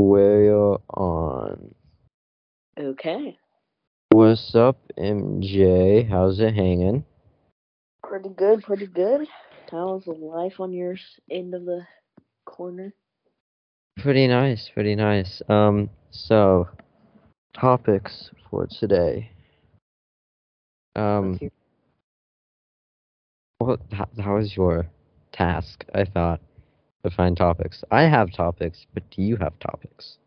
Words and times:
We're 0.00 0.76
on. 0.94 1.74
Okay. 2.78 3.36
What's 4.12 4.54
up, 4.54 4.78
MJ? 4.98 6.08
How's 6.08 6.40
it 6.40 6.54
hanging? 6.54 7.04
Pretty 8.02 8.30
good, 8.30 8.62
pretty 8.62 8.86
good. 8.86 9.28
How's 9.70 10.04
the 10.04 10.12
life 10.12 10.54
on 10.58 10.72
your 10.72 10.96
end 11.30 11.54
of 11.54 11.66
the 11.66 11.82
corner? 12.46 12.94
Pretty 13.98 14.26
nice, 14.26 14.70
pretty 14.72 14.96
nice. 14.96 15.42
Um, 15.50 15.90
so 16.10 16.66
topics 17.52 18.30
for 18.48 18.66
today. 18.80 19.30
Um, 20.96 21.32
Let's 21.32 21.40
hear- 21.40 21.50
what? 23.58 23.80
How, 23.92 24.08
how 24.18 24.36
is 24.38 24.56
your 24.56 24.86
task? 25.30 25.84
I 25.94 26.06
thought 26.06 26.40
to 27.04 27.10
find 27.10 27.36
topics. 27.36 27.82
I 27.90 28.02
have 28.02 28.32
topics, 28.32 28.86
but 28.94 29.08
do 29.10 29.22
you 29.22 29.36
have 29.36 29.58
topics? 29.58 30.18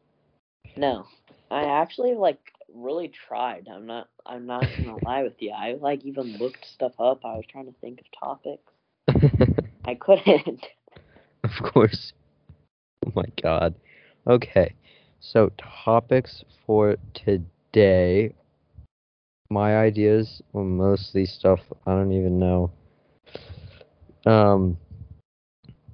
No, 0.75 1.05
I 1.51 1.65
actually 1.65 2.15
like 2.15 2.39
really 2.73 3.11
tried. 3.27 3.67
I'm 3.71 3.85
not. 3.85 4.07
I'm 4.25 4.45
not 4.45 4.65
gonna 4.77 4.97
lie 5.05 5.23
with 5.23 5.39
you. 5.39 5.51
I 5.51 5.73
like 5.73 6.03
even 6.05 6.37
looked 6.37 6.65
stuff 6.65 6.93
up. 6.99 7.23
I 7.23 7.35
was 7.35 7.45
trying 7.49 7.65
to 7.65 7.75
think 7.81 8.01
of 8.01 8.05
topics. 8.19 8.73
I 9.85 9.95
couldn't. 9.95 10.65
Of 11.43 11.51
course. 11.73 12.13
Oh 13.05 13.11
my 13.15 13.25
god. 13.41 13.75
Okay. 14.27 14.73
So 15.19 15.51
topics 15.57 16.43
for 16.65 16.95
today. 17.13 18.33
My 19.49 19.77
ideas 19.77 20.41
were 20.53 20.63
mostly 20.63 21.25
stuff 21.25 21.59
I 21.85 21.91
don't 21.91 22.11
even 22.13 22.39
know. 22.39 22.71
Um 24.25 24.77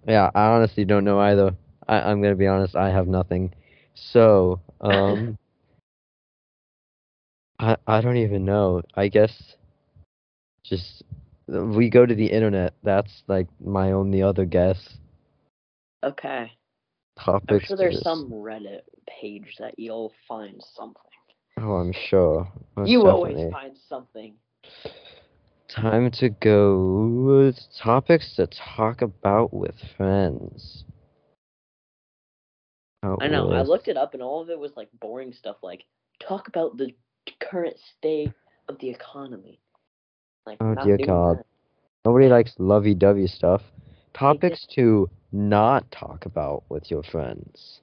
Yeah, 0.08 0.30
I 0.34 0.48
honestly 0.48 0.86
don't 0.86 1.04
know 1.04 1.20
either. 1.20 1.56
I, 1.88 2.02
I'm 2.02 2.22
gonna 2.22 2.36
be 2.36 2.48
honest, 2.48 2.76
I 2.76 2.90
have 2.90 3.08
nothing. 3.08 3.54
So, 3.96 4.62
um 4.82 5.38
I 7.60 7.78
I 7.88 8.02
don't 8.02 8.18
even 8.18 8.46
know. 8.46 8.82
I 8.96 9.08
guess 9.08 9.56
just 10.64 11.04
we 11.48 11.90
go 11.90 12.06
to 12.06 12.16
the 12.16 12.28
internet. 12.28 12.74
That's 12.84 13.24
like 13.28 13.48
my 13.60 13.92
only 13.92 14.22
other 14.22 14.46
guess. 14.46 14.98
Okay. 16.04 16.52
I'm 17.26 17.60
sure 17.60 17.76
there's 17.76 18.02
some 18.02 18.32
Reddit 18.32 18.82
page 19.08 19.56
that 19.60 19.78
you'll 19.78 20.14
find 20.28 20.64
something. 20.76 21.02
Oh, 21.60 21.74
I'm 21.74 21.92
sure. 21.92 22.48
Most 22.78 22.90
you 22.90 23.00
definitely. 23.00 23.32
always 23.34 23.52
find 23.52 23.78
something. 23.90 24.36
Time 25.70 26.10
to 26.12 26.30
go 26.30 27.08
with 27.26 27.56
topics 27.82 28.36
to 28.36 28.48
talk 28.48 29.02
about 29.04 29.54
with 29.54 29.76
friends. 29.96 30.84
Out 33.04 33.20
I 33.22 33.28
know. 33.28 33.52
I 33.52 33.62
looked 33.62 33.88
it 33.88 33.96
up, 33.96 34.14
and 34.14 34.24
all 34.24 34.42
of 34.42 34.50
it 34.50 34.60
was 34.60 34.72
like 34.76 34.90
boring 35.00 35.32
stuff. 35.32 35.58
Like 35.62 35.84
talk 36.20 36.48
about 36.48 36.78
the 36.78 36.94
current 37.40 37.78
state 37.98 38.34
of 38.68 38.80
the 38.80 38.90
economy. 38.90 39.60
Like, 40.46 40.58
Oh, 40.60 40.76
dear 40.84 40.98
God. 40.98 41.38
that. 41.38 41.46
Nobody 42.06 42.28
likes 42.28 42.54
lovey-dovey 42.58 43.28
stuff. 43.28 43.62
Topics 44.14 44.66
to 44.76 45.10
not 45.32 45.90
talk 45.92 46.26
about 46.26 46.64
with 46.70 46.90
your 46.90 47.04
friends. 47.04 47.82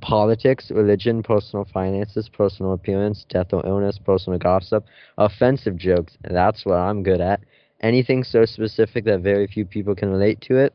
Politics, 0.00 0.70
religion, 0.70 1.22
personal 1.22 1.64
finances, 1.72 2.28
personal 2.28 2.72
appearance, 2.72 3.24
death 3.28 3.52
or 3.52 3.66
illness, 3.66 3.98
personal 3.98 4.38
gossip, 4.38 4.84
offensive 5.18 5.76
jokes. 5.76 6.16
That's 6.22 6.64
what 6.64 6.76
I'm 6.76 7.02
good 7.02 7.20
at. 7.20 7.40
Anything 7.80 8.24
so 8.24 8.44
specific 8.44 9.04
that 9.04 9.20
very 9.20 9.46
few 9.46 9.64
people 9.64 9.94
can 9.94 10.10
relate 10.10 10.40
to 10.42 10.56
it. 10.56 10.74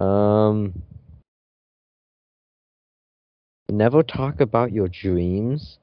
Um. 0.00 0.82
Never 3.70 4.02
talk 4.02 4.40
about 4.40 4.72
your 4.72 4.88
dreams. 4.88 5.78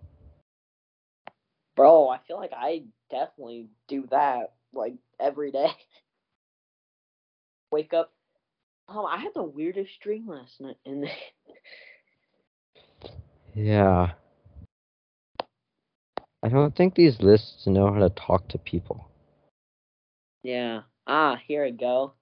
Bro, 1.78 2.09
I 2.09 2.19
feel 2.28 2.38
like 2.38 2.52
I 2.53 2.83
definitely 3.09 3.67
do 3.88 4.05
that 4.12 4.53
like 4.74 4.95
every 5.19 5.51
day. 5.51 5.69
Wake 7.72 7.94
up. 7.94 8.12
Oh, 8.89 9.06
I 9.06 9.18
had 9.18 9.34
the 9.35 9.44
weirdest 9.44 10.00
dream 10.01 10.28
last 10.28 10.59
night, 10.59 10.78
and 10.85 11.03
Yeah. 13.57 14.12
I 16.44 16.50
don't 16.50 16.75
think 16.75 16.94
these 16.94 17.19
lists 17.22 17.66
know 17.66 17.91
how 17.91 18.00
to 18.00 18.09
talk 18.12 18.47
to 18.50 18.59
people. 18.59 19.09
yeah. 20.44 20.81
Ah, 21.07 21.38
here 21.47 21.66
we 21.66 21.72
go. 21.72 22.13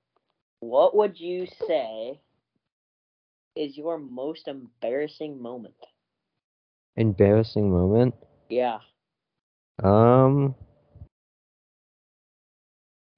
What 0.61 0.95
would 0.95 1.19
you 1.19 1.45
say 1.67 2.21
is 3.55 3.75
your 3.75 3.97
most 3.97 4.47
embarrassing 4.47 5.41
moment? 5.41 5.75
Embarrassing 6.95 7.69
moment. 7.69 8.15
Yeah. 8.49 8.77
Um. 9.83 10.55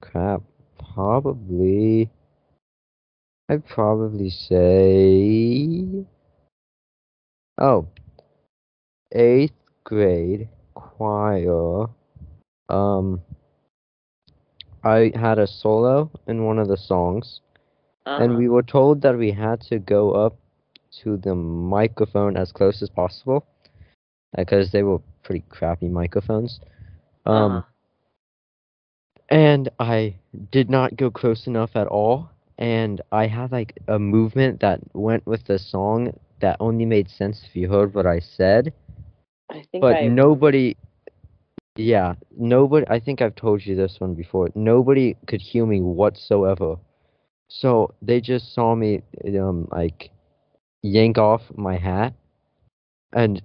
Crap. 0.02 0.42
Probably. 0.94 2.10
I'd 3.48 3.64
probably 3.66 4.30
say. 4.30 6.04
Oh. 7.58 7.86
Eighth 9.12 9.54
grade 9.84 10.48
choir. 10.74 11.86
Um. 12.68 13.22
I 14.84 15.10
had 15.16 15.38
a 15.38 15.46
solo 15.46 16.08
in 16.28 16.44
one 16.44 16.58
of 16.58 16.68
the 16.68 16.76
songs, 16.76 17.40
Uh-huh. 18.06 18.22
and 18.22 18.36
we 18.36 18.48
were 18.48 18.62
told 18.62 19.02
that 19.02 19.18
we 19.18 19.32
had 19.32 19.60
to 19.62 19.78
go 19.80 20.12
up 20.12 20.36
to 21.02 21.16
the 21.16 21.34
microphone 21.34 22.36
as 22.36 22.52
close 22.52 22.80
as 22.80 22.88
possible, 22.88 23.44
because 24.36 24.70
they 24.70 24.84
were 24.84 25.00
pretty 25.24 25.44
crappy 25.48 25.88
microphones. 25.88 26.60
Um. 27.26 27.52
Uh-huh. 27.52 27.62
And 29.30 29.68
I 29.78 30.14
did 30.52 30.70
not 30.70 30.96
go 30.96 31.10
close 31.10 31.46
enough 31.46 31.76
at 31.76 31.86
all. 31.86 32.30
And 32.56 33.00
I 33.12 33.26
had 33.26 33.52
like 33.52 33.78
a 33.86 33.98
movement 33.98 34.60
that 34.60 34.80
went 34.94 35.26
with 35.26 35.44
the 35.44 35.58
song 35.58 36.18
that 36.40 36.56
only 36.60 36.86
made 36.86 37.10
sense 37.10 37.44
if 37.44 37.54
you 37.54 37.68
heard 37.68 37.94
what 37.94 38.06
I 38.06 38.20
said. 38.20 38.72
I 39.50 39.64
think 39.70 39.82
But 39.82 39.96
I 39.96 40.08
nobody, 40.08 40.76
yeah, 41.76 42.14
nobody, 42.36 42.86
I 42.88 43.00
think 43.00 43.22
I've 43.22 43.34
told 43.36 43.64
you 43.64 43.76
this 43.76 43.96
one 43.98 44.14
before. 44.14 44.48
Nobody 44.54 45.16
could 45.26 45.40
hear 45.40 45.64
me 45.64 45.80
whatsoever. 45.80 46.76
So 47.48 47.94
they 48.02 48.20
just 48.20 48.54
saw 48.54 48.74
me, 48.74 49.02
um, 49.26 49.68
like, 49.70 50.10
yank 50.82 51.18
off 51.18 51.42
my 51.56 51.76
hat 51.76 52.14
and 53.12 53.42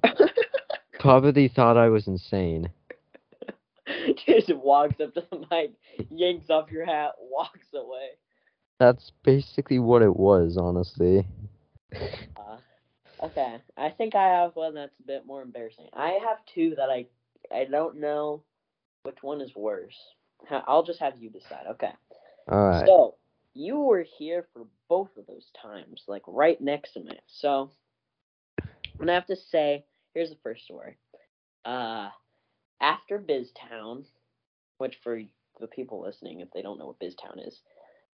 probably 0.99 1.47
thought 1.47 1.77
I 1.77 1.89
was 1.89 2.07
insane. 2.07 2.69
just 4.25 4.53
walks 4.55 4.99
up 5.01 5.13
to 5.13 5.23
the 5.31 5.45
mic, 5.51 5.71
yanks 6.09 6.49
off 6.49 6.71
your 6.71 6.85
hat, 6.85 7.11
walks 7.19 7.67
away. 7.73 8.09
That's 8.79 9.11
basically 9.23 9.79
what 9.79 10.01
it 10.01 10.15
was, 10.15 10.57
honestly. 10.57 11.25
Okay, 13.23 13.57
I 13.77 13.89
think 13.89 14.15
I 14.15 14.41
have 14.41 14.55
one 14.55 14.75
that's 14.75 14.99
a 14.99 15.07
bit 15.07 15.25
more 15.25 15.41
embarrassing. 15.41 15.87
I 15.93 16.19
have 16.27 16.45
two 16.53 16.75
that 16.75 16.89
I 16.89 17.07
I 17.53 17.65
don't 17.65 17.99
know 17.99 18.43
which 19.03 19.21
one 19.21 19.41
is 19.41 19.55
worse. 19.55 19.97
I'll 20.49 20.83
just 20.83 20.99
have 20.99 21.17
you 21.17 21.29
decide. 21.29 21.65
Okay. 21.71 21.91
Alright. 22.51 22.85
So 22.85 23.15
you 23.53 23.79
were 23.79 24.05
here 24.17 24.47
for 24.53 24.65
both 24.89 25.15
of 25.17 25.25
those 25.25 25.49
times, 25.61 26.03
like 26.07 26.23
right 26.27 26.59
next 26.59 26.93
to 26.93 26.99
me. 26.99 27.17
So 27.27 27.71
I'm 28.61 28.99
gonna 28.99 29.13
have 29.13 29.27
to 29.27 29.35
say, 29.35 29.85
here's 30.13 30.29
the 30.29 30.37
first 30.43 30.63
story. 30.65 30.97
Uh, 31.63 32.09
after 32.81 33.19
BizTown, 33.19 34.03
which 34.79 34.97
for 35.01 35.21
the 35.61 35.67
people 35.67 36.01
listening, 36.01 36.41
if 36.41 36.51
they 36.51 36.61
don't 36.61 36.77
know 36.77 36.87
what 36.87 36.99
BizTown 36.99 37.47
is, 37.47 37.61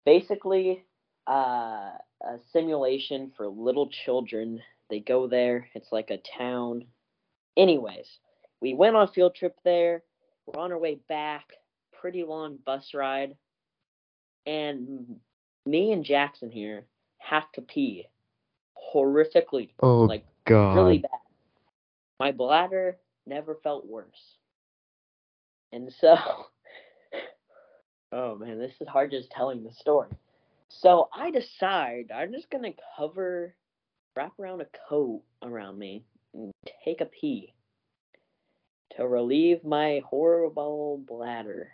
basically 0.05 0.83
uh, 1.27 1.91
a 2.21 2.37
simulation 2.51 3.31
for 3.35 3.47
little 3.47 3.89
children. 3.89 4.61
They 4.89 4.99
go 4.99 5.27
there. 5.27 5.67
It's 5.73 5.91
like 5.91 6.09
a 6.09 6.21
town. 6.37 6.85
Anyways, 7.57 8.07
we 8.61 8.73
went 8.73 8.95
on 8.95 9.07
a 9.07 9.11
field 9.11 9.35
trip 9.35 9.55
there. 9.63 10.03
We're 10.45 10.61
on 10.61 10.71
our 10.71 10.79
way 10.79 10.99
back. 11.07 11.45
Pretty 11.99 12.23
long 12.23 12.57
bus 12.65 12.93
ride. 12.93 13.35
And 14.45 15.17
me 15.65 15.91
and 15.91 16.03
Jackson 16.03 16.49
here 16.49 16.85
have 17.19 17.51
to 17.53 17.61
pee 17.61 18.07
horrifically, 18.93 19.69
Oh 19.81 20.01
like 20.03 20.25
god. 20.45 20.75
really 20.75 20.97
bad. 20.99 21.11
My 22.19 22.31
bladder 22.31 22.97
never 23.25 23.55
felt 23.63 23.85
worse. 23.85 24.37
And 25.71 25.93
so, 25.99 26.15
oh 28.11 28.35
man, 28.37 28.57
this 28.57 28.73
is 28.79 28.87
hard 28.87 29.11
just 29.11 29.29
telling 29.29 29.63
the 29.63 29.71
story. 29.73 30.09
So 30.69 31.09
I 31.13 31.31
decide 31.31 32.11
I'm 32.15 32.31
just 32.31 32.49
gonna 32.49 32.73
cover, 32.97 33.53
wrap 34.19 34.37
around 34.37 34.59
a 34.59 34.67
coat 34.89 35.21
around 35.43 35.79
me 35.79 36.03
and 36.33 36.51
take 36.83 36.99
a 36.99 37.05
pee 37.05 37.53
to 38.97 39.07
relieve 39.07 39.63
my 39.63 40.01
horrible 40.05 41.01
bladder. 41.07 41.69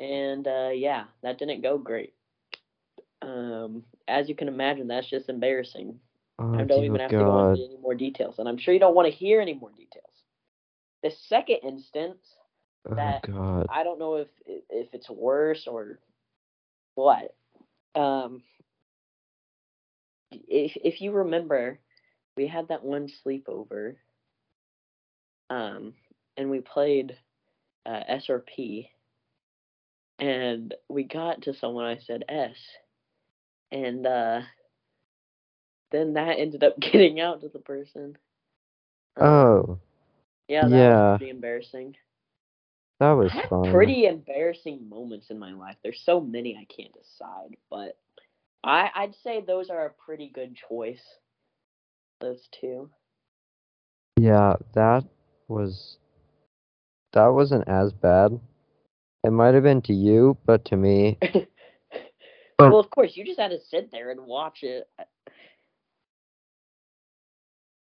And 0.00 0.48
uh, 0.48 0.70
yeah, 0.72 1.04
that 1.22 1.38
didn't 1.38 1.60
go 1.60 1.76
great. 1.76 2.14
Um, 3.20 3.84
as 4.08 4.26
you 4.30 4.34
can 4.34 4.48
imagine, 4.48 4.88
that's 4.88 5.10
just 5.10 5.28
embarrassing. 5.28 6.00
Oh, 6.38 6.54
I 6.54 6.64
don't 6.64 6.84
even 6.84 6.98
have 7.00 7.10
to 7.10 7.18
go 7.18 7.50
into 7.50 7.62
any 7.64 7.76
more 7.76 7.94
details, 7.94 8.36
and 8.38 8.48
I'm 8.48 8.56
sure 8.56 8.72
you 8.72 8.80
don't 8.80 8.94
want 8.94 9.06
to 9.06 9.14
hear 9.14 9.42
any 9.42 9.52
more 9.52 9.70
details. 9.70 10.24
The 11.02 11.10
second 11.28 11.58
instance, 11.62 12.20
Oh 12.90 12.94
that- 12.94 13.22
God. 13.22 13.66
I 13.68 13.84
don't 13.84 13.98
know 13.98 14.16
if 14.16 14.28
if 14.46 14.94
it's 14.94 15.10
worse 15.10 15.66
or 15.66 15.98
what. 16.94 17.34
Um, 17.94 18.42
if 20.48 20.76
if 20.76 21.00
you 21.00 21.12
remember, 21.12 21.80
we 22.36 22.46
had 22.46 22.68
that 22.68 22.84
one 22.84 23.08
sleepover. 23.08 23.96
Um, 25.50 25.94
and 26.36 26.50
we 26.50 26.60
played 26.60 27.16
uh, 27.86 28.02
SRP, 28.08 28.90
and 30.18 30.74
we 30.88 31.04
got 31.04 31.42
to 31.42 31.54
someone 31.54 31.84
I 31.84 31.98
said 31.98 32.24
S, 32.28 32.56
and 33.72 34.06
uh, 34.06 34.42
then 35.92 36.14
that 36.14 36.38
ended 36.38 36.62
up 36.64 36.78
getting 36.80 37.20
out 37.20 37.40
to 37.42 37.48
the 37.48 37.58
person. 37.60 38.18
Um, 39.16 39.58
Oh, 39.58 39.78
yeah, 40.48 40.68
that 40.68 40.86
yeah. 40.86 40.88
was 40.88 41.00
pretty 41.08 41.30
embarrassing. 41.30 41.96
that 43.00 43.12
was 43.12 43.32
I 43.32 43.48
fun. 43.48 43.62
pretty 43.62 44.06
embarrassing 44.06 44.88
moments 44.88 45.30
in 45.30 45.38
my 45.38 45.52
life. 45.52 45.76
There's 45.82 46.00
so 46.04 46.20
many 46.20 46.56
I 46.56 46.64
can't 46.66 46.92
decide, 46.94 47.56
but 47.70 47.98
I 48.64 48.90
I'd 48.94 49.14
say 49.22 49.40
those 49.40 49.70
are 49.70 49.86
a 49.86 50.04
pretty 50.04 50.30
good 50.32 50.56
choice. 50.68 51.02
Those 52.20 52.48
two. 52.60 52.90
Yeah, 54.18 54.54
that 54.74 55.04
was. 55.48 55.96
That 57.12 57.26
wasn't 57.28 57.68
as 57.68 57.92
bad. 57.92 58.40
It 59.24 59.30
might 59.30 59.54
have 59.54 59.62
been 59.62 59.82
to 59.82 59.92
you, 59.92 60.36
but 60.46 60.64
to 60.66 60.76
me, 60.76 61.18
well, 62.58 62.78
of 62.78 62.90
course, 62.90 63.12
you 63.16 63.24
just 63.24 63.38
had 63.38 63.50
to 63.50 63.60
sit 63.60 63.90
there 63.90 64.10
and 64.10 64.26
watch 64.26 64.62
it. 64.62 64.88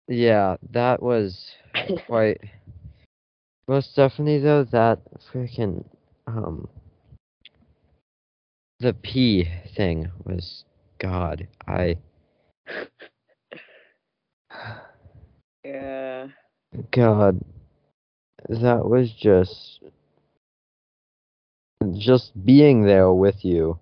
yeah, 0.07 0.57
that 0.71 1.01
was 1.01 1.51
quite. 2.07 2.42
Most 3.68 3.95
definitely, 3.95 4.39
though, 4.39 4.63
that 4.65 5.00
freaking 5.31 5.86
um. 6.27 6.68
The 8.83 8.94
P 8.94 9.47
thing 9.77 10.12
was 10.25 10.65
God. 11.00 11.47
I 11.65 11.95
yeah. 15.63 16.27
God, 16.91 17.39
that 18.50 18.83
was 18.85 19.09
just 19.13 19.80
just 21.94 22.33
being 22.45 22.83
there 22.83 23.13
with 23.13 23.45
you 23.45 23.80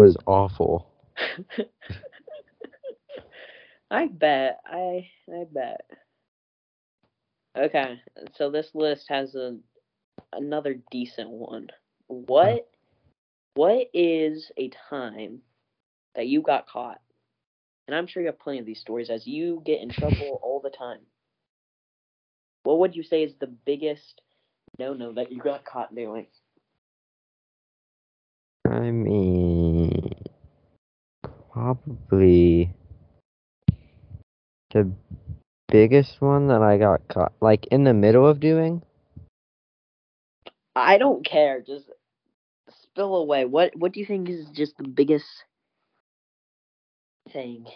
was 0.00 0.16
awful. 0.26 0.90
I 3.92 4.08
bet. 4.08 4.58
I 4.66 5.08
I 5.32 5.44
bet. 5.52 5.82
Okay, 7.56 8.00
so 8.34 8.50
this 8.50 8.70
list 8.74 9.06
has 9.08 9.36
a 9.36 9.56
another 10.32 10.74
decent 10.90 11.30
one. 11.30 11.68
What 12.08 12.73
what 13.54 13.88
is 13.94 14.50
a 14.56 14.70
time 14.90 15.40
that 16.14 16.26
you 16.26 16.42
got 16.42 16.68
caught? 16.68 17.00
And 17.86 17.94
I'm 17.94 18.06
sure 18.06 18.22
you 18.22 18.28
have 18.28 18.38
plenty 18.38 18.60
of 18.60 18.66
these 18.66 18.80
stories 18.80 19.10
as 19.10 19.26
you 19.26 19.62
get 19.64 19.80
in 19.80 19.90
trouble 19.90 20.40
all 20.42 20.60
the 20.62 20.70
time. 20.70 21.00
What 22.64 22.78
would 22.80 22.96
you 22.96 23.02
say 23.02 23.22
is 23.22 23.34
the 23.38 23.46
biggest 23.46 24.22
no 24.78 24.94
no 24.94 25.12
that 25.12 25.30
you 25.30 25.38
got 25.38 25.64
caught 25.64 25.94
doing? 25.94 26.26
I 28.66 28.90
mean, 28.90 30.12
probably 31.52 32.72
the 34.72 34.90
biggest 35.68 36.20
one 36.20 36.48
that 36.48 36.62
I 36.62 36.78
got 36.78 37.06
caught, 37.08 37.34
like 37.40 37.66
in 37.66 37.84
the 37.84 37.92
middle 37.92 38.26
of 38.26 38.40
doing. 38.40 38.82
I 40.74 40.98
don't 40.98 41.24
care. 41.24 41.60
Just 41.60 41.84
spill 42.94 43.16
away. 43.16 43.44
What 43.44 43.76
What 43.76 43.92
do 43.92 44.00
you 44.00 44.06
think 44.06 44.28
is 44.28 44.46
just 44.50 44.76
the 44.78 44.84
biggest 44.84 45.26
thing? 47.32 47.66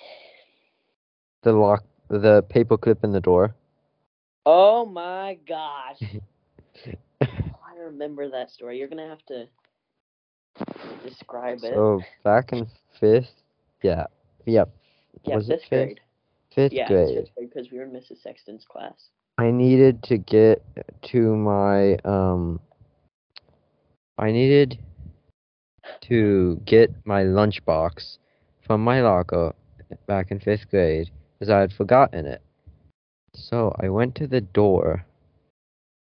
The 1.42 1.52
lock, 1.52 1.84
the 2.08 2.44
paperclip 2.44 3.02
in 3.02 3.12
the 3.12 3.20
door. 3.20 3.54
Oh 4.46 4.86
my 4.86 5.38
gosh! 5.46 6.00
I 7.22 7.76
remember 7.78 8.30
that 8.30 8.50
story. 8.50 8.78
You're 8.78 8.88
gonna 8.88 9.08
have 9.08 9.24
to 9.26 9.46
describe 11.04 11.58
it. 11.64 11.74
So 11.74 12.00
back 12.22 12.52
in 12.52 12.66
fifth, 13.00 13.42
yeah, 13.82 14.06
yep. 14.46 14.70
yeah, 15.24 15.36
was 15.36 15.48
fifth 15.48 15.54
it 15.54 15.60
fifth? 15.62 15.68
grade. 15.70 16.00
Fifth 16.54 16.72
yeah, 16.72 16.88
grade 16.88 17.30
because 17.38 17.70
we 17.70 17.78
were 17.78 17.84
in 17.84 17.90
Mrs. 17.90 18.22
Sexton's 18.22 18.64
class. 18.64 19.10
I 19.36 19.50
needed 19.50 20.02
to 20.04 20.18
get 20.18 20.62
to 21.02 21.36
my 21.36 21.96
um 22.04 22.60
I 24.16 24.32
needed 24.32 24.78
to 26.02 26.60
get 26.64 26.90
my 27.04 27.22
lunchbox 27.22 28.18
from 28.66 28.82
my 28.82 29.00
locker 29.00 29.54
back 30.06 30.30
in 30.30 30.40
5th 30.40 30.68
grade 30.70 31.10
because 31.38 31.50
I 31.50 31.60
had 31.60 31.72
forgotten 31.72 32.26
it. 32.26 32.42
So 33.34 33.74
I 33.80 33.88
went 33.88 34.14
to 34.16 34.26
the 34.26 34.40
door 34.40 35.04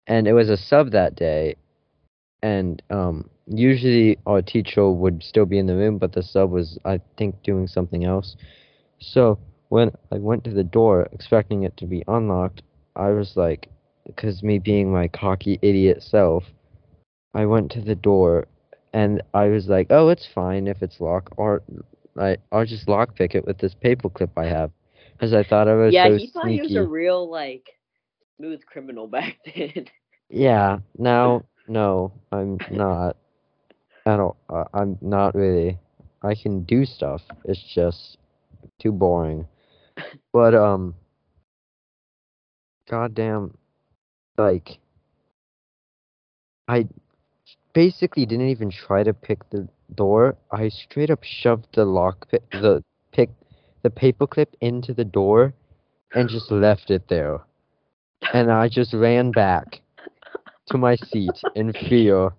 and 0.07 0.27
it 0.27 0.33
was 0.33 0.49
a 0.49 0.57
sub 0.57 0.91
that 0.91 1.15
day 1.15 1.55
and 2.41 2.81
um 2.89 3.29
usually 3.47 4.17
our 4.25 4.41
teacher 4.41 4.89
would 4.89 5.21
still 5.23 5.45
be 5.45 5.59
in 5.59 5.67
the 5.67 5.75
room 5.75 5.97
but 5.97 6.13
the 6.13 6.23
sub 6.23 6.51
was 6.51 6.79
I 6.85 6.99
think 7.17 7.41
doing 7.43 7.67
something 7.67 8.05
else. 8.05 8.35
So 8.99 9.39
when 9.69 9.91
I 10.11 10.17
went 10.17 10.43
to 10.45 10.51
the 10.51 10.63
door 10.63 11.07
expecting 11.11 11.63
it 11.63 11.77
to 11.77 11.85
be 11.85 12.03
unlocked 12.07 12.63
I 12.95 13.11
was 13.11 13.35
like, 13.35 13.69
because 14.05 14.43
me 14.43 14.59
being 14.59 14.91
my 14.91 15.07
cocky 15.07 15.59
idiot 15.61 16.03
self, 16.03 16.43
I 17.33 17.45
went 17.45 17.71
to 17.71 17.81
the 17.81 17.95
door 17.95 18.47
and 18.93 19.21
I 19.33 19.47
was 19.47 19.67
like, 19.67 19.87
oh, 19.89 20.09
it's 20.09 20.27
fine 20.33 20.67
if 20.67 20.81
it's 20.81 20.99
locked, 20.99 21.33
or 21.37 21.61
I, 22.17 22.37
I'll 22.51 22.65
just 22.65 22.87
lockpick 22.87 23.35
it 23.35 23.45
with 23.45 23.57
this 23.57 23.75
paperclip 23.75 24.31
I 24.37 24.45
have. 24.45 24.71
Because 25.13 25.33
I 25.33 25.43
thought 25.43 25.67
I 25.67 25.75
was 25.75 25.93
yeah, 25.93 26.07
so 26.07 26.17
he 26.17 26.27
thought 26.27 26.45
sneaky. 26.45 26.55
he 26.55 26.61
was 26.61 26.75
a 26.75 26.87
real 26.89 27.29
like 27.29 27.69
smooth 28.37 28.65
criminal 28.65 29.07
back 29.07 29.37
then. 29.55 29.85
Yeah, 30.29 30.79
now, 30.97 31.43
no, 31.67 32.11
I'm 32.31 32.57
not. 32.71 33.17
I 34.05 34.17
don't, 34.17 34.35
uh, 34.49 34.65
I'm 34.73 34.97
not 35.01 35.35
really. 35.35 35.77
I 36.23 36.35
can 36.35 36.63
do 36.63 36.85
stuff. 36.85 37.21
It's 37.45 37.61
just 37.73 38.17
too 38.79 38.91
boring. 38.91 39.47
But, 40.33 40.53
um, 40.55 40.95
goddamn, 42.89 43.57
like, 44.37 44.79
I 46.67 46.87
basically 47.73 48.25
didn't 48.25 48.49
even 48.49 48.71
try 48.71 49.03
to 49.03 49.13
pick 49.13 49.49
the 49.49 49.67
door. 49.95 50.35
I 50.51 50.69
straight 50.69 51.09
up 51.09 51.23
shoved 51.23 51.67
the 51.73 51.85
lock, 51.85 52.29
pi- 52.29 52.39
the 52.51 52.83
pick, 53.11 53.29
the 53.83 53.89
paperclip 53.89 54.47
into 54.61 54.93
the 54.93 55.05
door, 55.05 55.53
and 56.13 56.29
just 56.29 56.51
left 56.51 56.91
it 56.91 57.07
there. 57.07 57.41
And 58.33 58.51
I 58.51 58.69
just 58.69 58.93
ran 58.93 59.31
back 59.31 59.81
to 60.67 60.77
my 60.77 60.95
seat 60.95 61.43
in 61.55 61.73
fear, 61.73 62.31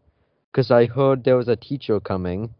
because 0.50 0.70
I 0.70 0.86
heard 0.86 1.24
there 1.24 1.36
was 1.36 1.48
a 1.48 1.56
teacher 1.56 2.00
coming. 2.00 2.54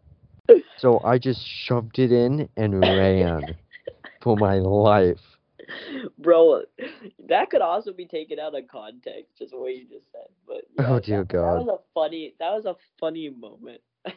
So 0.77 0.99
I 1.03 1.17
just 1.17 1.45
shoved 1.45 1.99
it 1.99 2.11
in 2.11 2.49
and 2.57 2.79
ran 2.79 3.55
for 4.21 4.35
my 4.35 4.55
life. 4.55 5.32
Bro, 6.17 6.63
that 7.27 7.49
could 7.49 7.61
also 7.61 7.93
be 7.93 8.05
taken 8.05 8.39
out 8.39 8.55
of 8.55 8.67
context, 8.67 9.37
just 9.37 9.53
what 9.55 9.75
you 9.75 9.85
just 9.87 10.11
said. 10.11 10.27
But 10.47 10.65
Oh, 10.79 10.99
dear 10.99 11.23
that, 11.23 11.27
God. 11.27 11.59
that 11.59 11.65
was 11.65 11.79
a 11.79 11.79
funny. 11.93 12.35
That 12.39 12.53
was 12.53 12.65
a 12.65 12.75
funny 12.99 13.29
moment. 13.29 13.81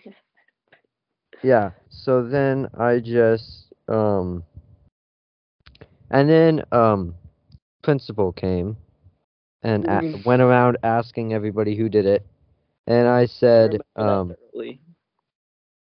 Yeah, 1.43 1.71
so 1.91 2.23
then 2.23 2.69
I 2.79 2.99
just 2.99 3.73
um 3.89 4.43
and 6.11 6.29
then 6.29 6.63
um 6.73 7.15
principal 7.83 8.33
came 8.33 8.77
and 9.63 9.85
a- 9.87 10.03
Mhm. 10.03 10.25
went 10.27 10.43
around 10.43 10.79
asking 10.83 11.33
everybody 11.33 11.77
who 11.77 11.89
did 11.89 12.07
it. 12.07 12.27
And 12.87 13.07
I 13.09 13.27
said 13.27 13.81
um. 13.97 14.35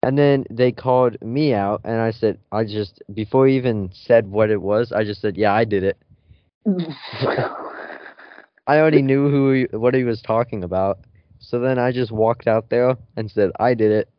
And 0.03 0.17
then 0.17 0.45
they 0.49 0.71
called 0.71 1.21
me 1.21 1.53
out 1.53 1.81
and 1.83 2.01
I 2.01 2.11
said 2.11 2.39
I 2.51 2.63
just 2.63 3.01
before 3.13 3.47
he 3.47 3.55
even 3.57 3.89
said 3.93 4.29
what 4.29 4.49
it 4.49 4.61
was, 4.61 4.91
I 4.91 5.03
just 5.03 5.21
said, 5.21 5.37
"Yeah, 5.37 5.53
I 5.53 5.65
did 5.65 5.83
it." 5.83 5.97
I 8.67 8.77
already 8.77 9.01
knew 9.01 9.29
who 9.29 9.51
he, 9.51 9.77
what 9.77 9.93
he 9.93 10.03
was 10.03 10.21
talking 10.21 10.63
about. 10.63 10.99
So 11.39 11.59
then 11.59 11.79
I 11.79 11.91
just 11.91 12.11
walked 12.11 12.47
out 12.47 12.69
there 12.69 12.95
and 13.17 13.29
said, 13.29 13.51
I 13.59 13.73
did 13.73 13.91
it. 13.91 14.09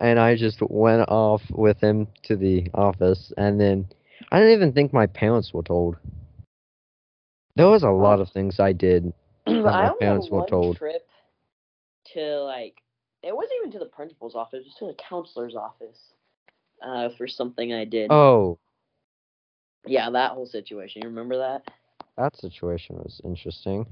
And 0.00 0.18
I 0.18 0.36
just 0.36 0.60
went 0.60 1.08
off 1.08 1.42
with 1.50 1.80
him 1.80 2.08
to 2.24 2.36
the 2.36 2.68
office. 2.74 3.32
And 3.36 3.60
then 3.60 3.86
I 4.32 4.38
didn't 4.38 4.54
even 4.54 4.72
think 4.72 4.92
my 4.92 5.06
parents 5.06 5.52
were 5.54 5.62
told. 5.62 5.96
There 7.54 7.68
was 7.68 7.84
a 7.84 7.90
lot 7.90 8.20
of 8.20 8.30
things 8.30 8.58
I 8.58 8.72
did. 8.72 9.12
I 9.46 9.52
my 9.52 9.90
parents 10.00 10.28
were 10.30 10.46
told. 10.46 10.78
trip 10.78 11.06
to 12.14 12.42
like 12.42 12.81
it 13.22 13.34
wasn't 13.34 13.52
even 13.60 13.72
to 13.72 13.78
the 13.78 13.86
principal's 13.86 14.34
office, 14.34 14.60
it 14.60 14.66
was 14.66 14.74
to 14.78 14.86
the 14.86 14.94
counselor's 15.08 15.54
office. 15.54 15.98
Uh, 16.82 17.10
for 17.16 17.28
something 17.28 17.72
I 17.72 17.84
did. 17.84 18.10
Oh, 18.10 18.58
Yeah, 19.86 20.10
that 20.10 20.32
whole 20.32 20.46
situation. 20.46 21.02
You 21.02 21.10
remember 21.10 21.38
that? 21.38 21.62
That 22.16 22.36
situation 22.36 22.96
was 22.96 23.20
interesting. 23.24 23.86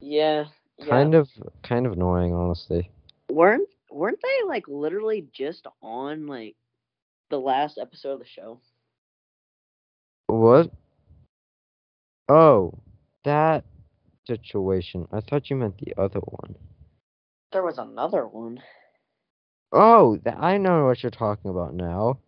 Yeah. 0.00 0.44
yeah. 0.78 0.86
Kind 0.86 1.14
of, 1.14 1.28
kind 1.62 1.86
of 1.86 1.92
annoying, 1.92 2.34
honestly. 2.34 2.90
weren't 3.30 3.68
weren't 3.90 4.18
they 4.22 4.46
like 4.46 4.68
literally 4.68 5.26
just 5.32 5.66
on 5.80 6.26
like 6.26 6.56
the 7.30 7.40
last 7.40 7.78
episode 7.78 8.12
of 8.12 8.18
the 8.18 8.26
show? 8.26 8.60
What? 10.26 10.70
Oh, 12.28 12.74
that 13.24 13.64
situation. 14.26 15.08
I 15.12 15.20
thought 15.20 15.48
you 15.48 15.56
meant 15.56 15.78
the 15.78 15.94
other 16.00 16.20
one. 16.20 16.54
There 17.52 17.62
was 17.62 17.78
another 17.78 18.26
one. 18.26 18.62
Oh, 19.72 20.16
th- 20.16 20.36
I 20.38 20.58
know 20.58 20.86
what 20.86 21.02
you're 21.02 21.10
talking 21.10 21.50
about 21.50 21.74
now. 21.74 22.18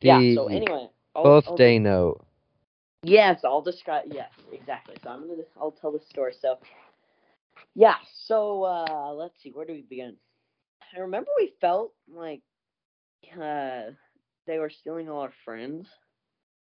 yeah. 0.00 0.20
So 0.34 0.48
anyway, 0.48 0.88
I'll, 1.14 1.24
I'll- 1.24 1.40
birthday 1.42 1.78
note. 1.78 2.24
Yes, 3.04 3.40
I'll 3.44 3.62
describe. 3.62 4.04
Yes, 4.12 4.30
exactly. 4.52 4.96
So 5.02 5.10
I'm 5.10 5.26
gonna. 5.28 5.42
I'll 5.60 5.72
tell 5.72 5.90
the 5.90 6.00
story. 6.08 6.34
So, 6.40 6.58
yeah. 7.74 7.96
So 8.26 8.62
uh, 8.64 9.12
let's 9.14 9.42
see. 9.42 9.50
Where 9.50 9.66
do 9.66 9.72
we 9.72 9.82
begin? 9.82 10.16
I 10.96 11.00
remember 11.00 11.30
we 11.36 11.52
felt 11.60 11.92
like 12.08 12.42
uh, 13.34 13.90
they 14.46 14.58
were 14.58 14.70
stealing 14.70 15.08
all 15.08 15.20
our 15.20 15.32
friends, 15.44 15.88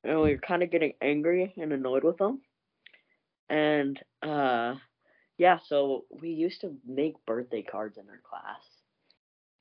and 0.03 0.21
we 0.21 0.33
were 0.33 0.39
kind 0.39 0.63
of 0.65 0.71
getting 0.73 0.95
angry 1.01 1.55
and 1.57 1.73
annoyed 1.73 2.03
with 2.03 2.17
them. 2.19 2.41
And 3.49 4.01
uh, 4.23 4.75
yeah, 5.39 5.59
so 5.67 6.05
we 6.11 6.31
used 6.31 6.61
to 6.61 6.77
make 6.87 7.25
birthday 7.27 7.63
cards 7.63 7.99
in 7.99 8.09
our 8.09 8.21
class, 8.29 8.63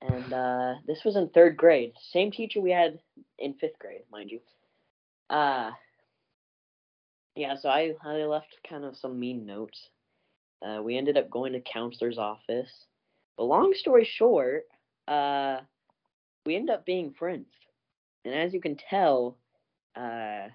and 0.02 0.34
uh, 0.34 0.74
this 0.86 1.04
was 1.04 1.16
in 1.16 1.30
third 1.30 1.58
grade. 1.58 1.94
Same 2.12 2.32
teacher 2.32 2.62
we 2.62 2.72
had 2.72 3.00
in 3.40 3.54
fifth 3.56 3.80
grade, 3.80 4.02
mind 4.12 4.32
you. 4.32 4.40
Uh, 5.30 5.72
yeah, 7.36 7.56
so 7.60 7.70
I, 7.70 7.94
I 8.04 8.26
left 8.26 8.58
kind 8.70 8.84
of 8.86 8.96
some 8.96 9.20
mean 9.20 9.46
notes. 9.46 9.90
Uh, 10.62 10.82
we 10.82 10.98
ended 10.98 11.18
up 11.18 11.30
going 11.30 11.54
to 11.54 11.62
counselor's 11.62 12.18
office. 12.18 12.72
But 13.38 13.46
long 13.46 13.74
story 13.76 14.06
short, 14.06 14.66
uh, 15.08 15.62
we 16.46 16.56
ended 16.56 16.76
up 16.76 16.86
being 16.86 17.14
friends. 17.18 17.48
And 18.24 18.34
as 18.34 18.54
you 18.54 18.62
can 18.62 18.78
tell, 18.90 19.38
uh, 19.96 20.50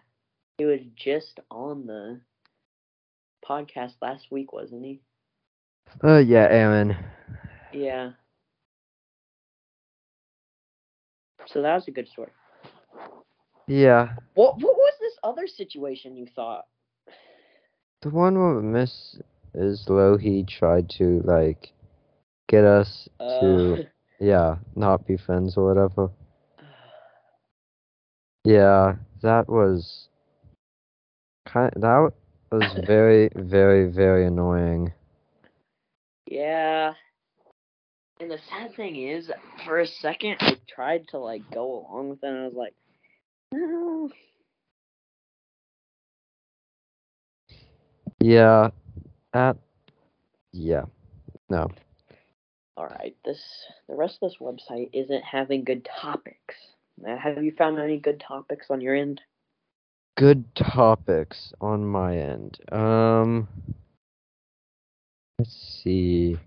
he 0.57 0.65
was 0.65 0.81
just 0.97 1.41
on 1.51 1.87
the 1.87 2.21
podcast 3.47 3.95
last 4.01 4.31
week, 4.31 4.53
wasn't 4.53 4.85
he? 4.85 5.01
Uh, 6.03 6.19
yeah, 6.19 6.47
Aaron. 6.51 6.97
Yeah. 7.73 8.11
So 11.47 11.63
that 11.63 11.75
was 11.75 11.89
a 11.89 11.91
good 11.91 12.09
story. 12.09 12.31
Yeah, 13.67 14.15
What 14.35 14.55
what 14.61 14.77
was 14.77 14.95
this 15.01 15.19
other 15.23 15.47
situation 15.47 16.17
you 16.17 16.27
thought? 16.35 16.65
the 18.03 18.11
one 18.11 18.39
where 18.39 18.63
Miss 18.63 19.19
Islohe 19.55 20.47
tried 20.47 20.89
to 20.91 21.21
like 21.25 21.73
get 22.49 22.65
us 22.65 23.09
to 23.41 23.75
Uh, 23.75 23.83
yeah 24.21 24.57
not 24.77 25.07
be 25.07 25.17
friends 25.17 25.57
or 25.57 25.67
whatever. 25.67 26.11
Yeah, 28.45 28.97
that 29.23 29.49
was 29.49 30.09
kind. 31.47 31.73
That 31.77 32.13
was 32.51 32.75
very, 32.87 33.31
very, 33.35 33.91
very 33.91 34.27
annoying. 34.27 34.93
Yeah. 36.31 36.93
And 38.21 38.31
the 38.31 38.39
sad 38.51 38.75
thing 38.75 38.97
is, 38.97 39.31
for 39.65 39.79
a 39.79 39.87
second, 39.87 40.37
I 40.41 40.57
tried 40.69 41.09
to 41.09 41.19
like 41.19 41.51
go 41.51 41.87
along 41.87 42.11
with 42.11 42.19
it, 42.23 42.27
and 42.27 42.39
I 42.39 42.45
was 42.45 42.55
like, 42.55 42.75
no. 43.53 44.11
Yeah, 48.21 48.71
that. 49.33 49.57
Yeah, 50.53 50.85
no. 51.49 51.69
All 52.77 52.87
right, 52.87 53.17
this 53.25 53.41
the 53.89 53.95
rest 53.95 54.19
of 54.21 54.31
this 54.31 54.39
website 54.41 54.91
isn't 54.93 55.25
having 55.25 55.65
good 55.65 55.89
topics. 56.01 56.55
Have 57.07 57.43
you 57.43 57.53
found 57.57 57.79
any 57.79 57.99
good 57.99 58.21
topics 58.27 58.67
on 58.71 58.81
your 58.81 58.97
end? 58.97 59.21
Good 60.17 60.45
topics 60.57 61.53
on 61.61 61.87
my 61.87 62.19
end. 62.19 62.59
Um, 62.73 63.47
let's 65.39 65.81
see. 65.85 66.39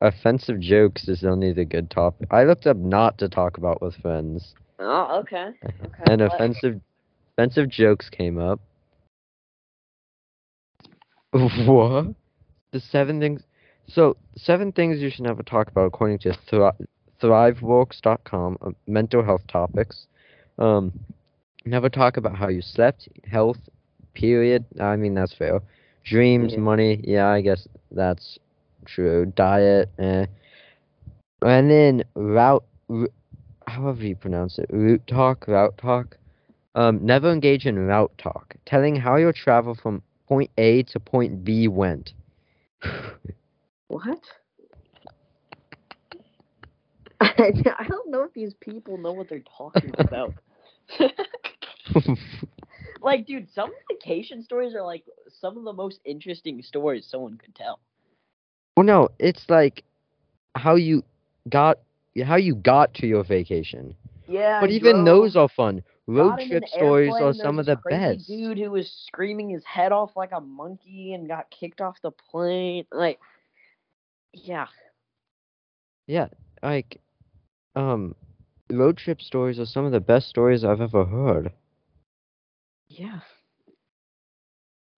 Offensive 0.00 0.60
jokes 0.60 1.08
is 1.08 1.24
only 1.24 1.52
the 1.52 1.64
good 1.64 1.90
topic. 1.90 2.28
I 2.30 2.44
looked 2.44 2.66
up 2.66 2.76
not 2.76 3.18
to 3.18 3.28
talk 3.28 3.58
about 3.58 3.82
with 3.82 3.96
friends, 3.96 4.54
Oh, 4.78 5.18
okay. 5.20 5.50
Okay. 5.64 6.04
and 6.06 6.20
what- 6.22 6.34
offensive, 6.34 6.80
offensive 7.36 7.68
jokes 7.68 8.08
came 8.08 8.38
up. 8.38 8.60
What? 11.32 12.14
The 12.70 12.80
seven 12.80 13.20
things. 13.20 13.42
So, 13.86 14.16
seven 14.36 14.72
things 14.72 15.00
you 15.00 15.10
should 15.10 15.24
never 15.24 15.42
talk 15.42 15.68
about 15.68 15.86
according 15.86 16.18
to 16.20 16.32
Thri- 16.48 16.86
ThriveWorks.com, 17.20 18.58
uh, 18.60 18.70
mental 18.86 19.24
health 19.24 19.46
topics. 19.48 20.06
Um, 20.58 20.92
never 21.64 21.88
talk 21.88 22.16
about 22.16 22.36
how 22.36 22.48
you 22.48 22.62
slept, 22.62 23.08
health, 23.24 23.58
period. 24.14 24.64
I 24.80 24.96
mean, 24.96 25.14
that's 25.14 25.34
fair. 25.34 25.60
Dreams, 26.08 26.54
Yeah. 26.54 26.60
money. 26.60 27.00
Yeah, 27.04 27.28
I 27.28 27.40
guess 27.40 27.66
that's 27.90 28.38
true. 28.86 29.26
Diet, 29.26 29.90
eh. 29.98 30.26
And 31.42 31.70
then 31.70 32.04
route, 32.14 32.64
r- 32.90 33.08
however 33.66 34.02
you 34.04 34.16
pronounce 34.16 34.58
it, 34.58 34.66
route 34.70 35.06
talk, 35.06 35.46
route 35.48 35.76
talk. 35.78 36.16
Um, 36.74 37.04
never 37.04 37.30
engage 37.32 37.66
in 37.66 37.78
route 37.78 38.12
talk, 38.18 38.54
telling 38.66 38.96
how 38.96 39.16
your 39.16 39.32
travel 39.32 39.74
from 39.74 40.02
point 40.28 40.50
A 40.58 40.82
to 40.84 41.00
point 41.00 41.44
B 41.44 41.68
went. 41.68 42.12
What? 43.88 44.20
I 47.20 47.86
don't 47.88 48.10
know 48.10 48.22
if 48.22 48.32
these 48.34 48.54
people 48.60 48.96
know 48.98 49.12
what 49.12 49.28
they're 49.28 49.42
talking 49.56 49.94
about. 49.98 50.34
like, 53.02 53.26
dude, 53.26 53.48
some 53.50 53.70
vacation 53.90 54.42
stories 54.42 54.74
are 54.74 54.82
like 54.84 55.04
some 55.28 55.56
of 55.56 55.64
the 55.64 55.72
most 55.72 56.00
interesting 56.04 56.62
stories 56.62 57.06
someone 57.08 57.38
could 57.38 57.54
tell. 57.54 57.80
well, 58.76 58.84
no, 58.86 59.08
it's 59.18 59.48
like 59.48 59.82
how 60.54 60.74
you 60.76 61.02
got 61.48 61.78
how 62.24 62.36
you 62.36 62.54
got 62.54 62.94
to 62.94 63.06
your 63.06 63.24
vacation. 63.24 63.94
Yeah, 64.26 64.60
But 64.60 64.70
even 64.70 65.04
those 65.04 65.36
are 65.36 65.48
fun. 65.48 65.82
Road 66.06 66.38
trip 66.38 66.66
stories 66.68 67.20
airplane, 67.20 67.20
are 67.20 67.34
some 67.34 67.58
of 67.58 67.66
the 67.66 67.76
best. 67.76 68.46
Dude 68.48 68.58
who 68.58 68.70
was 68.70 68.90
screaming 69.06 69.50
his 69.50 69.64
head 69.64 69.92
off 69.92 70.16
like 70.16 70.32
a 70.32 70.40
monkey 70.40 71.12
and 71.14 71.28
got 71.28 71.50
kicked 71.50 71.80
off 71.80 72.00
the 72.02 72.10
plane. 72.12 72.86
Like, 72.92 73.18
yeah, 74.32 74.66
yeah, 76.06 76.28
Like, 76.62 77.00
um, 77.74 78.14
road 78.70 78.96
trip 78.98 79.20
stories 79.20 79.58
are 79.58 79.66
some 79.66 79.84
of 79.84 79.92
the 79.92 80.00
best 80.00 80.28
stories 80.28 80.64
I've 80.64 80.80
ever 80.80 81.04
heard. 81.04 81.52
Yeah. 82.88 83.20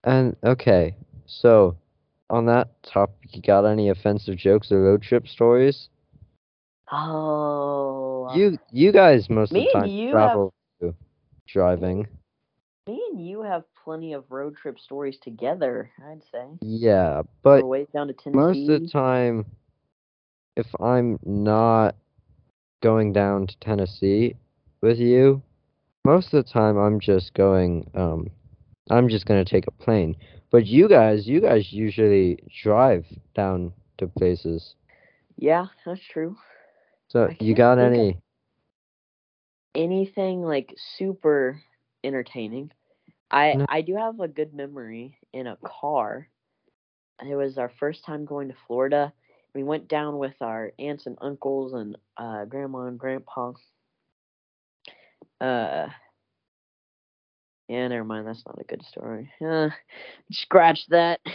And 0.03 0.35
okay, 0.43 0.95
so 1.27 1.77
on 2.29 2.45
that 2.47 2.69
topic, 2.83 3.35
you 3.35 3.41
got 3.41 3.65
any 3.65 3.89
offensive 3.89 4.37
jokes 4.37 4.71
or 4.71 4.81
road 4.81 5.01
trip 5.03 5.27
stories? 5.27 5.89
Oh, 6.91 8.27
um, 8.29 8.39
You 8.39 8.57
you 8.71 8.91
guys 8.91 9.29
most 9.29 9.51
Me 9.51 9.67
of 9.67 9.73
the 9.73 9.77
and 9.77 9.83
time 9.83 9.89
you 9.91 10.07
have- 10.07 10.13
travel 10.13 10.53
to 10.81 10.95
driving. 11.47 12.07
me 12.87 13.01
and 13.11 13.25
you 13.25 13.41
have 13.43 13.63
plenty 13.83 14.13
of 14.13 14.23
road 14.31 14.55
trip 14.57 14.79
stories 14.79 15.17
together. 15.19 15.89
I'd 16.09 16.23
say. 16.31 16.47
Yeah, 16.61 17.21
but 17.43 17.63
We're 17.63 17.67
way 17.69 17.87
down 17.93 18.07
to 18.07 18.13
Tennessee. 18.13 18.37
most 18.39 18.69
of 18.69 18.81
the 18.81 18.87
time, 18.89 19.45
if 20.57 20.67
I'm 20.81 21.19
not 21.23 21.95
going 22.81 23.13
down 23.13 23.47
to 23.47 23.57
Tennessee 23.59 24.35
with 24.81 24.97
you, 24.99 25.41
most 26.05 26.33
of 26.33 26.43
the 26.43 26.51
time 26.51 26.77
I'm 26.77 26.99
just 26.99 27.33
going. 27.33 27.89
Um, 27.93 28.29
I'm 28.89 29.09
just 29.09 29.25
gonna 29.25 29.45
take 29.45 29.67
a 29.67 29.71
plane. 29.71 30.15
But 30.51 30.65
you 30.65 30.89
guys, 30.89 31.27
you 31.27 31.39
guys 31.41 31.71
usually 31.71 32.39
drive 32.61 33.05
down 33.35 33.71
to 33.97 34.07
places. 34.07 34.75
Yeah, 35.37 35.67
that's 35.85 36.01
true. 36.11 36.35
So 37.07 37.29
you 37.39 37.55
got 37.55 37.79
any? 37.79 38.17
Anything 39.73 40.41
like 40.41 40.75
super 40.97 41.61
entertaining. 42.03 42.71
I 43.29 43.53
No. 43.53 43.65
I 43.69 43.81
do 43.81 43.95
have 43.95 44.19
a 44.19 44.27
good 44.27 44.53
memory 44.53 45.17
in 45.31 45.47
a 45.47 45.57
car. 45.63 46.27
It 47.25 47.35
was 47.35 47.57
our 47.57 47.71
first 47.79 48.03
time 48.03 48.25
going 48.25 48.49
to 48.49 48.55
Florida. 48.67 49.13
We 49.53 49.63
went 49.63 49.87
down 49.87 50.17
with 50.17 50.35
our 50.41 50.71
aunts 50.79 51.05
and 51.05 51.17
uncles 51.21 51.73
and 51.73 51.97
uh, 52.17 52.45
grandma 52.45 52.85
and 52.85 52.99
grandpa. 52.99 53.53
Uh, 55.41 55.89
yeah, 57.69 57.87
never 57.87 58.05
mind. 58.05 58.27
That's 58.27 58.45
not 58.45 58.59
a 58.59 58.65
good 58.65 58.83
story. 58.83 59.31
Uh, 59.45 59.69
scratch 60.31 60.87
that. 60.89 61.19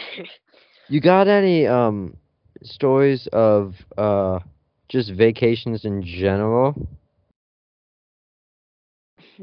You 0.88 1.00
got 1.00 1.28
any 1.28 1.66
um 1.66 2.16
stories 2.62 3.28
of 3.32 3.74
uh 3.96 4.40
just 4.88 5.10
vacations 5.12 5.84
in 5.84 6.02
general? 6.02 6.74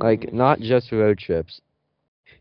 Like 0.01 0.31
Hmm. 0.31 0.33
not 0.33 0.59
just 0.59 0.91
road 0.91 1.19
trips. 1.19 1.61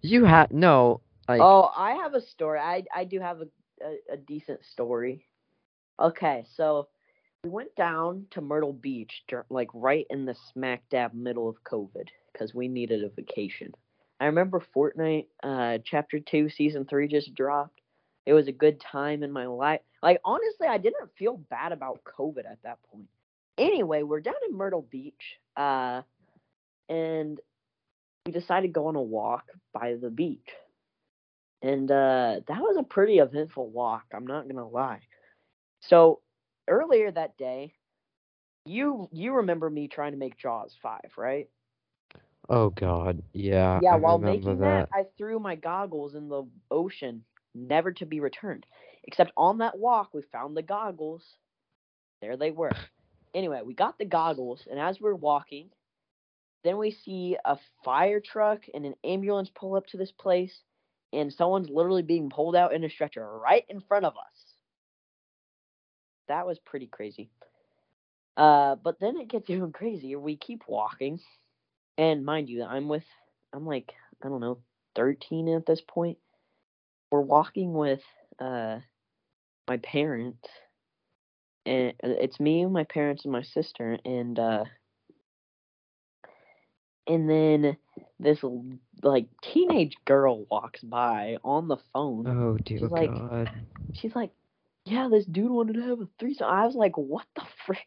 You 0.02 0.24
have 0.24 0.52
no 0.52 1.00
like 1.28 1.48
oh, 1.48 1.70
I 1.76 1.92
have 1.94 2.14
a 2.14 2.20
story. 2.20 2.60
I 2.60 2.84
I 2.94 3.04
do 3.04 3.20
have 3.20 3.40
a, 3.42 3.46
a, 3.84 4.14
a 4.14 4.16
decent 4.16 4.64
story. 4.64 5.26
Okay, 6.00 6.44
so 6.56 6.88
we 7.44 7.50
went 7.50 7.74
down 7.74 8.26
to 8.30 8.40
Myrtle 8.40 8.72
Beach, 8.72 9.24
like 9.50 9.68
right 9.74 10.06
in 10.10 10.26
the 10.26 10.36
smack 10.52 10.84
dab 10.90 11.12
middle 11.12 11.48
of 11.48 11.56
COVID, 11.64 12.06
because 12.32 12.54
we 12.54 12.68
needed 12.68 13.02
a 13.02 13.08
vacation. 13.08 13.72
I 14.20 14.26
remember 14.26 14.62
Fortnite, 14.74 15.26
uh, 15.42 15.78
Chapter 15.84 16.20
Two, 16.20 16.48
Season 16.50 16.84
Three 16.84 17.08
just 17.08 17.34
dropped. 17.34 17.80
It 18.26 18.32
was 18.34 18.46
a 18.46 18.52
good 18.52 18.80
time 18.80 19.24
in 19.24 19.32
my 19.32 19.46
life. 19.46 19.80
Like 20.02 20.20
honestly, 20.24 20.68
I 20.68 20.78
didn't 20.78 21.10
feel 21.18 21.36
bad 21.36 21.72
about 21.72 22.04
COVID 22.04 22.48
at 22.48 22.62
that 22.62 22.78
point. 22.92 23.08
Anyway, 23.58 24.04
we're 24.04 24.20
down 24.20 24.34
in 24.48 24.56
Myrtle 24.56 24.86
Beach, 24.88 25.38
uh, 25.56 26.02
and 26.88 27.40
we 28.24 28.32
decided 28.32 28.68
to 28.68 28.72
go 28.72 28.86
on 28.86 28.94
a 28.94 29.02
walk 29.02 29.46
by 29.72 29.96
the 30.00 30.10
beach. 30.10 30.48
And 31.60 31.90
uh, 31.90 32.40
that 32.46 32.60
was 32.60 32.76
a 32.78 32.84
pretty 32.84 33.18
eventful 33.18 33.68
walk, 33.68 34.04
I'm 34.14 34.28
not 34.28 34.46
gonna 34.46 34.68
lie. 34.68 35.00
So 35.80 36.21
earlier 36.68 37.10
that 37.10 37.36
day, 37.36 37.74
you 38.64 39.08
you 39.12 39.34
remember 39.34 39.68
me 39.68 39.88
trying 39.88 40.12
to 40.12 40.18
make 40.18 40.38
Jaws 40.38 40.76
five, 40.82 41.10
right? 41.16 41.48
oh 42.48 42.70
god, 42.70 43.22
yeah. 43.32 43.80
yeah, 43.82 43.94
I 43.94 43.96
while 43.96 44.18
making 44.18 44.58
that. 44.60 44.88
I 44.92 45.04
threw 45.16 45.38
my 45.38 45.56
goggles 45.56 46.14
in 46.14 46.28
the 46.28 46.44
ocean, 46.70 47.24
never 47.54 47.92
to 47.92 48.06
be 48.06 48.20
returned. 48.20 48.66
Except 49.04 49.32
on 49.36 49.58
that 49.58 49.78
walk, 49.78 50.10
we 50.12 50.22
found 50.32 50.56
the 50.56 50.62
goggles. 50.62 51.24
There 52.20 52.36
they 52.36 52.50
were. 52.50 52.72
Anyway, 53.34 53.62
we 53.64 53.72
got 53.72 53.96
the 53.96 54.04
goggles, 54.04 54.60
and 54.70 54.78
as 54.78 55.00
we're 55.00 55.14
walking, 55.14 55.70
then 56.64 56.76
we 56.76 56.90
see 56.90 57.34
a 57.46 57.56
fire 57.82 58.20
truck 58.20 58.60
and 58.74 58.84
an 58.84 58.92
ambulance 59.04 59.50
pull 59.54 59.74
up 59.74 59.86
to 59.86 59.96
this 59.96 60.12
place, 60.12 60.52
and 61.14 61.32
someone's 61.32 61.70
literally 61.70 62.02
being 62.02 62.28
pulled 62.28 62.54
out 62.54 62.74
in 62.74 62.84
a 62.84 62.90
stretcher 62.90 63.26
right 63.26 63.64
in 63.70 63.80
front 63.80 64.04
of 64.04 64.12
us. 64.12 64.51
That 66.28 66.46
was 66.46 66.58
pretty 66.58 66.86
crazy. 66.86 67.30
Uh, 68.36 68.76
but 68.76 68.98
then 69.00 69.16
it 69.18 69.28
gets 69.28 69.48
even 69.50 69.72
crazier. 69.72 70.18
We 70.18 70.36
keep 70.36 70.62
walking, 70.68 71.20
and 71.98 72.24
mind 72.24 72.48
you, 72.48 72.64
I'm 72.64 72.88
with, 72.88 73.04
I'm 73.52 73.66
like, 73.66 73.92
I 74.24 74.28
don't 74.28 74.40
know, 74.40 74.58
13 74.96 75.48
at 75.48 75.66
this 75.66 75.80
point. 75.86 76.18
We're 77.10 77.20
walking 77.20 77.74
with 77.74 78.00
uh 78.38 78.78
my 79.68 79.76
parents, 79.78 80.48
and 81.66 81.92
uh, 82.02 82.08
it's 82.08 82.40
me, 82.40 82.64
my 82.66 82.84
parents, 82.84 83.24
and 83.24 83.32
my 83.32 83.42
sister, 83.42 83.98
and 84.04 84.38
uh, 84.38 84.64
and 87.06 87.28
then 87.28 87.76
this 88.18 88.38
like 89.02 89.26
teenage 89.42 89.94
girl 90.06 90.46
walks 90.50 90.80
by 90.80 91.36
on 91.44 91.68
the 91.68 91.76
phone. 91.92 92.26
Oh 92.26 92.56
dear 92.56 92.78
She's 92.78 92.90
like- 92.90 93.10
god. 93.10 93.50
She's 93.94 94.14
like, 94.14 94.30
"Yeah, 94.84 95.08
this 95.10 95.26
dude 95.26 95.50
wanted 95.50 95.74
to 95.74 95.82
have 95.82 96.00
a 96.00 96.08
threesome." 96.18 96.48
I 96.48 96.66
was 96.66 96.74
like, 96.74 96.96
"What 96.96 97.26
the 97.36 97.42
frick?" 97.66 97.86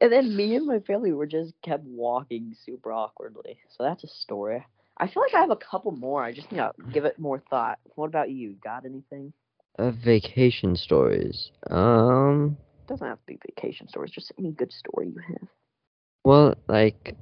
and 0.00 0.12
then 0.12 0.36
me 0.36 0.56
and 0.56 0.66
my 0.66 0.80
family 0.80 1.12
were 1.12 1.26
just 1.26 1.54
kept 1.62 1.84
walking 1.84 2.54
super 2.64 2.92
awkwardly. 2.92 3.58
So 3.76 3.84
that's 3.84 4.04
a 4.04 4.08
story. 4.08 4.64
I 4.96 5.06
feel 5.08 5.22
like 5.22 5.34
I 5.34 5.40
have 5.40 5.50
a 5.50 5.56
couple 5.56 5.92
more. 5.92 6.22
I 6.22 6.32
just 6.32 6.50
need 6.52 6.58
to 6.58 6.72
give 6.92 7.04
it 7.04 7.18
more 7.18 7.42
thought. 7.50 7.78
What 7.94 8.06
about 8.08 8.30
you? 8.30 8.54
Got 8.62 8.84
anything? 8.84 9.32
Uh, 9.78 9.90
vacation 9.90 10.76
stories. 10.76 11.50
Um 11.70 12.56
doesn't 12.88 13.06
have 13.06 13.18
to 13.18 13.26
be 13.26 13.38
vacation 13.46 13.88
stories. 13.88 14.10
Just 14.10 14.32
any 14.38 14.50
good 14.52 14.72
story 14.72 15.08
you 15.08 15.20
have. 15.28 15.48
well 16.24 16.54
like 16.68 17.14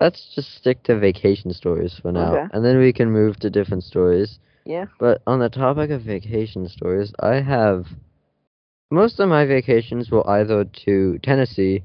let's 0.00 0.32
just 0.34 0.54
stick 0.56 0.82
to 0.84 0.98
vacation 0.98 1.52
stories 1.52 1.98
for 2.00 2.10
now. 2.12 2.32
Okay. 2.34 2.46
And 2.52 2.64
then 2.64 2.78
we 2.78 2.92
can 2.92 3.10
move 3.10 3.36
to 3.40 3.50
different 3.50 3.84
stories. 3.84 4.38
Yeah. 4.64 4.86
But 4.98 5.22
on 5.26 5.40
the 5.40 5.48
topic 5.48 5.90
of 5.90 6.02
vacation 6.02 6.68
stories, 6.68 7.12
I 7.20 7.40
have 7.40 7.86
most 8.90 9.20
of 9.20 9.28
my 9.28 9.44
vacations 9.46 10.10
were 10.10 10.28
either 10.28 10.64
to 10.64 11.18
Tennessee 11.22 11.84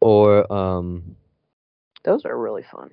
or 0.00 0.50
um 0.52 1.16
Those 2.04 2.24
are 2.24 2.38
really 2.38 2.64
fun. 2.70 2.90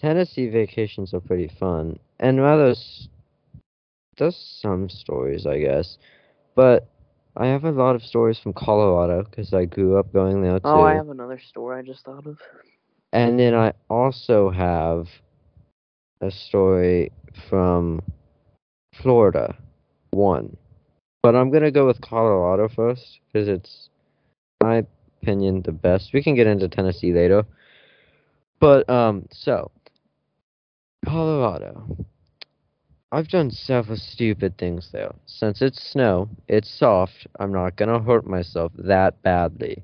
Tennessee 0.00 0.48
vacations 0.48 1.14
are 1.14 1.20
pretty 1.20 1.48
fun, 1.60 1.98
and 2.18 2.40
rather 2.40 2.74
there's 4.18 4.36
some 4.62 4.88
stories, 4.88 5.46
I 5.46 5.58
guess, 5.60 5.98
but 6.54 6.88
I 7.36 7.46
have 7.46 7.64
a 7.64 7.70
lot 7.70 7.96
of 7.96 8.02
stories 8.02 8.38
from 8.38 8.52
Colorado 8.52 9.24
because 9.24 9.52
I 9.52 9.64
grew 9.64 9.98
up 9.98 10.12
going 10.12 10.42
there 10.42 10.58
too. 10.58 10.64
Oh, 10.68 10.82
I 10.82 10.94
have 10.94 11.08
another 11.08 11.38
story 11.38 11.78
I 11.78 11.82
just 11.82 12.04
thought 12.04 12.26
of. 12.26 12.38
And 13.12 13.38
then 13.38 13.54
I 13.54 13.72
also 13.88 14.50
have 14.50 15.06
a 16.20 16.30
story 16.30 17.10
from 17.48 18.02
Florida, 19.02 19.56
one. 20.10 20.56
But 21.22 21.34
I'm 21.34 21.50
gonna 21.50 21.70
go 21.70 21.86
with 21.86 22.00
Colorado 22.00 22.68
first 22.68 23.20
because 23.32 23.48
it's, 23.48 23.88
in 24.60 24.66
my 24.66 24.84
opinion, 25.22 25.62
the 25.62 25.72
best. 25.72 26.12
We 26.12 26.22
can 26.22 26.34
get 26.34 26.46
into 26.46 26.68
Tennessee 26.68 27.12
later. 27.12 27.44
But 28.60 28.88
um, 28.88 29.26
so 29.30 29.70
Colorado. 31.04 31.96
I've 33.12 33.28
done 33.28 33.50
several 33.50 33.96
stupid 33.96 34.58
things 34.58 34.88
there. 34.92 35.14
Since 35.26 35.62
it's 35.62 35.80
snow, 35.92 36.28
it's 36.48 36.68
soft. 36.68 37.26
I'm 37.38 37.52
not 37.52 37.76
gonna 37.76 38.00
hurt 38.00 38.26
myself 38.26 38.72
that 38.76 39.22
badly. 39.22 39.82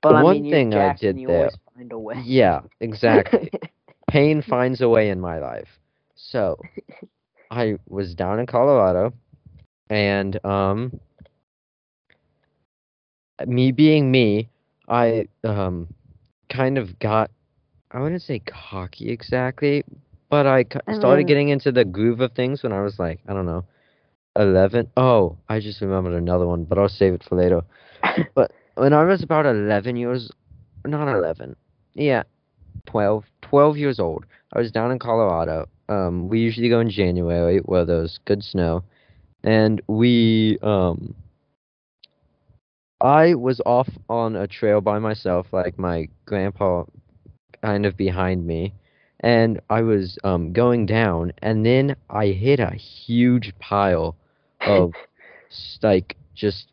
But 0.00 0.14
I 0.14 0.22
one 0.22 0.42
mean, 0.42 0.52
thing 0.52 0.74
I 0.74 0.94
did 0.94 1.16
there- 1.26 1.50
find 1.74 1.90
a 1.92 1.98
way. 1.98 2.22
Yeah, 2.24 2.60
exactly. 2.80 3.50
pain 4.08 4.42
finds 4.42 4.80
a 4.80 4.88
way 4.88 5.10
in 5.10 5.20
my 5.20 5.38
life. 5.38 5.68
So, 6.14 6.58
I 7.50 7.78
was 7.88 8.14
down 8.14 8.38
in 8.38 8.46
Colorado, 8.46 9.12
and 9.90 10.44
um, 10.44 11.00
me 13.46 13.72
being 13.72 14.10
me, 14.10 14.48
I 14.88 15.28
um, 15.44 15.92
kind 16.50 16.78
of 16.78 16.98
got, 16.98 17.30
I 17.90 18.00
wouldn't 18.00 18.22
say 18.22 18.40
cocky 18.40 19.10
exactly, 19.10 19.84
but 20.28 20.46
I 20.46 20.64
started 20.94 21.26
getting 21.26 21.48
into 21.48 21.72
the 21.72 21.84
groove 21.84 22.20
of 22.20 22.32
things 22.32 22.62
when 22.62 22.72
I 22.72 22.82
was 22.82 22.98
like, 22.98 23.20
I 23.28 23.32
don't 23.32 23.46
know, 23.46 23.64
eleven. 24.36 24.90
Oh, 24.96 25.38
I 25.48 25.60
just 25.60 25.80
remembered 25.80 26.14
another 26.14 26.46
one, 26.46 26.64
but 26.64 26.78
I'll 26.78 26.88
save 26.88 27.14
it 27.14 27.24
for 27.24 27.36
later. 27.36 27.62
but 28.34 28.52
when 28.74 28.92
I 28.92 29.04
was 29.04 29.22
about 29.22 29.46
eleven 29.46 29.96
years, 29.96 30.30
not 30.84 31.08
eleven, 31.08 31.56
yeah, 31.94 32.22
12, 32.86 33.24
12 33.42 33.76
years 33.76 33.98
old. 33.98 34.24
I 34.52 34.58
was 34.58 34.72
down 34.72 34.90
in 34.90 34.98
Colorado. 34.98 35.68
Um, 35.88 36.28
we 36.28 36.40
usually 36.40 36.68
go 36.68 36.80
in 36.80 36.90
January 36.90 37.58
where 37.58 37.84
there's 37.84 38.18
good 38.24 38.42
snow, 38.44 38.84
and 39.42 39.80
we 39.88 40.58
um. 40.62 41.14
I 43.00 43.34
was 43.34 43.60
off 43.64 43.88
on 44.08 44.34
a 44.36 44.46
trail 44.46 44.80
by 44.80 44.98
myself, 44.98 45.46
like 45.52 45.78
my 45.78 46.08
grandpa, 46.26 46.84
kind 47.62 47.86
of 47.86 47.96
behind 47.96 48.46
me, 48.46 48.74
and 49.20 49.60
I 49.70 49.82
was 49.82 50.18
um 50.24 50.52
going 50.52 50.86
down, 50.86 51.32
and 51.42 51.64
then 51.64 51.96
I 52.10 52.28
hit 52.28 52.60
a 52.60 52.74
huge 52.74 53.52
pile 53.58 54.16
of 54.66 54.92
like 55.82 56.16
just 56.34 56.68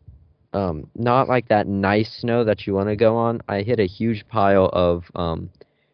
um 0.54 0.89
not 0.95 1.28
like 1.28 1.47
that 1.49 1.67
nice 1.67 2.12
snow 2.21 2.43
that 2.43 2.65
you 2.67 2.73
want 2.73 2.89
to 2.89 2.95
go 2.95 3.15
on. 3.17 3.41
I 3.47 3.62
hit 3.62 3.80
a 3.80 3.88
huge 3.88 4.28
pile 4.28 4.69
of 4.73 5.04
um 5.15 5.49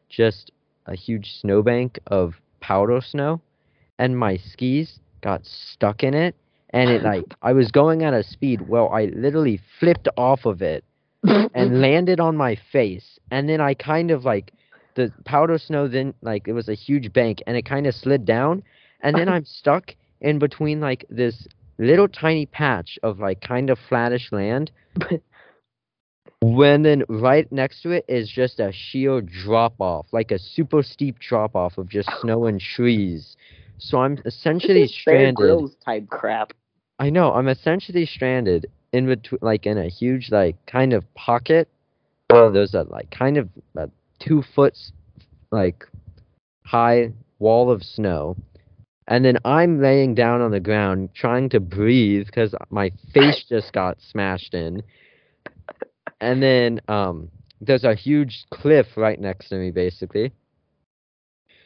just 0.09 0.51
a 0.85 0.95
huge 0.95 1.39
snowbank 1.39 1.99
of 2.07 2.33
powder 2.61 3.01
snow 3.01 3.41
and 3.99 4.17
my 4.17 4.37
skis 4.37 4.99
got 5.21 5.45
stuck 5.45 6.03
in 6.03 6.13
it 6.13 6.35
and 6.71 6.89
it 6.89 7.03
like 7.03 7.25
I 7.41 7.53
was 7.53 7.71
going 7.71 8.03
at 8.03 8.13
a 8.13 8.23
speed 8.23 8.67
well 8.67 8.89
I 8.89 9.05
literally 9.05 9.59
flipped 9.79 10.07
off 10.17 10.45
of 10.45 10.61
it 10.61 10.83
and 11.23 11.81
landed 11.81 12.19
on 12.19 12.37
my 12.37 12.57
face 12.71 13.19
and 13.29 13.49
then 13.49 13.61
I 13.61 13.73
kind 13.73 14.11
of 14.11 14.23
like 14.25 14.51
the 14.95 15.11
powder 15.25 15.57
snow 15.57 15.87
then 15.87 16.13
like 16.21 16.47
it 16.47 16.53
was 16.53 16.69
a 16.69 16.73
huge 16.73 17.11
bank 17.13 17.39
and 17.45 17.57
it 17.57 17.65
kind 17.65 17.87
of 17.87 17.95
slid 17.95 18.25
down 18.25 18.63
and 19.01 19.15
then 19.15 19.29
I'm 19.35 19.45
stuck 19.45 19.95
in 20.21 20.39
between 20.39 20.79
like 20.79 21.05
this 21.09 21.47
little 21.77 22.07
tiny 22.07 22.45
patch 22.45 22.99
of 23.03 23.19
like 23.19 23.41
kind 23.41 23.69
of 23.69 23.79
flattish 23.89 24.31
land 24.31 24.71
when 26.41 26.81
then 26.81 27.03
right 27.07 27.51
next 27.51 27.81
to 27.83 27.91
it 27.91 28.05
is 28.07 28.29
just 28.29 28.59
a 28.59 28.71
sheer 28.71 29.21
drop 29.21 29.75
off 29.79 30.07
like 30.11 30.31
a 30.31 30.39
super 30.39 30.81
steep 30.81 31.19
drop 31.19 31.55
off 31.55 31.77
of 31.77 31.87
just 31.87 32.09
snow 32.21 32.45
and 32.45 32.59
trees 32.59 33.35
so 33.81 33.99
I'm 33.99 34.19
essentially 34.25 34.87
stranded 34.87 35.71
type 35.83 36.07
crap. 36.07 36.53
I 36.99 37.09
know. 37.09 37.33
I'm 37.33 37.47
essentially 37.47 38.05
stranded 38.05 38.67
in 38.93 39.07
between, 39.07 39.39
like 39.41 39.65
in 39.65 39.77
a 39.77 39.89
huge, 39.89 40.29
like 40.31 40.55
kind 40.67 40.93
of 40.93 41.11
pocket. 41.15 41.67
Where 42.29 42.51
there's 42.51 42.75
a 42.75 42.83
like 42.83 43.09
kind 43.09 43.37
of 43.37 43.49
a 43.75 43.89
two 44.19 44.43
foot, 44.55 44.77
like 45.49 45.83
high 46.63 47.11
wall 47.39 47.71
of 47.71 47.81
snow, 47.83 48.37
and 49.07 49.25
then 49.25 49.39
I'm 49.43 49.81
laying 49.81 50.13
down 50.13 50.41
on 50.41 50.51
the 50.51 50.59
ground 50.59 51.09
trying 51.15 51.49
to 51.49 51.59
breathe 51.59 52.27
because 52.27 52.53
my 52.69 52.91
face 53.13 53.43
just 53.49 53.73
got 53.73 53.97
smashed 53.99 54.53
in. 54.53 54.83
And 56.21 56.41
then 56.41 56.79
um, 56.87 57.29
there's 57.59 57.83
a 57.83 57.95
huge 57.95 58.45
cliff 58.51 58.87
right 58.95 59.19
next 59.19 59.49
to 59.49 59.55
me, 59.55 59.71
basically. 59.71 60.31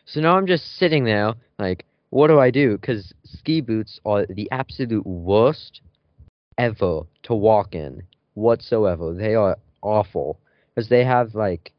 So 0.06 0.22
now 0.22 0.38
I'm 0.38 0.48
just 0.48 0.78
sitting 0.78 1.04
there, 1.04 1.34
like, 1.60 1.86
what 2.10 2.28
do 2.28 2.40
I 2.40 2.52
do? 2.52 2.78
Because 2.78 3.14
ski 3.26 3.62
boots 3.62 4.00
are 4.06 4.26
the 4.26 4.50
absolute 4.52 5.06
worst 5.06 5.82
ever 6.58 7.02
to 7.24 7.36
walk 7.36 7.76
in 7.76 8.02
whatsoever. 8.36 9.14
They 9.14 9.36
are 9.36 9.58
awful 9.82 10.40
because 10.74 10.90
they 10.90 11.04
have 11.04 11.36
like 11.36 11.74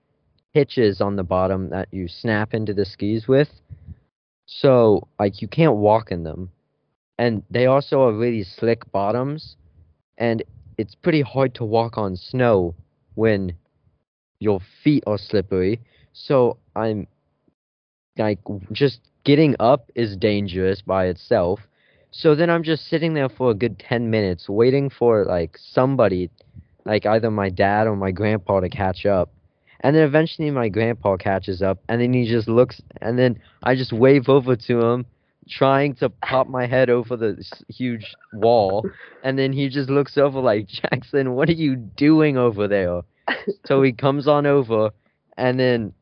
hitches 0.53 1.01
on 1.01 1.17
the 1.17 1.23
bottom 1.23 1.71
that 1.71 1.89
you 1.93 2.09
snap 2.09 2.53
into 2.53 2.75
the 2.75 2.85
skis 2.85 3.27
with. 3.27 3.49
So 4.47 5.09
like 5.19 5.41
you 5.41 5.49
can't 5.49 5.77
walk 5.77 6.11
in 6.11 6.23
them. 6.25 6.51
And 7.19 7.43
they 7.51 7.67
also 7.67 8.03
are 8.03 8.12
really 8.12 8.45
slick 8.45 8.91
bottoms 8.93 9.57
and 10.19 10.43
it's 10.79 10.95
pretty 10.95 11.23
hard 11.23 11.55
to 11.55 11.65
walk 11.65 11.97
on 11.99 12.17
snow 12.17 12.75
when 13.15 13.55
your 14.39 14.61
feet 14.83 15.05
are 15.07 15.19
slippery. 15.19 15.81
So 16.12 16.59
I'm 16.75 17.07
like 18.19 18.39
just 18.73 19.01
getting 19.25 19.57
up 19.61 19.91
is 19.95 20.17
dangerous 20.17 20.83
by 20.83 21.07
itself. 21.07 21.61
So 22.11 22.35
then 22.35 22.49
I'm 22.49 22.62
just 22.62 22.89
sitting 22.89 23.15
there 23.15 23.29
for 23.29 23.51
a 23.51 23.55
good 23.55 23.79
10 23.79 24.11
minutes 24.11 24.49
waiting 24.49 24.89
for 24.91 25.25
like 25.25 25.59
somebody 25.59 26.31
like 26.85 27.05
either 27.05 27.31
my 27.31 27.49
dad 27.49 27.87
or 27.87 27.97
my 27.97 28.12
grandpa 28.12 28.61
to 28.61 28.69
catch 28.69 29.05
up. 29.05 29.33
And 29.81 29.95
then 29.95 30.05
eventually 30.05 30.51
my 30.51 30.69
grandpa 30.69 31.17
catches 31.17 31.61
up 31.62 31.79
and 31.89 32.01
then 32.01 32.15
he 32.15 32.27
just 32.27 32.49
looks 32.49 32.81
and 33.01 33.19
then 33.19 33.41
I 33.62 33.75
just 33.75 33.93
wave 33.93 34.29
over 34.29 34.57
to 34.57 34.81
him 34.81 35.07
trying 35.49 35.95
to 35.97 36.09
pop 36.11 36.49
my 36.49 36.67
head 36.67 36.91
over 36.91 37.17
the 37.17 37.43
huge 37.69 38.15
wall 38.33 38.85
and 39.23 39.39
then 39.39 39.53
he 39.53 39.69
just 39.69 39.89
looks 39.89 40.17
over 40.19 40.41
like 40.41 40.67
Jackson 40.69 41.33
what 41.35 41.49
are 41.49 41.53
you 41.53 41.77
doing 41.77 42.37
over 42.37 42.67
there? 42.69 43.03
So 43.67 43.83
he 43.83 43.93
comes 44.05 44.27
on 44.27 44.47
over 44.47 44.91
and 45.37 45.59
then 45.59 45.93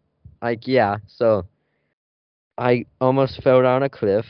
like 0.42 0.66
yeah 0.66 0.96
so 1.06 1.46
I 2.58 2.86
almost 3.00 3.42
fell 3.42 3.62
down 3.62 3.82
a 3.82 3.88
cliff 3.88 4.26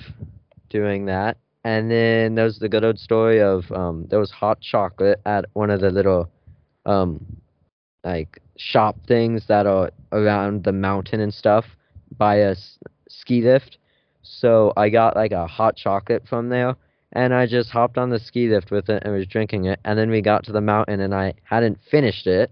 doing 0.70 1.07
that 1.07 1.37
and 1.64 1.90
then 1.90 2.35
there's 2.35 2.59
the 2.59 2.68
good 2.68 2.85
old 2.85 2.98
story 2.98 3.40
of 3.40 3.70
um 3.72 4.07
there 4.11 4.18
was 4.18 4.31
hot 4.31 4.61
chocolate 4.61 5.20
at 5.27 5.44
one 5.55 5.70
of 5.70 5.81
the 5.81 5.90
little 5.90 6.31
um 6.87 7.24
like 8.05 8.40
shop 8.57 8.96
things 9.07 9.46
that 9.48 9.66
are 9.66 9.90
around 10.12 10.64
the 10.64 10.72
mountain 10.72 11.20
and 11.20 11.33
stuff 11.33 11.64
by 12.16 12.37
a 12.37 12.50
s- 12.53 12.79
ski 13.09 13.40
lift 13.42 13.79
so 14.24 14.72
I 14.76 14.88
got 14.88 15.16
like 15.16 15.32
a 15.32 15.46
hot 15.46 15.76
chocolate 15.76 16.26
from 16.26 16.48
there 16.48 16.76
and 17.12 17.32
I 17.32 17.46
just 17.46 17.70
hopped 17.70 17.98
on 17.98 18.10
the 18.10 18.18
ski 18.18 18.48
lift 18.48 18.70
with 18.70 18.88
it 18.88 19.02
and 19.04 19.14
was 19.14 19.26
drinking 19.26 19.66
it 19.66 19.78
and 19.84 19.98
then 19.98 20.10
we 20.10 20.22
got 20.22 20.44
to 20.44 20.52
the 20.52 20.60
mountain 20.60 21.00
and 21.00 21.14
I 21.14 21.34
hadn't 21.44 21.78
finished 21.90 22.26
it. 22.26 22.50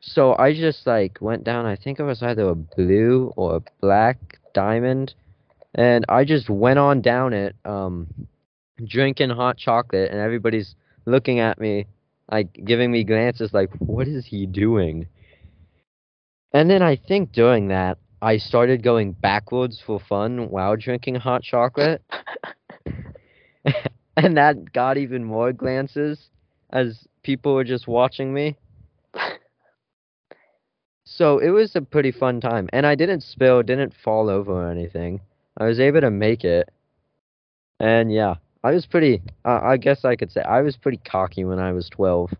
So 0.00 0.36
I 0.36 0.52
just 0.52 0.86
like 0.86 1.18
went 1.20 1.44
down 1.44 1.64
I 1.64 1.76
think 1.76 2.00
it 2.00 2.04
was 2.04 2.22
either 2.22 2.48
a 2.48 2.54
blue 2.54 3.32
or 3.36 3.56
a 3.56 3.62
black 3.80 4.18
diamond 4.52 5.14
and 5.74 6.04
I 6.08 6.24
just 6.24 6.50
went 6.50 6.78
on 6.78 7.00
down 7.00 7.32
it 7.32 7.54
um 7.64 8.08
drinking 8.84 9.30
hot 9.30 9.56
chocolate 9.56 10.10
and 10.10 10.20
everybody's 10.20 10.74
looking 11.06 11.38
at 11.38 11.60
me 11.60 11.86
like 12.30 12.52
giving 12.64 12.90
me 12.90 13.04
glances 13.04 13.54
like 13.54 13.70
what 13.78 14.08
is 14.08 14.26
he 14.26 14.44
doing? 14.44 15.06
And 16.52 16.68
then 16.68 16.82
i 16.82 16.96
think 16.96 17.32
during 17.32 17.68
that 17.68 17.98
i 18.26 18.36
started 18.36 18.82
going 18.82 19.12
backwards 19.12 19.80
for 19.84 20.00
fun 20.00 20.50
while 20.50 20.76
drinking 20.76 21.14
hot 21.14 21.42
chocolate 21.42 22.02
and 24.16 24.36
that 24.36 24.72
got 24.72 24.96
even 24.96 25.24
more 25.24 25.52
glances 25.52 26.30
as 26.70 27.06
people 27.22 27.54
were 27.54 27.64
just 27.64 27.86
watching 27.86 28.34
me 28.34 28.56
so 31.04 31.38
it 31.38 31.50
was 31.50 31.76
a 31.76 31.80
pretty 31.80 32.12
fun 32.12 32.40
time 32.40 32.68
and 32.72 32.84
i 32.86 32.94
didn't 32.94 33.22
spill 33.22 33.62
didn't 33.62 33.94
fall 34.04 34.28
over 34.28 34.52
or 34.52 34.70
anything 34.70 35.20
i 35.58 35.64
was 35.64 35.78
able 35.78 36.00
to 36.00 36.10
make 36.10 36.44
it 36.44 36.68
and 37.80 38.12
yeah 38.12 38.34
I 38.66 38.72
was 38.72 38.84
pretty. 38.84 39.22
Uh, 39.44 39.60
I 39.62 39.76
guess 39.76 40.04
I 40.04 40.16
could 40.16 40.32
say 40.32 40.40
I 40.40 40.60
was 40.60 40.76
pretty 40.76 40.98
cocky 41.08 41.44
when 41.44 41.60
I 41.60 41.70
was 41.70 41.88
twelve. 41.88 42.32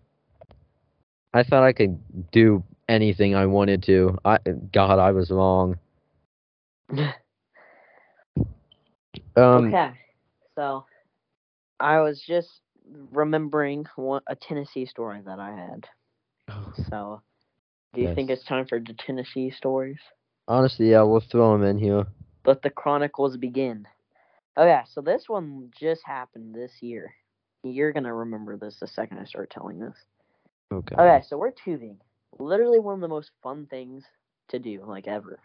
I 1.33 1.45
thought 1.45 1.63
I 1.63 1.73
could 1.73 2.01
do 2.33 2.65
anything 2.89 3.35
I 3.35 3.47
wanted 3.47 3.83
to. 3.85 4.19
I 4.25 4.39
God, 4.73 4.99
I 4.99 5.13
was 5.13 5.31
wrong. 5.31 5.79
Um, 9.37 9.67
okay, 9.67 9.91
so 10.55 10.87
I 11.79 12.01
was 12.01 12.23
just 12.27 12.49
remembering 13.13 13.85
one, 13.97 14.23
a 14.27 14.35
Tennessee 14.35 14.87
story 14.87 15.21
that 15.27 15.39
I 15.39 15.51
had. 15.55 15.87
So, 16.89 17.21
do 17.93 18.01
you 18.01 18.15
think 18.15 18.31
it's 18.31 18.45
time 18.45 18.67
for 18.67 18.79
the 18.79 18.95
Tennessee 18.95 19.51
stories? 19.51 19.99
honestly, 20.49 20.91
yeah, 20.91 21.03
we'll 21.03 21.21
throw 21.21 21.53
them 21.53 21.65
in 21.65 21.79
here. 21.79 22.07
Let 22.45 22.63
the 22.63 22.71
chronicles 22.71 23.37
begin. 23.37 23.87
Okay, 24.57 24.81
so 24.93 25.01
this 25.01 25.25
one 25.29 25.71
just 25.79 26.03
happened 26.05 26.55
this 26.55 26.73
year. 26.81 27.15
You're 27.63 27.93
gonna 27.93 28.15
remember 28.15 28.57
this 28.57 28.79
the 28.81 28.87
second 28.87 29.19
I 29.19 29.25
start 29.25 29.51
telling 29.51 29.81
this. 29.81 29.97
Okay. 30.73 30.95
Okay, 30.95 31.25
so 31.27 31.37
we're 31.37 31.51
tubing. 31.51 31.99
Literally 32.39 32.79
one 32.79 32.95
of 32.95 33.01
the 33.01 33.09
most 33.09 33.31
fun 33.43 33.67
things 33.67 34.05
to 34.49 34.59
do, 34.59 34.85
like 34.87 35.09
ever. 35.09 35.41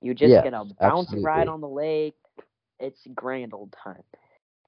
You 0.00 0.14
just 0.14 0.30
Yes, 0.30 0.42
get 0.42 0.54
a 0.54 0.64
bouncy 0.80 1.22
ride 1.22 1.48
on 1.48 1.60
the 1.60 1.68
lake. 1.68 2.16
It's 2.78 3.06
grand 3.14 3.54
old 3.54 3.74
time. 3.82 4.02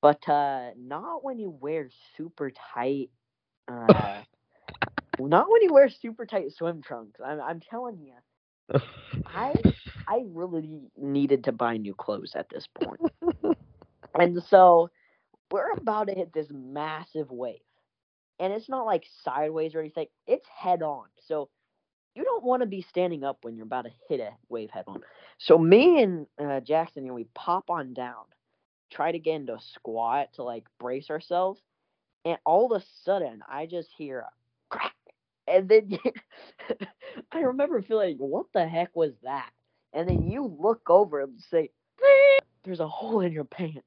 But 0.01 0.27
uh 0.29 0.71
not 0.79 1.25
when 1.25 1.39
you 1.39 1.51
wear 1.51 1.89
super 2.17 2.51
tight 2.75 3.11
uh 3.69 4.23
not 5.19 5.51
when 5.51 5.63
you 5.63 5.73
wear 5.73 5.89
super 5.89 6.27
tight 6.27 6.53
swim 6.53 6.83
trunks. 6.83 7.21
I'm 7.25 7.41
I'm 7.41 7.61
telling 7.61 7.99
you. 8.01 8.15
I 9.27 9.55
I 10.09 10.25
really 10.27 10.81
needed 10.97 11.45
to 11.45 11.53
buy 11.53 11.77
new 11.77 11.95
clothes 11.95 12.33
at 12.35 12.49
this 12.51 12.67
point. 12.75 13.01
and 14.19 14.43
so 14.45 14.91
we're 15.51 15.73
about 15.73 16.09
to 16.09 16.15
hit 16.15 16.33
this 16.33 16.49
massive 16.51 17.31
wave. 17.31 17.61
And 18.41 18.53
it's 18.53 18.69
not 18.69 18.87
like 18.87 19.05
sideways 19.25 19.75
or 19.75 19.81
anything. 19.81 20.07
It's 20.27 20.47
head 20.49 20.83
on. 20.83 21.07
So 21.27 21.49
you 22.15 22.25
don't 22.25 22.45
want 22.45 22.63
to 22.63 22.67
be 22.67 22.83
standing 22.83 23.25
up 23.25 23.39
when 23.43 23.57
you're 23.57 23.67
about 23.67 23.85
to 23.85 23.93
hit 24.09 24.21
a 24.21 24.31
wave 24.49 24.71
head 24.71 24.85
on. 24.89 25.03
So 25.39 25.57
me 25.57 26.03
and 26.03 26.27
uh, 26.41 26.61
Jackson, 26.61 27.05
you 27.05 27.11
know, 27.11 27.15
we 27.15 27.29
pop 27.35 27.71
on 27.71 27.95
down, 27.95 28.25
try 28.91 29.13
to 29.13 29.19
get 29.21 29.37
into 29.37 29.55
a 29.55 29.61
squat 29.61 30.33
to 30.35 30.43
like 30.43 30.65
brace 30.81 31.11
ourselves, 31.11 31.61
and 32.25 32.39
all 32.45 32.73
of 32.73 32.83
a 32.83 32.85
sudden 33.05 33.41
I 33.49 33.67
just 33.67 33.91
hear 33.97 34.21
a 34.21 34.31
crack, 34.69 34.95
and 35.47 35.69
then 35.69 35.99
I 37.33 37.41
remember 37.41 37.83
feeling, 37.83 38.17
what 38.19 38.47
the 38.53 38.67
heck 38.67 38.95
was 38.97 39.13
that? 39.23 39.51
And 39.93 40.09
then 40.09 40.25
you 40.29 40.57
look 40.61 40.91
over 40.91 41.21
and 41.21 41.41
say, 41.51 41.71
"There's 42.65 42.81
a 42.81 42.89
hole 42.89 43.21
in 43.21 43.33
your 43.33 43.45
pants," 43.45 43.87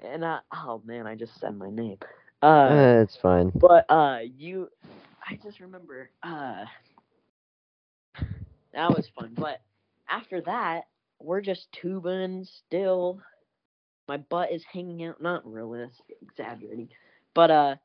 and 0.00 0.24
I, 0.24 0.40
oh 0.52 0.82
man, 0.84 1.06
I 1.06 1.14
just 1.14 1.38
said 1.40 1.56
my 1.56 1.70
name. 1.70 1.98
Uh, 2.42 2.68
Eh, 2.70 3.00
it's 3.02 3.16
fine. 3.20 3.50
but 3.54 3.84
uh 3.88 4.18
you 4.36 4.68
I 5.28 5.38
just 5.42 5.60
remember 5.60 6.10
uh 6.22 6.64
that 8.72 8.90
was 8.90 9.08
fun. 9.18 9.32
But 9.36 9.60
after 10.08 10.40
that, 10.42 10.82
we're 11.20 11.40
just 11.40 11.66
tubing 11.72 12.46
still. 12.66 13.20
My 14.08 14.16
butt 14.18 14.52
is 14.52 14.64
hanging 14.72 15.04
out 15.04 15.20
not 15.20 15.44
really 15.50 15.80
that's 15.80 16.00
exaggerating. 16.22 16.88
But 17.34 17.50
uh 17.50 17.76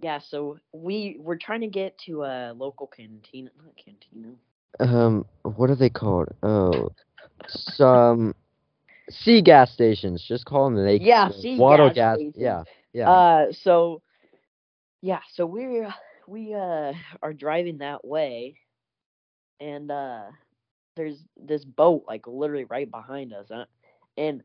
yeah, 0.00 0.20
so 0.20 0.58
we 0.72 1.16
we're 1.18 1.36
trying 1.38 1.62
to 1.62 1.68
get 1.68 1.98
to 2.06 2.22
a 2.24 2.52
local 2.52 2.86
cantina 2.86 3.50
not 3.58 3.74
cantina. 3.76 4.34
Um, 4.78 5.24
what 5.42 5.70
are 5.70 5.74
they 5.74 5.88
called? 5.88 6.28
Oh, 6.42 6.90
some 7.48 8.34
sea 9.08 9.40
gas 9.40 9.72
stations. 9.72 10.22
Just 10.26 10.44
call 10.44 10.66
them 10.66 10.76
lake. 10.76 11.00
Yeah, 11.02 11.28
uh, 11.28 11.32
sea 11.32 11.58
water 11.58 11.88
gas 11.88 11.94
gas. 11.94 12.16
stations. 12.16 12.34
Yeah, 12.36 12.62
yeah. 12.96 13.10
Uh 13.10 13.52
so 13.52 14.02
yeah, 15.02 15.20
so 15.34 15.46
we're 15.46 15.92
we 16.26 16.54
uh 16.54 16.92
are 17.22 17.32
driving 17.32 17.78
that 17.78 18.04
way 18.04 18.56
and 19.60 19.90
uh 19.90 20.24
there's 20.96 21.18
this 21.36 21.64
boat 21.64 22.04
like 22.08 22.26
literally 22.26 22.64
right 22.64 22.90
behind 22.90 23.32
us 23.32 23.50
uh, 23.50 23.64
and 24.16 24.42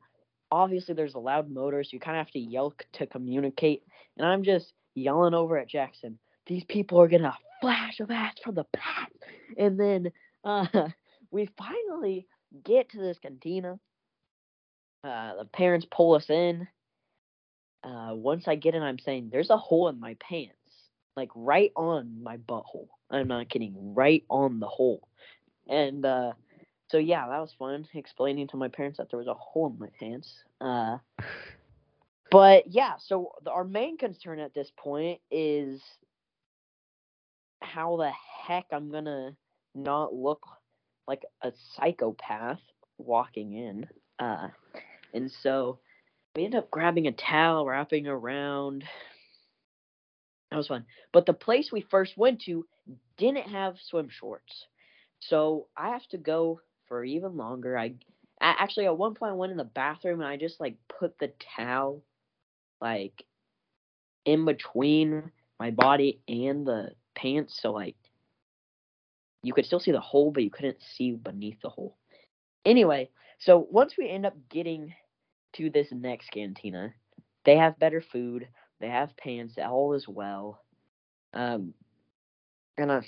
obviously 0.51 0.93
there's 0.93 1.15
a 1.15 1.19
loud 1.19 1.49
motor 1.49 1.83
so 1.83 1.89
you 1.93 1.99
kind 1.99 2.17
of 2.17 2.25
have 2.25 2.33
to 2.33 2.39
yell 2.39 2.73
to 2.93 3.07
communicate 3.07 3.83
and 4.17 4.27
i'm 4.27 4.43
just 4.43 4.73
yelling 4.95 5.33
over 5.33 5.57
at 5.57 5.69
jackson 5.69 6.19
these 6.47 6.63
people 6.65 7.01
are 7.01 7.07
gonna 7.07 7.35
flash 7.61 7.99
of 7.99 8.11
ass 8.11 8.35
from 8.43 8.55
the 8.55 8.65
past 8.75 9.13
and 9.57 9.79
then 9.79 10.11
uh 10.43 10.65
we 11.31 11.49
finally 11.57 12.27
get 12.65 12.89
to 12.89 12.99
this 12.99 13.17
cantina 13.19 13.79
uh 15.03 15.35
the 15.37 15.45
parents 15.53 15.87
pull 15.89 16.15
us 16.15 16.29
in 16.29 16.67
uh 17.83 18.11
once 18.13 18.47
i 18.47 18.55
get 18.55 18.75
in 18.75 18.83
i'm 18.83 18.99
saying 18.99 19.29
there's 19.31 19.49
a 19.49 19.57
hole 19.57 19.87
in 19.89 19.99
my 19.99 20.15
pants 20.19 20.55
like 21.15 21.29
right 21.35 21.71
on 21.75 22.21
my 22.23 22.37
butthole 22.37 22.87
i'm 23.09 23.27
not 23.27 23.49
kidding 23.49 23.73
right 23.93 24.23
on 24.29 24.59
the 24.59 24.67
hole 24.67 25.07
and 25.67 26.05
uh 26.05 26.31
so 26.91 26.97
yeah, 26.97 27.25
that 27.29 27.39
was 27.39 27.55
fun 27.57 27.87
explaining 27.93 28.49
to 28.49 28.57
my 28.57 28.67
parents 28.67 28.97
that 28.97 29.09
there 29.09 29.17
was 29.17 29.27
a 29.27 29.33
hole 29.33 29.67
in 29.67 29.79
my 29.79 29.87
pants. 29.97 30.29
Uh 30.59 30.97
but 32.29 32.65
yeah, 32.67 32.93
so 32.99 33.31
the, 33.43 33.51
our 33.51 33.63
main 33.63 33.97
concern 33.97 34.39
at 34.39 34.53
this 34.53 34.71
point 34.77 35.19
is 35.31 35.81
how 37.61 37.95
the 37.95 38.11
heck 38.45 38.65
I'm 38.71 38.91
gonna 38.91 39.35
not 39.73 40.13
look 40.13 40.45
like 41.07 41.23
a 41.41 41.53
psychopath 41.75 42.59
walking 42.97 43.53
in. 43.53 43.87
Uh, 44.19 44.49
and 45.13 45.31
so 45.43 45.79
we 46.35 46.45
end 46.45 46.55
up 46.55 46.71
grabbing 46.71 47.07
a 47.07 47.11
towel, 47.11 47.65
wrapping 47.65 48.07
around. 48.07 48.83
That 50.49 50.57
was 50.57 50.67
fun. 50.67 50.85
But 51.11 51.25
the 51.25 51.33
place 51.33 51.71
we 51.71 51.81
first 51.81 52.17
went 52.17 52.41
to 52.43 52.65
didn't 53.17 53.49
have 53.49 53.75
swim 53.89 54.09
shorts. 54.09 54.65
So 55.19 55.67
I 55.77 55.89
have 55.89 56.07
to 56.09 56.17
go 56.17 56.61
for 56.87 57.03
even 57.03 57.37
longer. 57.37 57.77
I 57.77 57.95
actually 58.41 58.85
at 58.85 58.97
one 58.97 59.13
point 59.13 59.31
I 59.31 59.35
went 59.35 59.51
in 59.51 59.57
the 59.57 59.63
bathroom 59.63 60.21
and 60.21 60.29
I 60.29 60.37
just 60.37 60.59
like 60.59 60.75
put 60.99 61.17
the 61.19 61.31
towel 61.55 62.01
like 62.79 63.23
in 64.25 64.45
between 64.45 65.31
my 65.59 65.71
body 65.71 66.21
and 66.27 66.65
the 66.65 66.91
pants 67.15 67.59
so 67.61 67.71
like 67.71 67.95
you 69.43 69.53
could 69.53 69.65
still 69.65 69.79
see 69.79 69.91
the 69.91 69.99
hole 69.99 70.31
but 70.31 70.43
you 70.43 70.49
couldn't 70.49 70.77
see 70.97 71.11
beneath 71.11 71.61
the 71.61 71.69
hole. 71.69 71.97
Anyway, 72.65 73.09
so 73.39 73.67
once 73.69 73.93
we 73.97 74.09
end 74.09 74.25
up 74.25 74.35
getting 74.49 74.93
to 75.53 75.69
this 75.69 75.87
next 75.91 76.29
cantina, 76.31 76.93
they 77.45 77.57
have 77.57 77.79
better 77.79 78.01
food, 78.01 78.47
they 78.79 78.87
have 78.89 79.15
pants, 79.17 79.57
all 79.57 79.93
is 79.93 80.07
well. 80.07 80.61
Um 81.33 81.73
and 82.77 82.91
uh, 82.91 83.01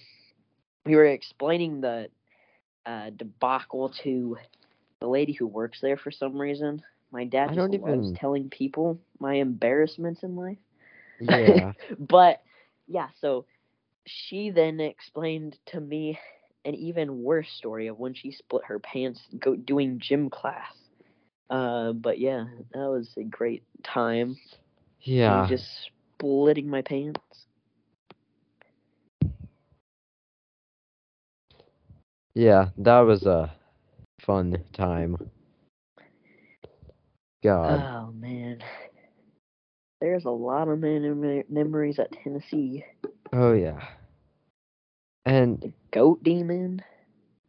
we 0.85 0.95
were 0.95 1.05
explaining 1.05 1.81
the 1.81 2.09
uh, 2.85 3.09
debacle 3.15 3.89
to 4.03 4.37
the 4.99 5.07
lady 5.07 5.33
who 5.33 5.47
works 5.47 5.79
there 5.81 5.97
for 5.97 6.11
some 6.11 6.39
reason. 6.39 6.81
My 7.11 7.25
dad 7.25 7.51
I 7.51 7.55
just 7.55 7.69
loves 7.71 7.73
even- 7.73 8.15
telling 8.15 8.49
people 8.49 8.99
my 9.19 9.35
embarrassments 9.35 10.23
in 10.23 10.35
life. 10.35 10.57
Yeah. 11.19 11.73
but 11.99 12.41
yeah, 12.87 13.07
so 13.21 13.45
she 14.05 14.49
then 14.49 14.79
explained 14.79 15.57
to 15.67 15.79
me 15.79 16.19
an 16.65 16.75
even 16.75 17.23
worse 17.23 17.49
story 17.57 17.87
of 17.87 17.99
when 17.99 18.13
she 18.13 18.31
split 18.31 18.63
her 18.65 18.79
pants 18.79 19.21
go 19.39 19.55
doing 19.55 19.99
gym 19.99 20.29
class. 20.29 20.73
Uh, 21.49 21.93
but 21.93 22.19
yeah, 22.19 22.45
that 22.73 22.89
was 22.89 23.09
a 23.17 23.23
great 23.23 23.63
time. 23.83 24.37
yeah. 25.01 25.47
just 25.49 25.65
splitting 26.17 26.69
my 26.69 26.81
pants. 26.81 27.19
Yeah, 32.35 32.69
that 32.77 32.99
was 33.01 33.25
a 33.25 33.53
fun 34.21 34.63
time. 34.73 35.17
God. 37.43 37.87
Oh 37.89 38.11
man, 38.13 38.59
there's 40.01 40.25
a 40.25 40.29
lot 40.31 40.67
of 40.67 40.79
mem- 40.79 41.43
memories 41.49 41.99
at 41.99 42.11
Tennessee. 42.23 42.85
oh 43.33 43.53
yeah. 43.53 43.79
And 45.25 45.61
The 45.61 45.73
goat 45.91 46.23
demon. 46.23 46.81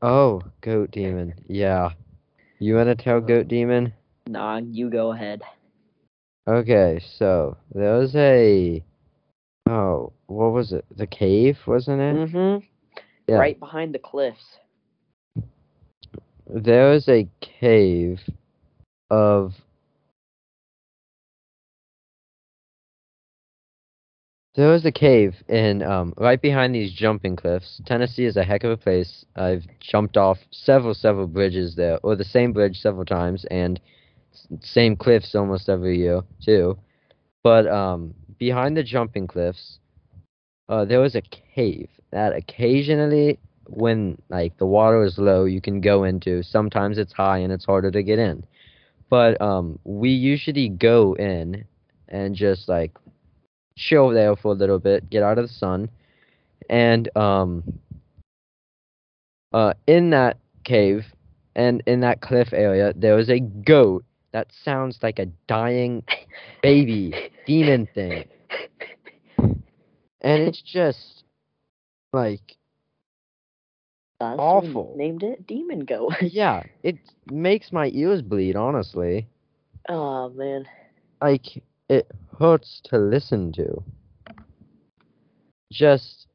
oh, 0.02 0.42
Goat 0.60 0.90
Demon. 0.90 1.34
Yeah. 1.48 1.90
You 2.58 2.76
wanna 2.76 2.94
tell 2.94 3.20
Goat 3.20 3.48
Demon? 3.48 3.92
Nah, 4.28 4.58
you 4.58 4.90
go 4.90 5.12
ahead. 5.12 5.42
Okay, 6.46 7.00
so 7.18 7.56
there 7.74 7.98
was 7.98 8.14
a 8.14 8.82
oh, 9.68 10.12
what 10.26 10.52
was 10.52 10.72
it? 10.72 10.84
The 10.96 11.06
cave, 11.06 11.58
wasn't 11.66 12.00
it? 12.00 12.16
Mm-hmm. 12.16 12.64
Yeah. 13.28 13.36
Right 13.36 13.58
behind 13.58 13.94
the 13.94 13.98
cliffs. 13.98 14.58
There 16.46 16.90
was 16.90 17.08
a 17.08 17.28
cave 17.40 18.20
of 19.10 19.54
There 24.56 24.70
was 24.70 24.84
a 24.84 24.92
cave 24.92 25.34
in 25.48 25.82
um 25.82 26.14
right 26.16 26.40
behind 26.40 26.74
these 26.74 26.92
jumping 26.92 27.34
cliffs. 27.34 27.80
Tennessee 27.86 28.24
is 28.24 28.36
a 28.36 28.44
heck 28.44 28.62
of 28.62 28.70
a 28.70 28.76
place. 28.76 29.24
I've 29.34 29.64
jumped 29.80 30.16
off 30.16 30.38
several 30.52 30.94
several 30.94 31.26
bridges 31.26 31.74
there, 31.74 31.98
or 32.04 32.14
the 32.14 32.24
same 32.24 32.52
bridge 32.52 32.78
several 32.78 33.04
times, 33.04 33.44
and 33.50 33.80
same 34.60 34.94
cliffs 34.96 35.34
almost 35.34 35.68
every 35.68 35.98
year 35.98 36.22
too. 36.44 36.78
But 37.42 37.66
um 37.66 38.14
behind 38.38 38.76
the 38.76 38.84
jumping 38.84 39.26
cliffs, 39.26 39.80
uh 40.68 40.84
there 40.84 41.00
was 41.00 41.16
a 41.16 41.22
cave 41.22 41.88
that 42.12 42.32
occasionally 42.32 43.40
when 43.66 44.16
like 44.28 44.56
the 44.58 44.66
water 44.66 45.02
is 45.02 45.18
low 45.18 45.46
you 45.46 45.60
can 45.60 45.80
go 45.80 46.04
into. 46.04 46.44
Sometimes 46.44 46.96
it's 46.96 47.12
high 47.12 47.38
and 47.38 47.52
it's 47.52 47.64
harder 47.64 47.90
to 47.90 48.04
get 48.04 48.20
in. 48.20 48.44
But 49.10 49.40
um 49.40 49.80
we 49.82 50.10
usually 50.10 50.68
go 50.68 51.14
in 51.14 51.64
and 52.08 52.36
just 52.36 52.68
like 52.68 52.92
chill 53.76 54.10
there 54.10 54.36
for 54.36 54.52
a 54.52 54.54
little 54.54 54.78
bit, 54.78 55.08
get 55.10 55.22
out 55.22 55.38
of 55.38 55.46
the 55.46 55.52
sun, 55.52 55.88
and 56.68 57.14
um, 57.16 57.62
uh, 59.52 59.74
in 59.86 60.10
that 60.10 60.38
cave 60.64 61.04
and 61.56 61.82
in 61.86 62.00
that 62.00 62.20
cliff 62.20 62.52
area, 62.52 62.92
there 62.96 63.14
was 63.14 63.30
a 63.30 63.40
goat 63.40 64.04
that 64.32 64.48
sounds 64.64 64.98
like 65.02 65.18
a 65.18 65.26
dying 65.46 66.02
baby 66.62 67.30
demon 67.46 67.88
thing, 67.94 68.24
and 69.38 69.52
it's 70.22 70.62
just 70.62 71.24
like 72.12 72.56
That's 74.20 74.38
Awful. 74.38 74.94
Named 74.96 75.22
it 75.22 75.46
Demon 75.46 75.84
Goat. 75.84 76.14
yeah, 76.20 76.62
it 76.82 76.96
makes 77.30 77.72
my 77.72 77.90
ears 77.92 78.22
bleed. 78.22 78.56
Honestly, 78.56 79.28
oh 79.88 80.30
man. 80.30 80.64
like 81.20 81.62
it 81.88 82.10
hurts 82.38 82.80
to 82.84 82.98
listen 82.98 83.52
to. 83.52 83.82
Just 85.72 86.26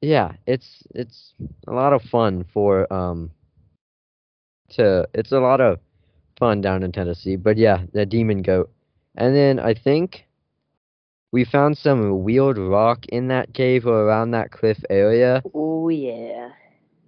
yeah, 0.00 0.32
it's 0.46 0.82
it's 0.94 1.34
a 1.68 1.72
lot 1.72 1.92
of 1.92 2.02
fun 2.02 2.44
for 2.52 2.90
um 2.92 3.30
to 4.70 5.06
it's 5.14 5.32
a 5.32 5.40
lot 5.40 5.60
of 5.60 5.78
fun 6.38 6.60
down 6.60 6.82
in 6.82 6.92
Tennessee. 6.92 7.36
But 7.36 7.56
yeah, 7.56 7.82
the 7.92 8.06
demon 8.06 8.42
goat. 8.42 8.70
And 9.16 9.34
then 9.36 9.58
I 9.58 9.74
think 9.74 10.26
we 11.32 11.44
found 11.44 11.76
some 11.78 12.22
weird 12.24 12.58
rock 12.58 13.06
in 13.06 13.28
that 13.28 13.52
cave 13.54 13.86
or 13.86 14.04
around 14.06 14.32
that 14.32 14.50
cliff 14.50 14.78
area, 14.90 15.42
Oh 15.54 15.88
yeah. 15.88 16.50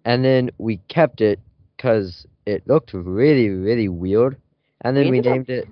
and 0.04 0.24
then 0.24 0.50
we 0.58 0.76
kept 0.88 1.20
it 1.20 1.40
because 1.76 2.26
it 2.46 2.66
looked 2.68 2.92
really, 2.92 3.48
really 3.48 3.88
weird. 3.88 4.36
And 4.82 4.96
then 4.96 5.06
We 5.06 5.10
we 5.12 5.18
ended 5.18 5.26
up- 5.32 5.34
named 5.36 5.50
it 5.50 5.68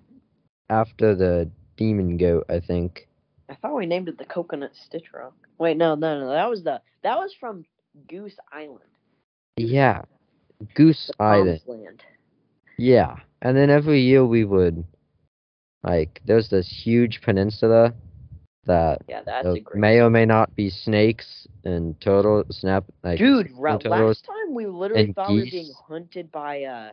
after 0.68 1.14
the 1.14 1.50
demon 1.80 2.18
goat, 2.18 2.44
I 2.50 2.60
think. 2.60 3.08
I 3.48 3.54
thought 3.54 3.74
we 3.74 3.86
named 3.86 4.08
it 4.08 4.18
the 4.18 4.24
Coconut 4.26 4.72
Stitch 4.86 5.12
Rock. 5.12 5.34
Wait, 5.58 5.76
no, 5.76 5.94
no, 5.96 6.20
no. 6.20 6.28
That 6.30 6.48
was 6.48 6.62
the 6.62 6.80
that 7.02 7.16
was 7.16 7.34
from 7.40 7.64
Goose 8.08 8.36
Island. 8.52 8.84
Yeah, 9.56 10.02
Goose 10.74 11.10
Island. 11.18 11.60
Land. 11.66 12.02
Yeah, 12.78 13.16
and 13.42 13.56
then 13.56 13.70
every 13.70 14.00
year 14.02 14.24
we 14.24 14.44
would, 14.44 14.84
like, 15.82 16.20
there's 16.24 16.48
this 16.50 16.68
huge 16.68 17.20
peninsula 17.22 17.92
that 18.66 19.02
Yeah, 19.08 19.22
that's 19.24 19.46
a 19.46 19.60
great. 19.60 19.80
may 19.80 20.00
or 20.00 20.10
may 20.10 20.26
not 20.26 20.54
be 20.54 20.70
snakes 20.70 21.48
and 21.64 21.98
turtle 22.00 22.44
snap. 22.50 22.84
Like, 23.02 23.18
Dude, 23.18 23.50
ra- 23.56 23.78
last 23.84 24.24
time 24.24 24.54
we 24.54 24.66
literally 24.66 25.12
thought 25.12 25.30
we 25.32 25.40
were 25.40 25.50
being 25.50 25.72
hunted 25.88 26.30
by 26.30 26.62
uh 26.64 26.90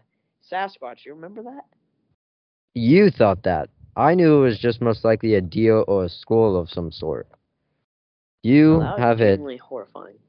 Sasquatch. 0.49 1.05
You 1.05 1.13
remember 1.13 1.43
that? 1.43 1.65
You 2.73 3.09
thought 3.11 3.43
that. 3.43 3.69
I 3.97 4.13
knew 4.13 4.37
it 4.37 4.41
was 4.49 4.59
just 4.59 4.79
most 4.79 5.03
likely 5.03 5.33
a 5.33 5.41
deal 5.41 5.83
or 5.87 6.05
a 6.05 6.09
squirrel 6.09 6.55
of 6.55 6.69
some 6.69 6.91
sort. 6.91 7.27
You 8.43 8.77
Well, 8.77 8.95
that 8.95 8.99
have 8.99 9.21
it. 9.21 9.39
horrifying. 9.59 10.19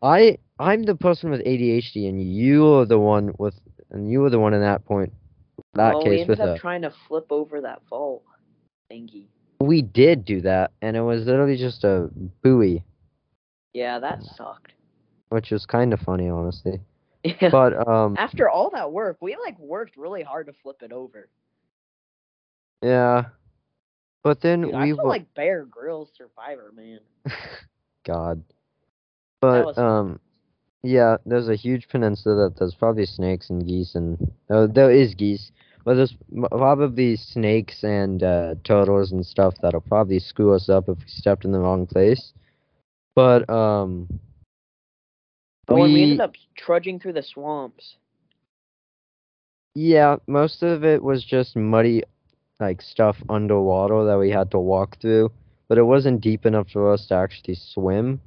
I 0.00 0.38
I'm 0.58 0.84
the 0.84 0.94
person 0.96 1.30
with 1.30 1.42
ADHD, 1.44 2.08
and 2.08 2.20
you 2.22 2.66
are 2.66 2.86
the 2.86 2.98
one 2.98 3.34
with, 3.38 3.54
and 3.90 4.10
you 4.10 4.20
were 4.20 4.30
the 4.30 4.38
one 4.38 4.54
in 4.54 4.62
that 4.62 4.84
point, 4.86 5.12
that 5.74 5.94
well, 5.94 6.08
we 6.08 6.20
ended 6.22 6.40
up 6.40 6.56
a. 6.56 6.58
trying 6.58 6.82
to 6.82 6.92
flip 7.06 7.26
over 7.30 7.60
that 7.60 7.82
vault 7.90 8.22
thingy. 8.90 9.26
We 9.60 9.82
did 9.82 10.24
do 10.24 10.40
that, 10.42 10.70
and 10.80 10.96
it 10.96 11.02
was 11.02 11.26
literally 11.26 11.56
just 11.58 11.84
a 11.84 12.08
buoy, 12.42 12.82
Yeah, 13.74 13.98
that 13.98 14.22
sucked. 14.22 14.72
which 15.28 15.50
was 15.50 15.66
kind 15.66 15.92
of 15.92 16.00
funny, 16.00 16.28
honestly. 16.28 16.80
Yeah. 17.24 17.50
But 17.50 17.86
um, 17.86 18.14
After 18.16 18.48
all 18.48 18.70
that 18.70 18.90
work, 18.92 19.18
we 19.20 19.36
like 19.36 19.58
worked 19.58 19.96
really 19.96 20.22
hard 20.22 20.46
to 20.46 20.52
flip 20.62 20.82
it 20.82 20.92
over. 20.92 21.28
Yeah. 22.82 23.24
But 24.22 24.40
then 24.40 24.62
Dude, 24.62 24.74
I 24.74 24.84
we 24.84 24.92
feel 24.92 25.04
wa- 25.04 25.10
like 25.10 25.34
Bear 25.34 25.64
Grylls 25.64 26.10
Survivor, 26.16 26.72
man. 26.74 27.00
God. 28.06 28.42
But 29.40 29.78
um, 29.78 30.20
yeah, 30.82 31.16
there's 31.24 31.48
a 31.48 31.54
huge 31.54 31.88
peninsula 31.88 32.48
that 32.48 32.58
there's 32.58 32.74
probably 32.74 33.06
snakes 33.06 33.50
and 33.50 33.64
geese 33.66 33.94
and 33.94 34.18
uh, 34.50 34.66
there 34.66 34.90
is 34.90 35.14
geese, 35.14 35.52
but 35.84 35.94
there's 35.94 36.14
probably 36.50 37.16
snakes 37.16 37.84
and 37.84 38.22
uh, 38.22 38.54
turtles 38.64 39.12
and 39.12 39.24
stuff 39.24 39.54
that'll 39.62 39.80
probably 39.80 40.18
screw 40.18 40.52
us 40.54 40.68
up 40.68 40.88
if 40.88 40.98
we 40.98 41.04
stepped 41.06 41.44
in 41.44 41.52
the 41.52 41.60
wrong 41.60 41.86
place. 41.86 42.32
But 43.14 43.48
um, 43.48 44.08
But 45.66 45.76
when 45.76 45.92
we 45.92 45.94
we 45.94 46.02
ended 46.02 46.20
up 46.20 46.34
trudging 46.56 46.98
through 46.98 47.14
the 47.14 47.22
swamps, 47.22 47.96
yeah, 49.74 50.16
most 50.26 50.62
of 50.62 50.84
it 50.84 51.02
was 51.02 51.24
just 51.24 51.56
muddy, 51.56 52.02
like 52.60 52.82
stuff 52.82 53.16
underwater 53.28 54.04
that 54.04 54.18
we 54.18 54.30
had 54.30 54.50
to 54.50 54.58
walk 54.58 55.00
through, 55.00 55.30
but 55.68 55.78
it 55.78 55.84
wasn't 55.84 56.20
deep 56.20 56.46
enough 56.46 56.70
for 56.70 56.92
us 56.92 57.06
to 57.06 57.14
actually 57.14 57.54
swim. 57.54 58.20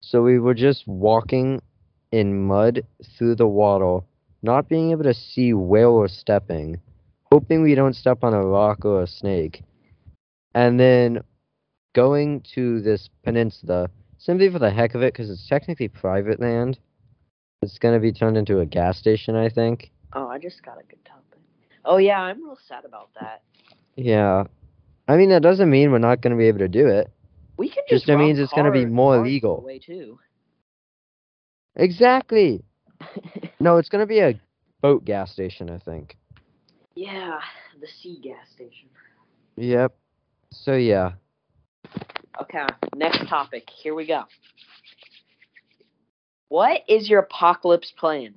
So 0.00 0.22
we 0.22 0.38
were 0.38 0.54
just 0.54 0.86
walking 0.86 1.60
in 2.12 2.46
mud 2.46 2.82
through 3.16 3.34
the 3.36 3.46
water, 3.46 4.04
not 4.42 4.68
being 4.68 4.92
able 4.92 5.04
to 5.04 5.14
see 5.14 5.52
where 5.52 5.90
we're 5.90 6.08
stepping, 6.08 6.80
hoping 7.30 7.62
we 7.62 7.74
don't 7.74 7.96
step 7.96 8.22
on 8.22 8.32
a 8.32 8.46
rock 8.46 8.84
or 8.84 9.02
a 9.02 9.06
snake, 9.06 9.62
and 10.54 10.78
then 10.78 11.22
going 11.94 12.42
to 12.54 12.80
this 12.82 13.08
peninsula 13.24 13.88
simply 14.18 14.50
for 14.50 14.58
the 14.58 14.70
heck 14.70 14.94
of 14.94 15.02
it 15.02 15.12
because 15.12 15.30
it's 15.30 15.48
technically 15.48 15.88
private 15.88 16.40
land. 16.40 16.78
It's 17.62 17.78
going 17.78 17.94
to 17.94 18.00
be 18.00 18.12
turned 18.12 18.36
into 18.36 18.60
a 18.60 18.66
gas 18.66 18.98
station, 18.98 19.34
I 19.34 19.48
think. 19.48 19.90
Oh, 20.12 20.28
I 20.28 20.38
just 20.38 20.62
got 20.62 20.78
a 20.78 20.84
good 20.84 21.04
topic. 21.04 21.25
Oh 21.86 21.98
yeah, 21.98 22.20
I'm 22.20 22.44
real 22.44 22.58
sad 22.68 22.84
about 22.84 23.10
that. 23.20 23.42
Yeah. 23.96 24.44
I 25.08 25.16
mean, 25.16 25.30
that 25.30 25.42
doesn't 25.42 25.70
mean 25.70 25.92
we're 25.92 25.98
not 25.98 26.20
going 26.20 26.32
to 26.32 26.36
be 26.36 26.48
able 26.48 26.58
to 26.58 26.68
do 26.68 26.88
it. 26.88 27.10
We 27.56 27.68
can 27.68 27.84
Just 27.88 28.06
just. 28.06 28.18
means 28.18 28.38
it's 28.38 28.52
gonna 28.52 28.72
be 28.72 28.84
more 28.84 29.22
legal. 29.24 29.62
Way 29.62 29.78
too. 29.78 30.18
Exactly. 31.76 32.64
No, 33.58 33.78
it's 33.78 33.88
going 33.88 34.02
to 34.02 34.06
be 34.06 34.18
a 34.20 34.38
boat 34.82 35.04
gas 35.04 35.32
station, 35.32 35.70
I 35.70 35.78
think. 35.78 36.16
yeah, 36.94 37.38
the 37.80 37.86
sea 37.86 38.20
gas 38.22 38.46
station. 38.54 38.88
Yep. 39.56 39.96
So, 40.52 40.74
yeah. 40.74 41.12
Okay, 42.40 42.66
next 42.94 43.26
topic. 43.28 43.68
Here 43.82 43.94
we 43.94 44.06
go. 44.06 44.24
What 46.48 46.82
is 46.88 47.08
your 47.08 47.20
apocalypse 47.20 47.92
plan? 47.98 48.34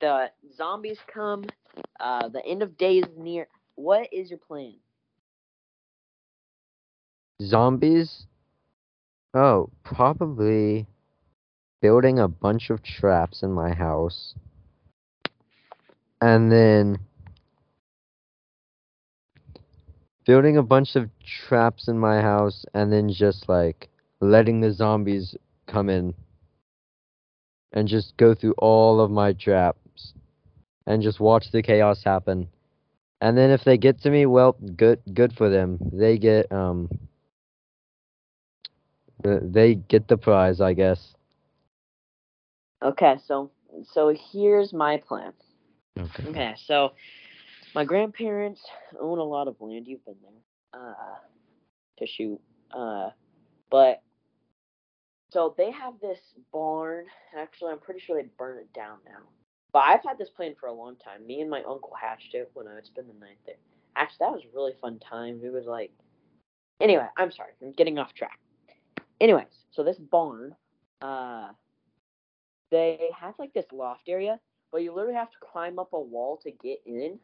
The 0.00 0.30
zombies 0.56 0.98
come. 1.12 1.44
Uh, 2.00 2.28
the 2.28 2.44
end 2.46 2.62
of 2.62 2.76
days 2.76 3.04
is 3.04 3.16
near. 3.16 3.48
What 3.74 4.08
is 4.12 4.30
your 4.30 4.38
plan? 4.38 4.74
Zombies? 7.42 8.26
Oh, 9.34 9.70
probably 9.84 10.86
building 11.80 12.18
a 12.18 12.28
bunch 12.28 12.70
of 12.70 12.82
traps 12.82 13.42
in 13.42 13.52
my 13.52 13.72
house. 13.72 14.34
And 16.20 16.50
then 16.50 16.98
building 20.26 20.56
a 20.56 20.62
bunch 20.62 20.94
of 20.96 21.08
traps 21.24 21.88
in 21.88 21.98
my 21.98 22.20
house 22.20 22.66
and 22.74 22.92
then 22.92 23.08
just 23.10 23.48
like 23.48 23.88
letting 24.20 24.60
the 24.60 24.72
zombies 24.72 25.36
come 25.66 25.88
in 25.88 26.14
and 27.72 27.88
just 27.88 28.16
go 28.16 28.34
through 28.34 28.54
all 28.58 29.00
of 29.00 29.10
my 29.10 29.32
traps 29.32 29.78
and 30.88 31.02
just 31.02 31.20
watch 31.20 31.52
the 31.52 31.62
chaos 31.62 32.02
happen. 32.02 32.48
And 33.20 33.36
then 33.36 33.50
if 33.50 33.62
they 33.62 33.76
get 33.76 34.00
to 34.02 34.10
me, 34.10 34.26
well, 34.26 34.52
good 34.52 35.00
good 35.12 35.34
for 35.36 35.48
them. 35.50 35.78
They 35.92 36.18
get 36.18 36.50
um 36.50 36.88
they 39.22 39.74
get 39.74 40.08
the 40.08 40.16
prize, 40.16 40.60
I 40.60 40.72
guess. 40.72 41.14
Okay, 42.82 43.16
so 43.26 43.50
so 43.92 44.14
here's 44.32 44.72
my 44.72 44.96
plan. 44.96 45.32
Okay. 45.98 46.28
Okay, 46.28 46.54
so 46.64 46.92
my 47.74 47.84
grandparents 47.84 48.62
own 48.98 49.18
a 49.18 49.24
lot 49.24 49.46
of 49.46 49.56
land. 49.60 49.86
You've 49.86 50.04
been 50.06 50.16
there, 50.22 50.80
uh, 50.80 51.18
to 51.98 52.06
shoot. 52.06 52.40
Uh, 52.72 53.10
but 53.70 54.02
so 55.30 55.54
they 55.58 55.70
have 55.70 55.94
this 56.00 56.20
barn. 56.52 57.06
Actually, 57.36 57.72
I'm 57.72 57.80
pretty 57.80 58.00
sure 58.00 58.22
they 58.22 58.28
burned 58.38 58.60
it 58.60 58.72
down 58.72 58.98
now. 59.04 59.26
But 59.78 59.84
I've 59.84 60.02
had 60.02 60.18
this 60.18 60.28
plan 60.28 60.56
for 60.58 60.66
a 60.66 60.72
long 60.72 60.96
time. 60.96 61.24
Me 61.24 61.40
and 61.40 61.48
my 61.48 61.62
uncle 61.62 61.92
hatched 61.94 62.34
it 62.34 62.50
when 62.54 62.66
I 62.66 62.74
would 62.74 62.86
spend 62.86 63.08
the 63.08 63.20
night 63.24 63.38
there. 63.46 63.54
Actually, 63.94 64.16
that 64.18 64.32
was 64.32 64.42
a 64.42 64.56
really 64.56 64.72
fun 64.80 64.98
time. 64.98 65.38
We 65.40 65.50
would 65.50 65.66
like. 65.66 65.92
Anyway, 66.80 67.06
I'm 67.16 67.30
sorry. 67.30 67.50
I'm 67.62 67.70
getting 67.70 67.96
off 67.96 68.12
track. 68.12 68.40
Anyways, 69.20 69.46
so 69.70 69.84
this 69.84 69.96
barn, 69.96 70.56
uh, 71.00 71.50
they 72.72 73.10
have 73.16 73.34
like 73.38 73.54
this 73.54 73.66
loft 73.70 74.08
area 74.08 74.40
but 74.70 74.82
you 74.82 74.92
literally 74.92 75.14
have 75.14 75.30
to 75.30 75.36
climb 75.40 75.78
up 75.78 75.92
a 75.92 76.00
wall 76.00 76.38
to 76.42 76.50
get 76.50 76.80
in. 76.84 77.18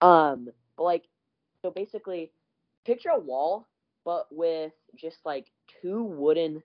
Um, 0.00 0.48
but 0.76 0.84
like, 0.84 1.04
so 1.62 1.70
basically, 1.70 2.30
picture 2.84 3.10
a 3.10 3.18
wall, 3.18 3.66
but 4.04 4.26
with 4.30 4.72
just 4.96 5.18
like 5.24 5.46
two 5.82 6.02
wooden, 6.02 6.62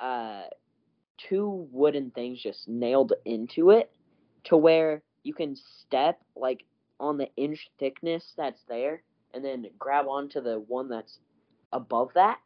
uh, 0.00 0.42
two 1.18 1.68
wooden 1.70 2.10
things 2.10 2.42
just 2.42 2.68
nailed 2.68 3.12
into 3.24 3.70
it, 3.70 3.90
to 4.44 4.56
where 4.56 5.02
you 5.22 5.34
can 5.34 5.56
step 5.56 6.20
like 6.36 6.64
on 7.00 7.18
the 7.18 7.28
inch 7.36 7.70
thickness 7.78 8.34
that's 8.36 8.62
there, 8.68 9.02
and 9.32 9.44
then 9.44 9.66
grab 9.78 10.06
onto 10.06 10.40
the 10.40 10.58
one 10.58 10.88
that's 10.88 11.18
above 11.72 12.10
that. 12.14 12.38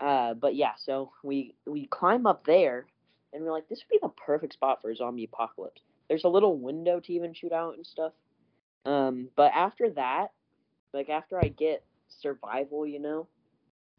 Uh, 0.00 0.34
but 0.34 0.54
yeah, 0.54 0.72
so 0.76 1.12
we 1.22 1.54
we 1.66 1.86
climb 1.86 2.26
up 2.26 2.44
there, 2.44 2.86
and 3.32 3.42
we're 3.42 3.52
like, 3.52 3.68
this 3.68 3.80
would 3.80 4.00
be 4.00 4.00
the 4.00 4.08
perfect 4.10 4.52
spot 4.52 4.80
for 4.80 4.90
a 4.90 4.96
zombie 4.96 5.24
apocalypse. 5.24 5.82
There's 6.08 6.24
a 6.24 6.28
little 6.28 6.56
window 6.56 7.00
to 7.00 7.12
even 7.12 7.34
shoot 7.34 7.52
out 7.52 7.76
and 7.76 7.86
stuff. 7.86 8.12
Um, 8.86 9.28
but 9.36 9.52
after 9.54 9.90
that, 9.90 10.28
like 10.94 11.10
after 11.10 11.38
I 11.38 11.48
get 11.48 11.84
survival, 12.22 12.86
you 12.86 13.00
know, 13.00 13.28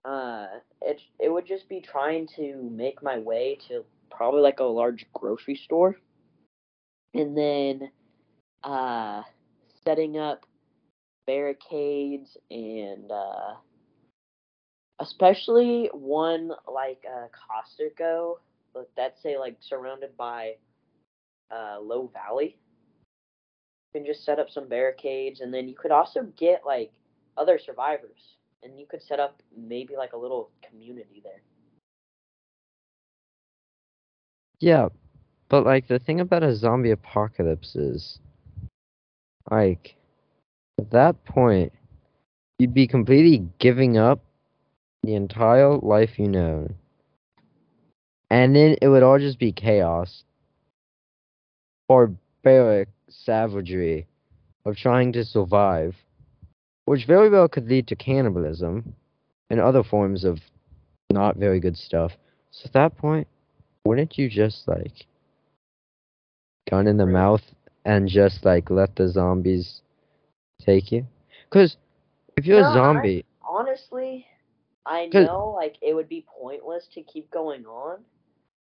uh, 0.06 0.48
it 0.82 1.02
it 1.20 1.30
would 1.30 1.46
just 1.46 1.68
be 1.70 1.82
trying 1.82 2.28
to 2.36 2.56
make 2.72 3.02
my 3.04 3.20
way 3.20 3.58
to 3.68 3.84
probably 4.12 4.42
like 4.42 4.60
a 4.60 4.64
large 4.64 5.06
grocery 5.14 5.56
store, 5.56 5.98
and 7.14 7.38
then, 7.38 7.92
uh, 8.64 9.24
setting 9.84 10.18
up 10.18 10.46
barricades 11.28 12.38
and 12.50 13.12
uh, 13.12 13.54
especially 15.00 15.90
one 15.94 16.52
like 16.68 17.04
uh, 17.08 17.28
Costco 17.28 18.38
but 18.74 18.90
that's 18.96 19.22
say 19.22 19.38
like 19.38 19.58
surrounded 19.60 20.16
by 20.18 20.54
uh, 21.52 21.80
low 21.82 22.10
valley. 22.14 22.58
You 23.94 24.02
can 24.02 24.06
just 24.06 24.24
set 24.24 24.40
up 24.40 24.50
some 24.50 24.68
barricades, 24.70 25.42
and 25.42 25.54
then 25.54 25.68
you 25.68 25.76
could 25.76 25.92
also 25.92 26.24
get 26.38 26.62
like 26.66 26.92
other 27.38 27.60
survivors, 27.60 28.38
and 28.64 28.80
you 28.80 28.86
could 28.86 29.02
set 29.02 29.20
up 29.20 29.42
maybe 29.56 29.96
like 29.96 30.14
a 30.14 30.18
little 30.18 30.52
community 30.68 31.22
there. 31.24 31.42
Yeah, 34.60 34.90
but 35.50 35.66
like 35.66 35.88
the 35.88 36.00
thing 36.00 36.20
about 36.20 36.44
a 36.44 36.56
zombie 36.56 36.92
apocalypse 36.92 37.76
is, 37.76 38.20
like, 39.50 39.96
at 40.78 40.92
that 40.92 41.24
point, 41.26 41.72
you'd 42.60 42.74
be 42.74 42.88
completely 42.88 43.48
giving 43.60 43.98
up 43.98 44.24
the 45.04 45.16
entire 45.16 45.78
life 45.78 46.20
you 46.20 46.28
know. 46.28 46.70
And 48.30 48.56
then 48.56 48.76
it 48.82 48.88
would 48.90 49.04
all 49.04 49.18
just 49.18 49.40
be 49.40 49.52
chaos. 49.52 50.24
Barbaric 51.88 52.90
savagery 53.10 54.08
of 54.66 54.76
trying 54.76 55.14
to 55.14 55.24
survive, 55.24 55.96
which 56.90 57.06
very 57.06 57.30
well 57.30 57.48
could 57.48 57.68
lead 57.70 57.86
to 57.86 57.96
cannibalism 57.96 58.96
and 59.52 59.60
other 59.60 59.84
forms 59.84 60.24
of 60.24 60.40
not 61.12 61.36
very 61.38 61.60
good 61.60 61.78
stuff. 61.78 62.18
So 62.50 62.66
at 62.66 62.74
that 62.74 62.98
point, 62.98 63.28
wouldn't 63.86 64.18
you 64.18 64.28
just 64.28 64.68
like 64.68 65.06
gun 66.68 66.88
in 66.88 66.98
the 66.98 67.06
Right. 67.06 67.14
mouth 67.14 67.54
and 67.86 68.08
just 68.10 68.44
like 68.44 68.72
let 68.72 68.96
the 68.96 69.08
zombies 69.08 69.84
take 70.66 70.92
you? 70.92 71.06
Because 71.48 71.78
if 72.36 72.48
you're 72.48 72.62
No, 72.62 72.66
a 72.70 72.72
I- 72.72 72.74
zombie, 72.74 73.26
Honestly, 73.44 74.28
I 74.88 75.06
know 75.08 75.50
like 75.50 75.78
it 75.82 75.94
would 75.94 76.10
be 76.10 76.26
pointless 76.40 76.88
to 76.94 77.04
keep 77.04 77.30
going 77.30 77.68
on, 77.68 78.04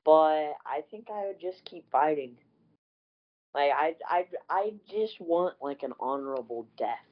but 0.04 0.54
I 0.66 0.82
think 0.90 1.08
I 1.08 1.26
would 1.26 1.38
just 1.40 1.64
keep 1.64 1.88
fighting. 1.90 2.36
Like 3.54 3.70
I 3.72 3.96
I 4.08 4.26
I 4.50 4.74
just 4.90 5.20
want 5.20 5.62
like 5.62 5.84
an 5.84 5.94
honorable 6.00 6.66
death. 6.76 7.07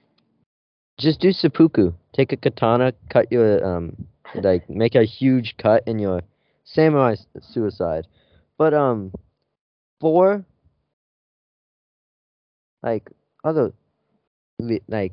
Just 0.99 1.21
do 1.21 1.33
seppuku. 1.33 1.93
Take 2.15 2.33
a 2.33 2.37
katana, 2.37 2.93
cut 3.11 3.31
your 3.31 3.65
um, 3.65 4.07
like 4.35 4.69
make 4.69 4.95
a 4.95 5.05
huge 5.05 5.57
cut 5.59 5.83
in 5.87 5.99
your 5.99 6.23
samurai 6.65 7.17
suicide. 7.41 8.07
But 8.59 8.75
um, 8.75 9.13
for 10.01 10.45
like 12.83 13.11
other 13.45 13.73
like 14.89 15.13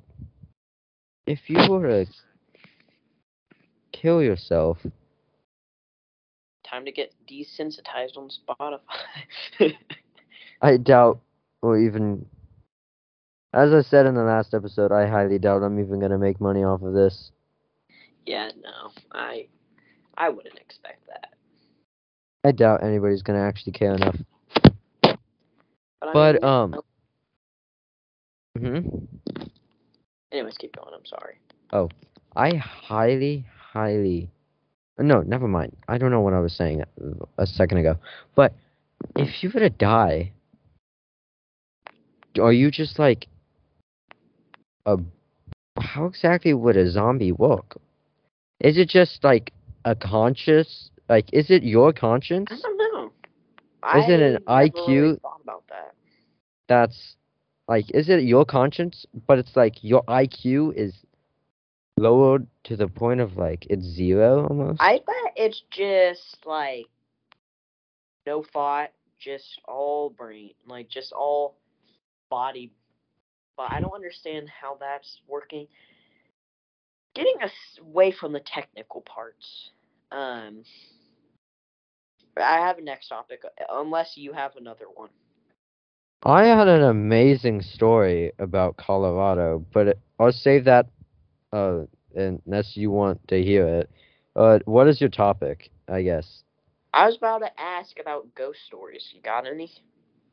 if 1.26 1.50
you 1.50 1.70
were 1.70 2.06
to 2.06 2.12
kill 3.92 4.22
yourself, 4.22 4.78
Time 6.66 6.86
to 6.86 6.92
get 6.92 7.14
desensitized 7.30 8.18
on 8.18 8.30
Spotify. 8.30 8.80
I 10.62 10.78
doubt 10.78 11.20
or 11.62 11.78
even 11.78 12.26
as 13.54 13.72
I 13.72 13.82
said 13.82 14.06
in 14.06 14.16
the 14.16 14.24
last 14.24 14.54
episode, 14.54 14.92
I 14.92 15.08
highly 15.08 15.40
doubt 15.40 15.64
I'm 15.64 15.80
even 15.80 16.00
gonna 16.00 16.18
make 16.18 16.42
money 16.42 16.64
off 16.64 16.82
of 16.82 16.94
this. 16.94 17.32
yeah, 18.26 18.50
no, 18.62 18.92
I 19.12 19.48
I 20.18 20.30
wouldn't 20.30 20.58
expect 20.60 21.08
that. 21.08 21.34
I 22.44 22.52
doubt 22.52 22.84
anybody's 22.84 23.22
gonna 23.22 23.42
actually 23.42 23.74
care 23.74 23.94
enough. 23.96 24.18
But, 25.02 26.14
But 26.14 26.36
mean, 26.36 26.44
um 26.44 26.76
hmm 28.58 28.80
anyways, 30.32 30.58
keep 30.58 30.76
going. 30.76 30.94
I'm 30.94 31.06
sorry. 31.06 31.40
Oh, 31.72 31.90
I 32.36 32.56
highly, 32.56 33.46
highly 33.72 34.30
No, 35.00 35.22
never 35.22 35.48
mind. 35.48 35.76
I 35.88 35.98
don't 35.98 36.12
know 36.12 36.22
what 36.22 36.34
I 36.34 36.40
was 36.40 36.54
saying 36.56 36.84
a 37.38 37.48
second 37.48 37.80
ago. 37.80 37.98
But 38.36 38.54
if 39.16 39.44
you 39.44 39.50
were 39.54 39.60
to 39.62 39.70
die, 39.70 40.32
are 42.40 42.54
you 42.54 42.70
just 42.72 43.00
like 43.00 43.28
a? 44.86 44.98
How 45.80 46.06
exactly 46.06 46.54
would 46.54 46.78
a 46.78 46.90
zombie 46.90 47.32
work? 47.32 47.78
Is 48.60 48.78
it 48.78 48.90
just 48.90 49.24
like 49.24 49.52
a 49.86 49.96
conscious? 49.96 50.90
Like, 51.10 51.26
is 51.34 51.50
it 51.50 51.64
your 51.64 51.94
conscience? 51.94 52.50
I 52.52 52.58
don't 52.62 52.78
know. 52.78 53.12
Is 54.00 54.06
it 54.08 54.22
an 54.22 54.44
I 54.48 54.70
IQ? 54.70 54.88
really 54.88 55.20
thought 55.22 55.42
about 55.44 55.64
that. 55.70 55.94
That's 56.70 57.16
like, 57.68 57.92
is 57.92 58.10
it 58.10 58.24
your 58.24 58.46
conscience? 58.46 59.06
But 59.28 59.40
it's 59.40 59.56
like 59.56 59.84
your 59.84 60.04
IQ 60.04 60.74
is 60.76 60.94
lowered 61.98 62.48
to 62.66 62.76
the 62.76 62.88
point 62.88 63.20
of 63.20 63.38
like 63.38 63.68
it's 63.70 63.84
zero 63.84 64.48
almost. 64.48 64.82
I 64.82 65.00
bet 65.06 65.34
it's 65.36 65.64
just 65.72 66.38
like 66.46 66.86
no 68.26 68.44
thought, 68.54 68.92
just 69.20 69.60
all 69.68 70.10
brain, 70.10 70.52
like 70.68 70.90
just 70.90 71.12
all 71.12 71.56
body. 72.30 72.72
But 73.58 73.72
I 73.72 73.80
don't 73.80 73.94
understand 73.94 74.50
how 74.50 74.78
that's 74.80 75.20
working. 75.28 75.68
Getting 77.16 77.36
us 77.44 77.52
away 77.80 78.12
from 78.12 78.34
the 78.34 78.40
technical 78.40 79.02
parts. 79.02 79.70
Um, 80.12 80.64
I 82.38 82.58
have 82.58 82.80
a 82.80 82.82
next 82.82 83.10
topic, 83.10 83.44
unless 83.70 84.14
you 84.18 84.34
have 84.34 84.56
another 84.56 84.86
one. 84.94 85.10
I 86.24 86.46
had 86.46 86.68
an 86.68 86.84
amazing 86.84 87.62
story 87.62 88.32
about 88.40 88.78
Colorado, 88.78 89.66
but 89.74 89.88
it, 89.90 90.00
I'll 90.20 90.32
save 90.32 90.66
that 90.66 90.88
uh, 91.52 91.82
unless 92.16 92.78
you 92.78 92.92
want 92.92 93.28
to 93.28 93.44
hear 93.44 93.68
it. 93.68 93.90
Uh, 94.36 94.60
what 94.66 94.88
is 94.88 95.02
your 95.02 95.10
topic? 95.10 95.70
I 95.88 96.02
guess. 96.02 96.44
I 96.94 97.08
was 97.08 97.18
about 97.18 97.40
to 97.40 97.60
ask 97.60 98.00
about 98.00 98.34
ghost 98.36 98.60
stories. 98.68 99.10
You 99.14 99.22
got 99.22 99.46
any? 99.46 99.70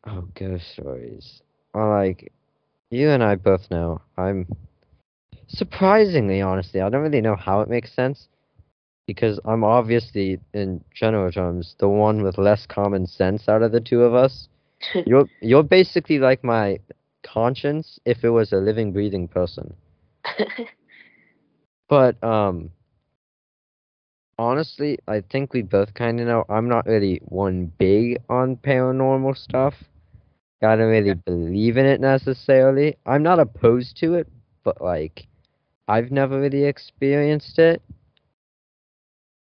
Oh, 0.07 0.29
ghost 0.35 0.65
stories. 0.73 1.43
Like 1.75 2.33
you 2.91 3.11
and 3.11 3.23
I 3.23 3.37
both 3.37 3.71
know, 3.71 4.01
I'm 4.17 4.47
surprisingly, 5.49 6.41
honestly, 6.43 6.81
I 6.81 6.89
don't 6.89 7.03
really 7.03 7.21
know 7.21 7.37
how 7.37 7.61
it 7.61 7.69
makes 7.69 7.93
sense 7.95 8.29
because 9.07 9.41
I'm 9.45 9.65
obviously, 9.65 10.39
in 10.55 10.85
general 10.95 11.31
terms, 11.33 11.75
the 11.79 11.89
one 11.89 12.23
with 12.23 12.39
less 12.39 12.67
common 12.67 13.07
sense 13.07 13.49
out 13.49 13.63
of 13.63 13.73
the 13.73 13.81
two 13.81 14.03
of 14.03 14.15
us. 14.15 14.49
you're 15.07 15.29
you're 15.43 15.63
basically 15.63 16.19
like 16.19 16.43
my 16.43 16.79
conscience 17.23 17.99
if 18.07 18.25
it 18.25 18.31
was 18.31 18.53
a 18.53 18.57
living, 18.57 18.93
breathing 18.93 19.29
person. 19.29 19.75
But 21.89 22.23
um 22.23 22.71
honestly, 24.39 24.99
I 25.09 25.23
think 25.23 25.53
we 25.53 25.63
both 25.63 25.93
kind 25.95 26.21
of 26.21 26.27
know 26.27 26.45
I'm 26.49 26.69
not 26.69 26.87
really 26.87 27.21
one 27.25 27.73
big 27.79 28.19
on 28.29 28.57
paranormal 28.57 29.37
stuff. 29.37 29.75
I 30.63 30.77
don't 30.77 30.91
really 30.91 31.15
believe 31.15 31.77
in 31.77 31.87
it 31.87 32.01
necessarily. 32.01 32.97
I'm 33.07 33.23
not 33.23 33.41
opposed 33.41 33.97
to 33.99 34.15
it, 34.15 34.29
but 34.63 34.81
like 34.81 35.27
I've 35.89 36.11
never 36.11 36.41
really 36.41 36.65
experienced 36.65 37.59
it. 37.59 37.83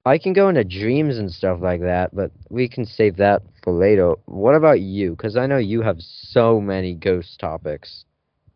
I 0.05 0.17
can 0.17 0.31
go 0.33 0.47
into 0.47 0.63
dreams 0.63 1.17
and 1.17 1.29
stuff 1.31 1.59
like 1.61 1.81
that, 1.81 2.15
but 2.15 2.31
we 2.49 2.69
can 2.69 2.85
save 2.85 3.17
that 3.17 3.41
for 3.63 3.73
later. 3.73 4.13
What 4.25 4.55
about 4.55 4.79
you? 4.79 5.11
Because 5.11 5.35
I 5.35 5.47
know 5.47 5.57
you 5.57 5.81
have 5.81 5.97
so 5.99 6.61
many 6.61 6.93
ghost 6.93 7.39
topics. 7.39 8.05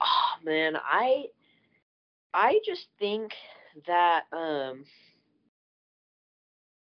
Oh 0.02 0.44
man, 0.46 0.76
I 0.78 1.26
I 2.34 2.60
just 2.66 2.88
think 3.00 3.34
that 3.88 4.24
um 4.32 4.86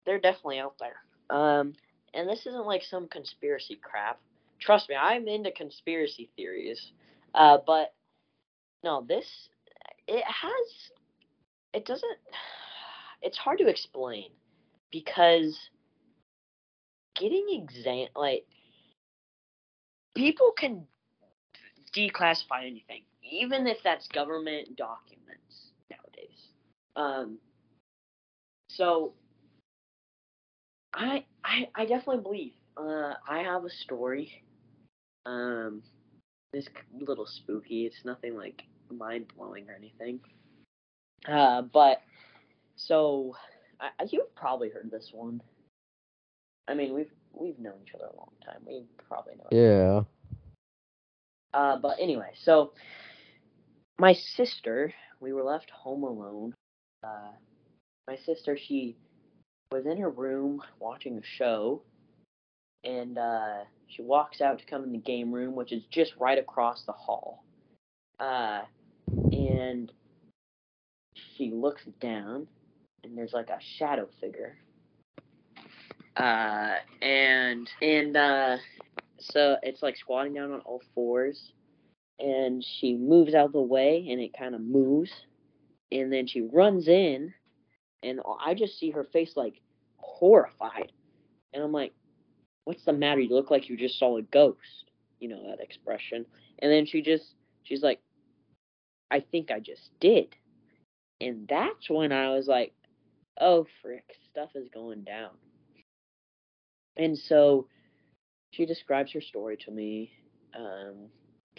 they're 0.05 0.19
definitely 0.19 0.59
out 0.59 0.75
there. 0.79 0.97
Um 1.35 1.73
and 2.13 2.27
this 2.27 2.45
isn't 2.45 2.65
like 2.65 2.83
some 2.83 3.07
conspiracy 3.07 3.79
crap. 3.81 4.19
Trust 4.59 4.89
me, 4.89 4.95
I'm 4.95 5.27
into 5.27 5.51
conspiracy 5.51 6.29
theories. 6.35 6.91
Uh 7.33 7.57
but 7.65 7.93
no, 8.83 9.05
this 9.07 9.49
it 10.07 10.23
has 10.25 10.91
it 11.73 11.85
doesn't 11.85 12.17
it's 13.21 13.37
hard 13.37 13.59
to 13.59 13.67
explain 13.67 14.31
because 14.91 15.57
getting 17.15 17.45
exam 17.49 18.07
like 18.15 18.45
people 20.15 20.51
can 20.57 20.85
declassify 21.95 22.61
anything 22.65 23.03
even 23.23 23.67
if 23.67 23.77
that's 23.83 24.07
government 24.07 24.75
documents 24.75 25.71
nowadays 25.91 26.49
um, 26.95 27.37
so 28.69 29.13
I, 30.93 31.25
I 31.43 31.69
I 31.75 31.85
definitely 31.85 32.23
believe. 32.23 32.53
Uh, 32.77 33.13
I 33.27 33.39
have 33.39 33.63
a 33.65 33.69
story. 33.69 34.43
Um, 35.29 35.83
it's 36.53 36.67
a 36.67 37.03
little 37.03 37.25
spooky. 37.25 37.85
It's 37.85 38.03
nothing 38.03 38.35
like 38.35 38.63
mind 38.91 39.27
blowing 39.35 39.69
or 39.69 39.75
anything. 39.75 40.19
Uh, 41.27 41.61
but 41.61 42.01
so 42.75 43.35
I, 43.79 43.89
you've 44.09 44.33
probably 44.35 44.69
heard 44.69 44.89
this 44.89 45.09
one. 45.13 45.41
I 46.67 46.73
mean, 46.73 46.93
we've 46.93 47.11
we've 47.33 47.59
known 47.59 47.75
each 47.85 47.93
other 47.93 48.05
a 48.05 48.17
long 48.17 48.31
time. 48.45 48.61
We 48.65 48.83
probably 49.07 49.35
know. 49.35 49.47
Yeah. 49.51 50.01
Uh, 51.53 51.77
but 51.77 51.97
anyway, 51.99 52.31
so 52.43 52.73
my 53.99 54.13
sister, 54.13 54.93
we 55.19 55.33
were 55.33 55.43
left 55.43 55.69
home 55.71 56.03
alone 56.03 56.53
uh, 57.03 57.31
my 58.07 58.17
sister, 58.25 58.57
she 58.57 58.97
was 59.71 59.85
in 59.85 59.97
her 59.97 60.09
room 60.09 60.61
watching 60.79 61.17
a 61.17 61.23
show, 61.23 61.81
and 62.83 63.17
uh, 63.17 63.63
she 63.89 64.01
walks 64.03 64.39
out 64.39 64.59
to 64.59 64.65
come 64.65 64.83
in 64.83 64.91
the 64.91 64.99
game 64.99 65.31
room, 65.31 65.55
which 65.55 65.71
is 65.71 65.83
just 65.91 66.13
right 66.19 66.37
across 66.37 66.83
the 66.85 66.91
hall. 66.91 67.43
Uh, 68.19 68.61
and 69.31 69.91
she 71.13 71.51
looks 71.51 71.83
down, 71.99 72.47
and 73.03 73.17
there's 73.17 73.33
like 73.33 73.49
a 73.49 73.59
shadow 73.77 74.07
figure. 74.21 74.57
Uh, 76.15 76.75
and 77.01 77.69
and 77.81 78.15
uh, 78.15 78.57
so 79.19 79.57
it's 79.63 79.81
like 79.81 79.97
squatting 79.97 80.33
down 80.33 80.51
on 80.51 80.59
all 80.61 80.81
fours, 80.93 81.53
and 82.19 82.63
she 82.63 82.95
moves 82.95 83.33
out 83.33 83.47
of 83.47 83.53
the 83.53 83.61
way, 83.61 84.07
and 84.09 84.21
it 84.21 84.37
kind 84.37 84.53
of 84.53 84.61
moves, 84.61 85.11
and 85.91 86.11
then 86.13 86.27
she 86.27 86.41
runs 86.41 86.87
in, 86.87 87.33
and 88.03 88.19
I 88.45 88.53
just 88.53 88.77
see 88.77 88.91
her 88.91 89.05
face 89.05 89.33
like 89.35 89.61
horrified, 89.97 90.91
and 91.53 91.63
I'm 91.63 91.71
like, 91.71 91.93
"What's 92.69 92.85
the 92.85 92.93
matter? 92.93 93.19
You 93.19 93.33
look 93.33 93.49
like 93.49 93.67
you 93.67 93.75
just 93.75 93.97
saw 93.97 94.17
a 94.17 94.21
ghost." 94.21 94.91
You 95.19 95.29
know 95.29 95.49
that 95.49 95.59
expression. 95.59 96.27
And 96.59 96.71
then 96.71 96.85
she 96.85 97.01
just 97.01 97.33
she's 97.63 97.81
like, 97.81 97.99
"I 99.09 99.21
think 99.21 99.49
I 99.49 99.59
just 99.59 99.89
did," 99.99 100.35
and 101.19 101.47
that's 101.47 101.89
when 101.89 102.11
I 102.11 102.29
was 102.29 102.47
like, 102.47 102.75
"Oh 103.41 103.65
frick, 103.81 104.05
stuff 104.29 104.51
is 104.53 104.69
going 104.71 105.03
down." 105.03 105.31
And 106.95 107.17
so 107.17 107.65
she 108.51 108.67
describes 108.67 109.13
her 109.13 109.21
story 109.21 109.57
to 109.65 109.71
me. 109.71 110.11
Um, 110.55 111.09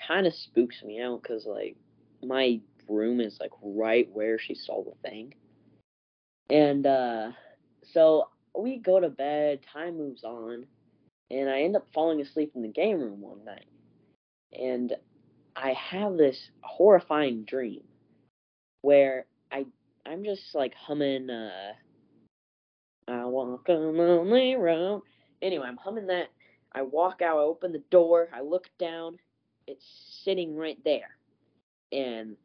kind 0.06 0.28
of 0.28 0.32
spooks 0.32 0.80
me 0.84 1.00
out 1.00 1.24
because 1.24 1.44
like 1.44 1.76
my 2.22 2.60
room 2.88 3.20
is 3.20 3.36
like 3.40 3.50
right 3.60 4.08
where 4.12 4.38
she 4.38 4.54
saw 4.54 4.84
the 4.84 5.08
thing. 5.08 5.34
And 6.50 6.86
uh, 6.86 7.32
so 7.92 8.28
we 8.56 8.78
go 8.78 9.00
to 9.00 9.08
bed, 9.08 9.60
time 9.72 9.98
moves 9.98 10.22
on, 10.22 10.66
and 11.30 11.48
I 11.48 11.62
end 11.62 11.76
up 11.76 11.86
falling 11.94 12.20
asleep 12.20 12.52
in 12.54 12.62
the 12.62 12.68
game 12.68 12.98
room 13.00 13.20
one 13.20 13.44
night. 13.44 13.66
And 14.52 14.94
I 15.54 15.72
have 15.72 16.16
this 16.16 16.50
horrifying 16.62 17.44
dream 17.44 17.82
where 18.82 19.26
I 19.52 19.66
I'm 20.06 20.24
just 20.24 20.54
like 20.54 20.74
humming 20.74 21.30
uh 21.30 21.72
I 23.08 23.24
walk 23.24 23.68
a 23.68 23.72
lonely 23.72 24.54
road. 24.54 25.02
Anyway, 25.42 25.66
I'm 25.66 25.76
humming 25.76 26.06
that. 26.06 26.28
I 26.72 26.82
walk 26.82 27.20
out, 27.22 27.38
I 27.38 27.42
open 27.42 27.72
the 27.72 27.82
door, 27.90 28.28
I 28.32 28.42
look 28.42 28.68
down, 28.78 29.18
it's 29.66 29.84
sitting 30.24 30.54
right 30.54 30.78
there. 30.84 31.16
And 31.90 32.36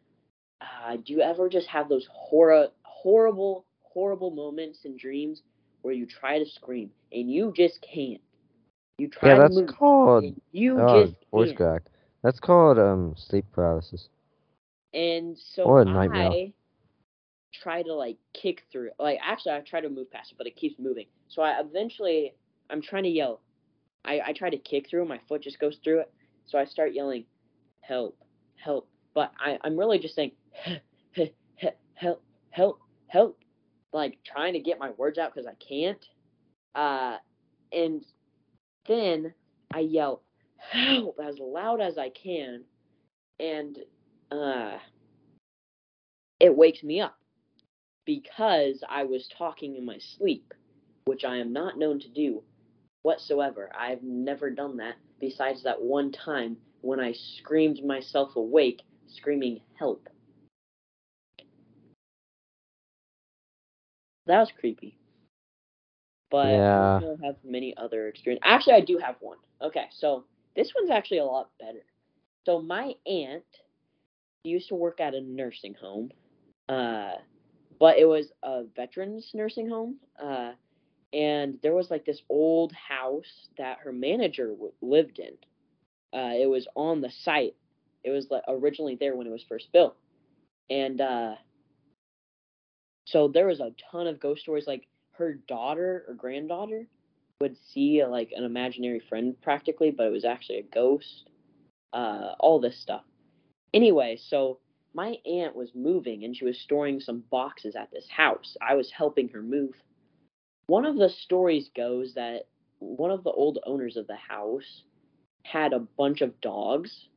uh, 0.62 0.98
do 0.98 1.14
you 1.14 1.22
ever 1.22 1.48
just 1.50 1.68
have 1.68 1.90
those 1.90 2.08
horror, 2.12 2.70
horrible, 2.82 3.66
horrible 3.84 4.32
moments 4.32 4.80
in 4.86 4.98
dreams 4.98 5.44
where 5.84 5.94
you 5.94 6.08
try 6.08 6.40
to 6.40 6.46
scream 6.50 6.90
and 7.12 7.32
you 7.32 7.54
just 7.56 7.80
can't? 7.82 8.22
You 8.98 9.10
try 9.10 9.30
Yeah, 9.30 9.36
to 9.36 9.44
that's 9.44 9.50
move, 9.50 9.76
called 9.78 10.34
you 10.52 10.84
oh, 10.84 10.86
just 10.86 11.16
voice 11.32 11.52
can't. 11.52 11.54
crack. 11.54 11.84
That's 12.24 12.40
called 12.40 12.78
um 12.80 13.16
sleep 13.18 13.46
paralysis. 13.52 14.10
And 14.94 15.38
so 15.38 15.72
Or 15.72 15.82
a 15.82 15.86
nightmare. 15.86 16.38
I 16.38 16.54
try 17.54 17.84
to 17.84 17.94
like 17.94 18.18
kick 18.34 18.64
through. 18.72 18.92
Like 19.00 19.20
actually, 19.24 19.54
I 19.54 19.62
try 19.62 19.82
to 19.82 19.90
move 19.90 20.12
past 20.12 20.32
it, 20.32 20.38
but 20.38 20.48
it 20.48 20.56
keeps 20.56 20.80
moving. 20.80 21.08
So 21.28 21.42
I 21.42 21.60
eventually, 21.60 22.34
I'm 22.70 22.82
trying 22.82 23.04
to 23.04 23.10
yell. 23.10 23.42
I 24.06 24.22
I 24.28 24.34
try 24.34 24.50
to 24.50 24.58
kick 24.58 24.90
through. 24.90 25.06
My 25.06 25.20
foot 25.28 25.42
just 25.42 25.60
goes 25.60 25.78
through 25.84 26.02
it. 26.02 26.14
So 26.46 26.58
I 26.58 26.66
start 26.66 26.94
yelling, 26.94 27.26
"Help! 27.82 28.18
Help!" 28.56 28.88
But 29.14 29.32
I 29.40 29.58
I'm 29.64 29.78
really 29.78 30.00
just 30.00 30.16
saying, 30.16 30.32
"Help! 31.96 32.22
Help! 32.52 32.80
Help!" 33.08 33.40
like 33.94 34.18
trying 34.26 34.54
to 34.54 34.60
get 34.60 34.80
my 34.80 34.92
words 34.92 35.18
out 35.18 35.34
because 35.34 35.48
I 35.48 35.56
can't. 35.56 36.04
Uh, 36.76 37.18
and 37.72 38.04
then 38.88 39.34
I 39.74 39.80
yell 39.80 40.22
help 40.58 41.20
as 41.24 41.38
loud 41.40 41.82
as 41.82 41.98
I 41.98 42.10
can, 42.10 42.64
and 43.40 43.78
uh, 44.32 44.78
it 46.40 46.56
wakes 46.56 46.84
me 46.84 47.02
up 47.02 47.18
because 48.06 48.84
I 48.88 49.04
was 49.04 49.28
talking 49.38 49.76
in 49.76 49.86
my 49.86 49.98
sleep, 50.18 50.54
which 51.06 51.24
I 51.26 51.38
am 51.38 51.54
not 51.54 51.78
known 51.78 52.00
to 52.00 52.10
do 52.10 52.44
whatsoever. 53.04 53.70
I've 53.78 54.04
never 54.04 54.50
done 54.50 54.78
that 54.78 54.96
besides 55.20 55.64
that 55.64 55.82
one 55.82 56.12
time 56.12 56.58
when 56.82 57.00
I 57.00 57.14
screamed 57.14 57.84
myself 57.84 58.36
awake, 58.36 58.82
screaming 59.08 59.62
help. 59.78 60.08
That 64.28 64.40
was 64.40 64.52
creepy. 64.60 64.98
But 66.36 66.50
Yeah. 66.50 66.98
I 66.98 67.02
don't 67.02 67.24
have 67.24 67.38
many 67.44 67.76
other 67.78 68.08
experience. 68.10 68.42
Actually, 68.46 68.76
I 68.76 68.82
do 68.82 68.98
have 68.98 69.16
one. 69.22 69.38
Okay, 69.62 69.86
so 69.92 70.26
this 70.56 70.74
one's 70.76 70.92
actually 70.92 71.20
a 71.20 71.26
lot 71.26 71.50
better. 71.60 71.86
So 72.46 72.62
my 72.62 72.96
aunt 73.06 73.46
used 74.44 74.70
to 74.70 74.76
work 74.76 75.00
at 75.00 75.14
a 75.16 75.22
nursing 75.22 75.76
home, 75.76 76.12
uh, 76.70 77.16
but 77.80 77.98
it 77.98 78.06
was 78.06 78.32
a 78.44 78.64
veterans 78.76 79.32
nursing 79.34 79.70
home. 79.70 79.98
Uh, 80.22 80.54
and 81.14 81.60
there 81.64 81.74
was 81.74 81.90
like 81.92 82.06
this 82.06 82.22
old 82.30 82.74
house 82.74 83.50
that 83.58 83.80
her 83.80 83.92
manager 83.94 84.50
w- 84.50 84.74
lived 84.82 85.20
in. 85.20 85.34
Uh, 86.18 86.34
it 86.36 86.50
was 86.50 86.68
on 86.76 87.02
the 87.02 87.12
site. 87.24 87.56
It 88.04 88.12
was 88.12 88.28
like 88.32 88.44
originally 88.48 88.96
there 89.00 89.16
when 89.16 89.28
it 89.28 89.32
was 89.32 89.44
first 89.48 89.72
built, 89.74 89.96
and 90.70 91.02
uh, 91.02 91.36
so 93.06 93.28
there 93.28 93.48
was 93.48 93.60
a 93.60 93.74
ton 93.92 94.08
of 94.08 94.20
ghost 94.20 94.42
stories. 94.42 94.68
Like 94.68 94.88
her 95.18 95.34
daughter 95.48 96.06
or 96.08 96.14
granddaughter 96.14 96.88
would 97.42 97.58
see 97.74 98.04
like 98.06 98.32
an 98.36 98.44
imaginary 98.44 99.02
friend 99.10 99.36
practically, 99.42 99.92
but 99.92 100.08
it 100.08 100.12
was 100.12 100.26
actually 100.26 100.60
a 100.60 100.74
ghost. 100.74 101.30
Uh, 101.94 102.34
all 102.40 102.60
this 102.60 102.78
stuff. 102.82 103.04
Anyway, 103.74 104.20
so 104.28 104.60
my 104.94 105.18
aunt 105.26 105.56
was 105.56 105.70
moving 105.74 106.24
and 106.24 106.36
she 106.36 106.44
was 106.44 106.60
storing 106.60 107.00
some 107.00 107.24
boxes 107.32 107.76
at 107.76 107.90
this 107.92 108.08
house. 108.10 108.58
I 108.62 108.76
was 108.76 108.92
helping 108.92 109.30
her 109.30 109.42
move. 109.42 109.76
One 110.68 110.86
of 110.86 110.98
the 110.98 111.10
stories 111.10 111.70
goes 111.76 112.14
that 112.16 112.48
one 112.80 113.12
of 113.12 113.24
the 113.24 113.32
old 113.32 113.60
owners 113.66 113.98
of 113.98 114.08
the 114.08 114.16
house 114.16 114.84
had 115.44 115.74
a 115.74 115.80
bunch 115.80 116.22
of 116.22 116.42
dogs 116.42 117.08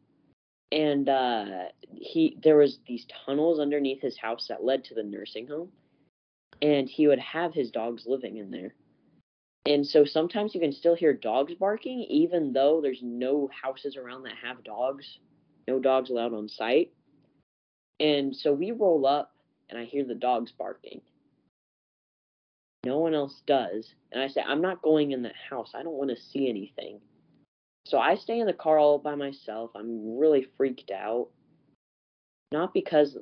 and 0.70 1.08
uh 1.08 1.46
he 1.90 2.36
there 2.42 2.58
was 2.58 2.78
these 2.86 3.06
tunnels 3.24 3.58
underneath 3.58 4.02
his 4.02 4.18
house 4.18 4.46
that 4.48 4.62
led 4.62 4.84
to 4.84 4.94
the 4.94 5.02
nursing 5.02 5.46
home 5.46 5.70
and 6.62 6.88
he 6.88 7.06
would 7.06 7.18
have 7.18 7.54
his 7.54 7.70
dogs 7.70 8.04
living 8.06 8.36
in 8.36 8.50
there. 8.50 8.74
And 9.66 9.86
so 9.86 10.04
sometimes 10.04 10.54
you 10.54 10.60
can 10.60 10.72
still 10.72 10.94
hear 10.94 11.12
dogs 11.12 11.54
barking 11.54 12.00
even 12.08 12.52
though 12.52 12.80
there's 12.80 13.00
no 13.02 13.50
houses 13.62 13.96
around 13.96 14.22
that 14.22 14.34
have 14.42 14.64
dogs 14.64 15.18
no 15.68 15.78
dogs 15.78 16.08
allowed 16.08 16.32
on 16.32 16.48
site. 16.48 16.90
And 18.00 18.34
so 18.34 18.54
we 18.54 18.70
roll 18.70 19.06
up 19.06 19.32
and 19.68 19.78
i 19.78 19.84
hear 19.84 20.04
the 20.04 20.14
dogs 20.14 20.50
barking. 20.50 21.02
No 22.86 22.98
one 22.98 23.14
else 23.14 23.42
does. 23.46 23.92
And 24.10 24.22
i 24.22 24.28
say 24.28 24.40
i'm 24.40 24.62
not 24.62 24.82
going 24.82 25.12
in 25.12 25.22
that 25.22 25.34
house. 25.50 25.72
I 25.74 25.82
don't 25.82 25.98
want 25.98 26.10
to 26.10 26.16
see 26.16 26.48
anything. 26.48 27.00
So 27.86 27.98
I 27.98 28.14
stay 28.16 28.40
in 28.40 28.46
the 28.46 28.52
car 28.52 28.78
all 28.78 28.98
by 28.98 29.14
myself. 29.14 29.70
I'm 29.74 30.18
really 30.18 30.46
freaked 30.56 30.90
out. 30.90 31.28
Not 32.50 32.72
because 32.72 33.16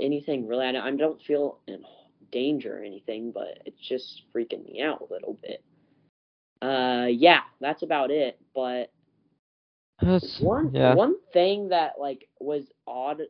anything 0.00 0.46
really, 0.46 0.64
I 0.64 0.72
don't- 0.72 1.22
feel 1.22 1.58
in 1.66 1.84
danger 2.30 2.78
or 2.78 2.84
anything, 2.84 3.32
but 3.32 3.58
it's 3.64 3.80
just 3.88 4.22
freaking 4.34 4.64
me 4.64 4.82
out 4.82 5.00
a 5.08 5.12
little 5.12 5.36
bit. 5.42 5.62
Uh, 6.60 7.06
yeah, 7.06 7.40
that's 7.60 7.82
about 7.82 8.10
it. 8.10 8.38
But 8.54 8.90
That's, 10.00 10.40
one 10.40 10.70
yeah. 10.74 10.94
one 10.94 11.16
thing 11.32 11.68
that 11.68 11.94
like 12.00 12.28
was 12.40 12.64
odd, 12.86 13.22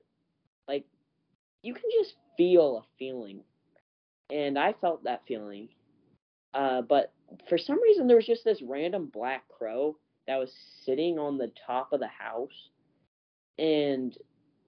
like 0.67 0.85
you 1.63 1.75
can 1.75 1.91
just 1.99 2.15
feel 2.37 2.79
a 2.79 2.87
feeling, 2.99 3.41
and 4.31 4.59
I 4.59 4.75
felt 4.81 5.05
that 5.05 5.23
feeling. 5.27 5.69
Uh, 6.55 6.83
but 6.83 7.13
for 7.49 7.59
some 7.59 7.81
reason 7.83 8.07
there 8.07 8.17
was 8.17 8.27
just 8.27 8.45
this 8.45 8.63
random 8.63 9.11
black 9.13 9.47
crow 9.49 9.97
that 10.27 10.39
was 10.39 10.51
sitting 10.85 11.19
on 11.19 11.37
the 11.37 11.53
top 11.67 11.93
of 11.93 12.01
the 12.01 12.09
house, 12.09 12.71
and 13.59 14.17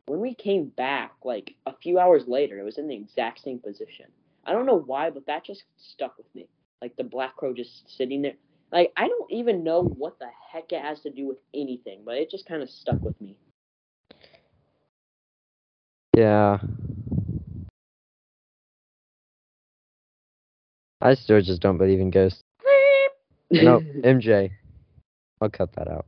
when 0.06 0.20
we 0.20 0.34
came 0.34 0.66
back, 0.66 1.12
like 1.24 1.54
a 1.66 1.72
few 1.80 1.98
hours 2.00 2.24
later, 2.26 2.58
it 2.58 2.64
was 2.64 2.78
in 2.78 2.88
the 2.88 2.96
exact 2.96 3.40
same 3.42 3.60
position. 3.60 4.06
I 4.44 4.52
don't 4.52 4.66
know 4.66 4.78
why, 4.78 5.10
but 5.10 5.26
that 5.26 5.44
just 5.44 5.64
stuck 5.76 6.16
with 6.16 6.32
me. 6.34 6.48
Like 6.80 6.96
the 6.96 7.04
black 7.04 7.36
crow 7.36 7.52
just 7.54 7.88
sitting 7.96 8.22
there. 8.22 8.34
Like 8.72 8.92
I 8.96 9.08
don't 9.08 9.30
even 9.30 9.62
know 9.64 9.82
what 9.82 10.18
the 10.18 10.28
heck 10.52 10.72
it 10.72 10.82
has 10.82 11.00
to 11.00 11.10
do 11.10 11.26
with 11.28 11.38
anything, 11.54 12.02
but 12.04 12.16
it 12.16 12.30
just 12.30 12.46
kind 12.46 12.62
of 12.62 12.70
stuck 12.70 13.00
with 13.02 13.20
me. 13.20 13.36
Yeah. 16.16 16.58
I 21.02 21.14
still 21.14 21.40
just 21.40 21.62
don't 21.62 21.78
believe 21.78 22.00
in 22.00 22.10
ghosts. 22.10 22.42
No, 23.52 23.80
MJ. 23.80 24.52
I'll 25.40 25.50
cut 25.50 25.72
that 25.72 25.88
out. 25.88 26.06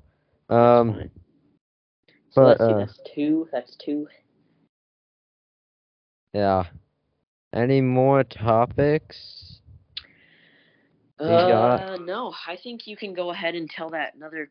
Um, 0.54 1.10
So 2.30 2.42
but, 2.42 2.60
let's 2.60 2.60
see. 2.60 2.72
uh, 2.72 2.78
That's 2.78 3.00
two. 3.14 3.48
That's 3.52 3.76
two. 3.76 4.08
yeah. 6.32 6.64
Any 7.53 7.80
more 7.80 8.24
topics? 8.24 9.61
Uh, 11.18 11.96
no. 12.00 12.32
I 12.46 12.57
think 12.57 12.86
you 12.86 12.96
can 12.96 13.12
go 13.14 13.30
ahead 13.30 13.55
and 13.55 13.68
tell 13.68 13.90
that 13.90 14.14
another 14.14 14.50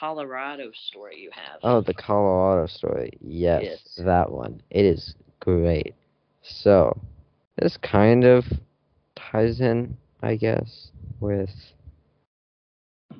Colorado 0.00 0.70
story 0.88 1.18
you 1.20 1.30
have. 1.32 1.60
Oh, 1.62 1.80
the 1.80 1.94
Colorado 1.94 2.66
story. 2.66 3.12
Yes, 3.20 3.62
Yes. 3.64 4.00
that 4.04 4.30
one. 4.32 4.62
It 4.70 4.84
is 4.84 5.14
great. 5.40 5.94
So, 6.42 6.98
this 7.56 7.76
kind 7.76 8.24
of 8.24 8.44
ties 9.14 9.60
in, 9.60 9.96
I 10.22 10.36
guess, 10.36 10.90
with 11.20 11.50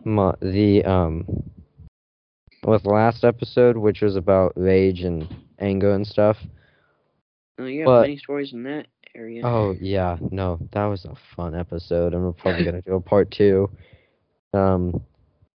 my, 0.05 0.35
the 0.41 0.83
um 0.85 1.27
with 2.65 2.87
last 2.87 3.25
episode, 3.25 3.77
which 3.77 4.01
was 4.01 4.17
about 4.17 4.53
rage 4.57 5.03
and 5.03 5.29
anger 5.59 5.93
and 5.93 6.07
stuff. 6.07 6.39
Oh, 7.59 7.67
you 7.67 7.81
have 7.81 7.87
but- 7.87 8.01
many 8.03 8.17
stories 8.17 8.53
in 8.55 8.63
that 8.65 8.87
area. 9.15 9.43
Oh 9.45 9.75
yeah, 9.81 10.17
no, 10.31 10.59
that 10.73 10.85
was 10.85 11.05
a 11.05 11.15
fun 11.37 11.55
episode, 11.55 12.15
and 12.15 12.23
we're 12.23 12.33
probably 12.33 12.65
gonna 12.67 12.83
do 12.83 12.95
a 12.95 13.01
part 13.01 13.31
two. 13.31 13.71
Um, 14.53 15.03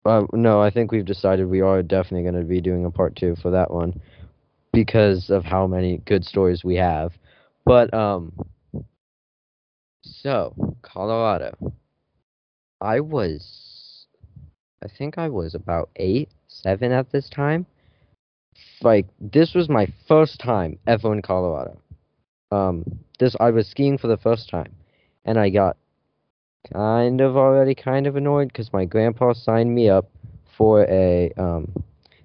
uh, 0.06 0.24
no, 0.34 0.62
I 0.62 0.70
think 0.70 0.92
we've 0.92 1.06
decided 1.06 1.48
we 1.48 1.62
are 1.62 1.82
definitely 1.82 2.30
gonna 2.30 2.44
be 2.44 2.62
doing 2.62 2.86
a 2.86 2.92
part 2.92 3.16
two 3.16 3.36
for 3.42 3.52
that 3.52 3.72
one 3.72 4.00
because 4.72 5.30
of 5.30 5.44
how 5.44 5.68
many 5.68 5.98
good 6.06 6.26
stories 6.26 6.64
we 6.64 6.76
have. 6.76 7.14
But 7.66 7.94
um, 7.94 8.34
so 10.02 10.76
Colorado, 10.82 11.56
I 12.82 13.00
was, 13.00 14.08
I 14.84 14.88
think 14.98 15.18
I 15.18 15.30
was 15.30 15.56
about 15.56 15.90
eight, 15.96 16.30
seven 16.48 16.92
at 16.92 17.12
this 17.12 17.30
time. 17.30 17.66
Like 18.82 19.08
this 19.20 19.54
was 19.54 19.70
my 19.70 19.88
first 20.08 20.40
time 20.40 20.78
ever 20.86 21.14
in 21.14 21.22
Colorado 21.22 21.80
um 22.54 22.76
this 23.20 23.36
I 23.40 23.50
was 23.52 23.68
skiing 23.68 23.98
for 23.98 24.08
the 24.08 24.18
first 24.18 24.50
time 24.50 24.74
and 25.26 25.40
I 25.40 25.50
got 25.50 25.78
kind 26.74 27.22
of 27.22 27.36
already 27.36 27.76
kind 27.76 28.08
of 28.08 28.16
annoyed 28.16 28.48
because 28.50 28.72
my 28.72 28.86
grandpa 28.86 29.34
signed 29.34 29.74
me 29.74 29.90
up 29.90 30.10
for 30.58 30.86
a 30.90 31.32
um 31.38 31.72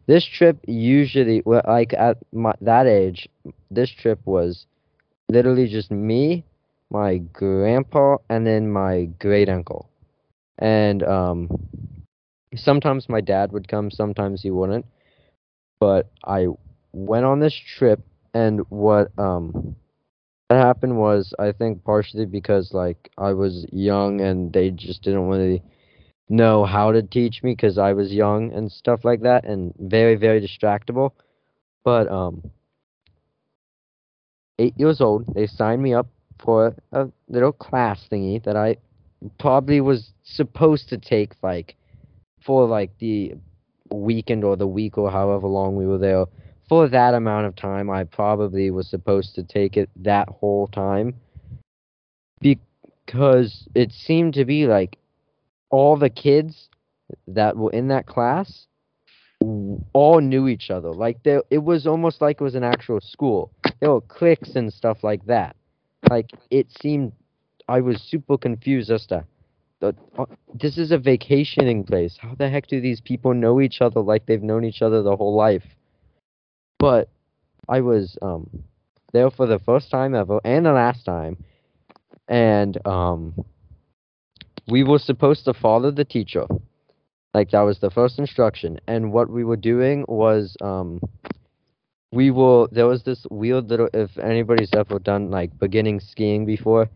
this 0.06 0.24
trip 0.24 0.58
usually 0.66 1.42
like 1.44 1.92
at 1.94 2.18
my, 2.32 2.54
that 2.60 2.86
age 2.86 3.28
this 3.70 3.90
trip 3.90 4.20
was 4.24 4.66
literally 5.28 5.68
just 5.68 5.90
me 5.90 6.44
my 6.90 7.18
grandpa 7.18 8.16
and 8.30 8.46
then 8.46 8.70
my 8.70 9.04
great 9.18 9.48
uncle 9.48 9.90
and 10.58 11.02
um 11.02 11.48
sometimes 12.56 13.08
my 13.08 13.20
dad 13.20 13.52
would 13.52 13.68
come 13.68 13.90
sometimes 13.90 14.42
he 14.42 14.50
wouldn't. 14.50 14.86
But 15.80 16.10
I 16.24 16.48
went 16.92 17.24
on 17.24 17.40
this 17.40 17.54
trip 17.54 18.00
and 18.34 18.60
what 18.70 19.10
um 19.18 19.76
that 20.48 20.56
happened 20.56 20.96
was 20.96 21.34
I 21.38 21.52
think 21.52 21.84
partially 21.84 22.24
because 22.26 22.72
like 22.72 23.10
I 23.18 23.32
was 23.32 23.66
young 23.72 24.20
and 24.20 24.52
they 24.52 24.70
just 24.70 25.02
didn't 25.02 25.28
really 25.28 25.62
know 26.28 26.64
how 26.64 26.92
to 26.92 27.02
teach 27.02 27.42
me 27.42 27.52
because 27.52 27.78
I 27.78 27.92
was 27.92 28.12
young 28.12 28.52
and 28.52 28.70
stuff 28.70 29.04
like 29.04 29.22
that 29.22 29.44
and 29.44 29.74
very 29.78 30.14
very 30.16 30.40
distractible. 30.40 31.10
But 31.84 32.10
um, 32.10 32.50
eight 34.58 34.74
years 34.78 35.00
old, 35.00 35.26
they 35.34 35.46
signed 35.46 35.82
me 35.82 35.94
up 35.94 36.08
for 36.38 36.74
a 36.92 37.08
little 37.28 37.52
class 37.52 38.06
thingy 38.10 38.42
that 38.44 38.56
I 38.56 38.76
probably 39.38 39.80
was 39.80 40.12
supposed 40.22 40.88
to 40.90 40.98
take 40.98 41.32
like 41.42 41.76
for 42.44 42.66
like 42.66 42.96
the 42.98 43.34
weekend 43.90 44.44
or 44.44 44.56
the 44.56 44.66
week 44.66 44.96
or 44.96 45.10
however 45.10 45.46
long 45.46 45.76
we 45.76 45.86
were 45.86 45.98
there 45.98 46.24
for 46.68 46.88
that 46.88 47.14
amount 47.14 47.46
of 47.46 47.56
time, 47.56 47.90
I 47.90 48.04
probably 48.04 48.70
was 48.70 48.88
supposed 48.88 49.34
to 49.36 49.42
take 49.42 49.76
it 49.76 49.88
that 49.96 50.28
whole 50.28 50.66
time. 50.68 51.14
because 53.08 53.66
it 53.74 53.90
seemed 53.90 54.34
to 54.34 54.44
be 54.44 54.66
like 54.66 54.98
all 55.70 55.96
the 55.96 56.10
kids 56.10 56.68
that 57.26 57.56
were 57.56 57.72
in 57.72 57.88
that 57.88 58.06
class 58.06 58.66
all 59.92 60.20
knew 60.20 60.46
each 60.48 60.70
other. 60.70 60.92
Like 60.92 61.22
there, 61.22 61.42
it 61.50 61.58
was 61.58 61.86
almost 61.86 62.20
like 62.20 62.40
it 62.40 62.44
was 62.44 62.54
an 62.54 62.64
actual 62.64 63.00
school. 63.00 63.50
There 63.80 63.90
were 63.90 64.02
cliques 64.02 64.56
and 64.56 64.72
stuff 64.72 64.98
like 65.02 65.24
that. 65.26 65.56
Like 66.10 66.30
it 66.50 66.66
seemed, 66.82 67.12
I 67.68 67.80
was 67.80 68.00
super 68.02 68.36
confused 68.36 68.90
as 68.90 69.06
to, 69.06 69.24
the, 69.80 69.94
uh, 70.18 70.26
this 70.54 70.76
is 70.76 70.90
a 70.90 70.98
vacationing 70.98 71.84
place. 71.84 72.18
How 72.20 72.34
the 72.34 72.50
heck 72.50 72.66
do 72.66 72.80
these 72.80 73.00
people 73.00 73.32
know 73.32 73.60
each 73.60 73.80
other 73.80 74.00
like 74.00 74.26
they've 74.26 74.42
known 74.42 74.64
each 74.64 74.82
other 74.82 75.02
the 75.02 75.16
whole 75.16 75.34
life? 75.34 75.64
But 76.78 77.08
I 77.68 77.80
was 77.80 78.16
um 78.22 78.64
there 79.12 79.30
for 79.30 79.46
the 79.46 79.58
first 79.58 79.90
time 79.90 80.14
ever 80.14 80.40
and 80.44 80.66
the 80.66 80.72
last 80.72 81.04
time, 81.04 81.36
and 82.28 82.76
um 82.86 83.34
we 84.68 84.84
were 84.84 84.98
supposed 84.98 85.44
to 85.46 85.54
follow 85.54 85.90
the 85.90 86.04
teacher. 86.04 86.46
Like 87.34 87.50
that 87.50 87.60
was 87.62 87.78
the 87.80 87.90
first 87.90 88.18
instruction. 88.18 88.80
And 88.86 89.12
what 89.12 89.30
we 89.30 89.44
were 89.44 89.56
doing 89.56 90.04
was 90.08 90.56
um 90.60 91.00
we 92.12 92.30
were 92.30 92.68
there 92.72 92.86
was 92.86 93.02
this 93.04 93.26
weird 93.30 93.68
little 93.68 93.88
if 93.92 94.16
anybody's 94.18 94.70
ever 94.74 94.98
done 94.98 95.30
like 95.30 95.58
beginning 95.58 96.00
skiing 96.00 96.46
before, 96.46 96.88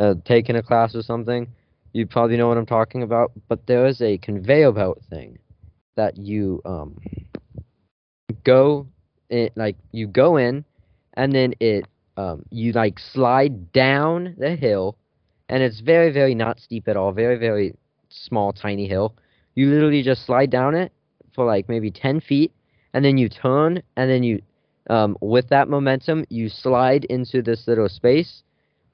uh 0.00 0.14
taken 0.24 0.56
a 0.56 0.62
class 0.62 0.94
or 0.94 1.02
something, 1.02 1.48
you 1.92 2.06
probably 2.06 2.36
know 2.36 2.48
what 2.48 2.58
I'm 2.58 2.66
talking 2.66 3.02
about. 3.02 3.32
But 3.48 3.66
there 3.66 3.86
is 3.86 4.00
a 4.00 4.18
conveyor 4.18 4.72
belt 4.72 5.00
thing 5.10 5.38
that 5.96 6.16
you 6.16 6.60
um 6.64 6.98
go 8.44 8.86
it 9.32 9.52
like 9.56 9.76
you 9.92 10.06
go 10.06 10.36
in 10.36 10.64
and 11.14 11.32
then 11.32 11.54
it 11.60 11.86
um 12.16 12.44
you 12.50 12.72
like 12.72 12.98
slide 12.98 13.72
down 13.72 14.34
the 14.38 14.54
hill 14.54 14.96
and 15.48 15.62
it's 15.62 15.80
very 15.80 16.12
very 16.12 16.34
not 16.34 16.60
steep 16.60 16.88
at 16.88 16.96
all 16.96 17.12
very 17.12 17.36
very 17.36 17.74
small 18.10 18.52
tiny 18.52 18.86
hill. 18.86 19.14
You 19.54 19.68
literally 19.68 20.02
just 20.02 20.26
slide 20.26 20.50
down 20.50 20.74
it 20.74 20.92
for 21.34 21.44
like 21.46 21.68
maybe 21.68 21.90
10 21.90 22.20
feet 22.20 22.52
and 22.94 23.04
then 23.04 23.18
you 23.18 23.28
turn 23.28 23.82
and 23.96 24.10
then 24.10 24.22
you 24.22 24.42
um 24.90 25.16
with 25.20 25.48
that 25.48 25.68
momentum 25.68 26.24
you 26.28 26.48
slide 26.48 27.04
into 27.06 27.42
this 27.42 27.66
little 27.66 27.88
space 27.88 28.42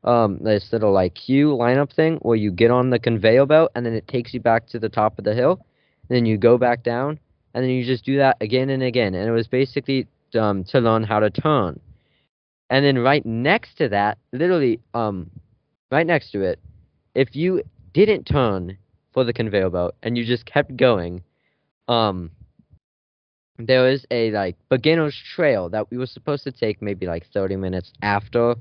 um 0.04 0.38
this 0.42 0.72
little 0.72 0.92
like 0.92 1.14
queue 1.14 1.48
lineup 1.48 1.92
thing 1.92 2.16
where 2.22 2.36
you 2.36 2.52
get 2.52 2.70
on 2.70 2.90
the 2.90 2.98
conveyor 2.98 3.46
belt 3.46 3.70
and 3.74 3.84
then 3.84 3.94
it 3.94 4.06
takes 4.06 4.32
you 4.32 4.40
back 4.40 4.66
to 4.68 4.78
the 4.78 4.88
top 4.88 5.18
of 5.18 5.24
the 5.24 5.34
hill. 5.34 5.64
Then 6.08 6.24
you 6.24 6.38
go 6.38 6.56
back 6.58 6.82
down 6.82 7.18
and 7.54 7.64
then 7.64 7.70
you 7.70 7.84
just 7.84 8.04
do 8.04 8.16
that 8.18 8.36
again 8.40 8.70
and 8.70 8.82
again. 8.82 9.14
And 9.14 9.28
it 9.28 9.32
was 9.32 9.48
basically 9.48 10.06
um 10.36 10.64
to 10.64 10.80
learn 10.80 11.04
how 11.04 11.20
to 11.20 11.30
turn. 11.30 11.80
And 12.70 12.84
then 12.84 12.98
right 12.98 13.24
next 13.24 13.76
to 13.78 13.88
that 13.88 14.18
literally 14.32 14.80
um 14.94 15.30
right 15.90 16.06
next 16.06 16.30
to 16.32 16.42
it 16.42 16.60
if 17.14 17.34
you 17.34 17.62
didn't 17.94 18.24
turn 18.24 18.76
for 19.12 19.24
the 19.24 19.32
conveyor 19.32 19.70
belt 19.70 19.94
and 20.02 20.16
you 20.16 20.24
just 20.24 20.44
kept 20.46 20.76
going 20.76 21.22
um 21.88 22.30
there 23.58 23.82
was 23.82 24.06
a 24.10 24.30
like 24.30 24.56
beginner's 24.68 25.16
trail 25.34 25.68
that 25.68 25.90
we 25.90 25.98
were 25.98 26.06
supposed 26.06 26.44
to 26.44 26.52
take 26.52 26.80
maybe 26.80 27.06
like 27.06 27.26
30 27.32 27.56
minutes 27.56 27.92
after 28.02 28.54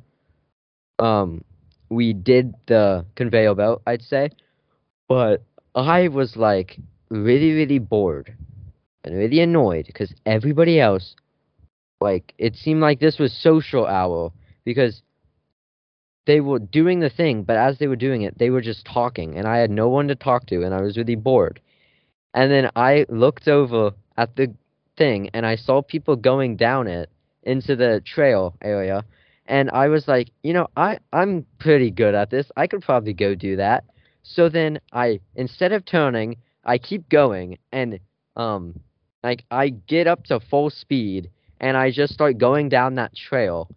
um 0.99 1.43
we 1.89 2.13
did 2.13 2.53
the 2.67 3.05
conveyor 3.15 3.55
belt 3.55 3.81
i'd 3.87 4.01
say. 4.01 4.29
But 5.07 5.43
i 5.75 6.07
was 6.07 6.35
like 6.35 6.79
really 7.09 7.53
really 7.53 7.79
bored 7.79 8.35
and 9.03 9.15
really 9.15 9.39
annoyed 9.41 9.85
because 9.85 10.13
everybody 10.25 10.79
else 10.79 11.15
like 11.99 12.33
it 12.37 12.55
seemed 12.55 12.81
like 12.81 12.99
this 12.99 13.19
was 13.19 13.33
social 13.33 13.85
hour 13.85 14.31
because 14.63 15.01
they 16.25 16.41
were 16.41 16.59
doing 16.59 16.99
the 16.99 17.09
thing 17.09 17.43
but 17.43 17.57
as 17.57 17.77
they 17.79 17.87
were 17.87 17.95
doing 17.95 18.21
it 18.21 18.37
they 18.37 18.49
were 18.49 18.61
just 18.61 18.85
talking 18.85 19.35
and 19.35 19.47
i 19.47 19.57
had 19.57 19.71
no 19.71 19.89
one 19.89 20.07
to 20.07 20.15
talk 20.15 20.45
to 20.45 20.63
and 20.63 20.73
i 20.73 20.81
was 20.81 20.97
really 20.97 21.15
bored. 21.15 21.59
And 22.33 22.51
then 22.51 22.69
i 22.75 23.05
looked 23.09 23.47
over 23.47 23.91
at 24.17 24.35
the 24.35 24.53
thing 24.97 25.29
and 25.33 25.45
i 25.45 25.55
saw 25.55 25.81
people 25.81 26.15
going 26.15 26.55
down 26.55 26.87
it 26.87 27.09
into 27.43 27.75
the 27.75 28.01
trail 28.05 28.55
area 28.61 29.03
and 29.45 29.69
i 29.71 29.87
was 29.87 30.07
like 30.07 30.29
you 30.43 30.53
know 30.53 30.67
i 30.75 30.99
i'm 31.13 31.45
pretty 31.59 31.89
good 31.89 32.13
at 32.13 32.29
this. 32.29 32.51
I 32.55 32.67
could 32.67 32.81
probably 32.81 33.13
go 33.13 33.33
do 33.33 33.55
that. 33.55 33.85
So 34.23 34.49
then 34.49 34.79
i 34.91 35.19
instead 35.35 35.71
of 35.71 35.85
turning 35.85 36.37
i 36.63 36.77
keep 36.77 37.09
going 37.09 37.57
and 37.71 37.99
um 38.35 38.79
like 39.23 39.45
i 39.49 39.69
get 39.69 40.05
up 40.05 40.25
to 40.25 40.39
full 40.39 40.69
speed 40.69 41.31
and 41.59 41.77
I 41.77 41.91
just 41.91 42.13
start 42.13 42.37
going 42.37 42.69
down 42.69 42.95
that 42.95 43.15
trail. 43.15 43.69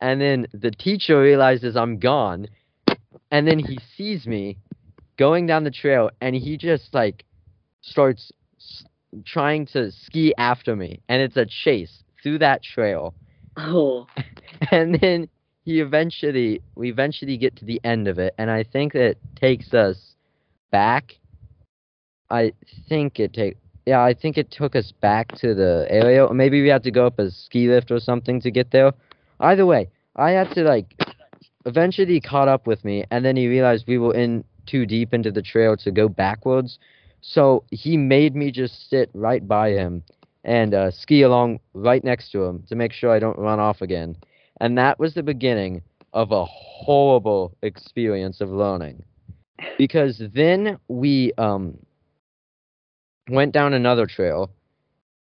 And 0.00 0.20
then 0.20 0.46
the 0.52 0.70
teacher 0.70 1.20
realizes 1.20 1.76
I'm 1.76 1.98
gone. 1.98 2.48
And 3.30 3.46
then 3.46 3.58
he 3.58 3.78
sees 3.96 4.26
me 4.26 4.58
going 5.16 5.46
down 5.46 5.64
the 5.64 5.70
trail 5.70 6.10
and 6.20 6.34
he 6.34 6.56
just 6.56 6.92
like 6.94 7.24
starts 7.80 8.30
s- 8.58 8.84
trying 9.24 9.66
to 9.66 9.90
ski 9.90 10.34
after 10.38 10.76
me. 10.76 11.00
And 11.08 11.22
it's 11.22 11.36
a 11.36 11.46
chase 11.46 12.02
through 12.22 12.38
that 12.38 12.62
trail. 12.62 13.14
Oh, 13.56 14.06
And 14.70 14.98
then 15.00 15.28
he 15.64 15.80
eventually, 15.80 16.62
we 16.74 16.90
eventually 16.90 17.36
get 17.36 17.56
to 17.56 17.64
the 17.64 17.80
end 17.84 18.08
of 18.08 18.18
it. 18.18 18.34
And 18.38 18.50
I 18.50 18.62
think 18.62 18.94
it 18.94 19.18
takes 19.34 19.74
us 19.74 20.14
back. 20.70 21.14
I 22.30 22.52
think 22.88 23.20
it 23.20 23.32
take 23.32 23.56
yeah, 23.86 24.02
I 24.02 24.14
think 24.14 24.36
it 24.36 24.50
took 24.50 24.74
us 24.74 24.92
back 25.00 25.36
to 25.38 25.54
the 25.54 25.86
area, 25.88 26.32
maybe 26.32 26.60
we 26.60 26.68
had 26.68 26.82
to 26.82 26.90
go 26.90 27.06
up 27.06 27.18
a 27.20 27.30
ski 27.30 27.68
lift 27.68 27.90
or 27.90 28.00
something 28.00 28.40
to 28.40 28.50
get 28.50 28.72
there. 28.72 28.92
Either 29.38 29.64
way, 29.64 29.88
I 30.16 30.32
had 30.32 30.50
to 30.54 30.62
like 30.62 30.94
eventually 31.66 32.14
he 32.14 32.20
caught 32.20 32.48
up 32.48 32.66
with 32.66 32.84
me, 32.84 33.04
and 33.10 33.24
then 33.24 33.36
he 33.36 33.46
realized 33.46 33.84
we 33.86 33.98
were 33.98 34.14
in 34.14 34.44
too 34.66 34.86
deep 34.86 35.14
into 35.14 35.30
the 35.30 35.42
trail 35.42 35.76
to 35.76 35.90
go 35.92 36.08
backwards. 36.08 36.78
So 37.20 37.64
he 37.70 37.96
made 37.96 38.34
me 38.34 38.50
just 38.50 38.90
sit 38.90 39.10
right 39.14 39.46
by 39.46 39.70
him 39.70 40.02
and 40.44 40.74
uh, 40.74 40.90
ski 40.90 41.22
along 41.22 41.60
right 41.74 42.02
next 42.02 42.30
to 42.32 42.44
him 42.44 42.64
to 42.68 42.74
make 42.74 42.92
sure 42.92 43.10
I 43.10 43.18
don't 43.18 43.38
run 43.38 43.58
off 43.58 43.82
again. 43.82 44.16
And 44.60 44.76
that 44.78 44.98
was 44.98 45.14
the 45.14 45.22
beginning 45.22 45.82
of 46.12 46.32
a 46.32 46.44
horrible 46.44 47.56
experience 47.62 48.40
of 48.40 48.48
learning. 48.50 49.04
Because 49.78 50.22
then 50.34 50.78
we 50.88 51.32
um 51.38 51.78
went 53.28 53.52
down 53.52 53.74
another 53.74 54.06
trail 54.06 54.50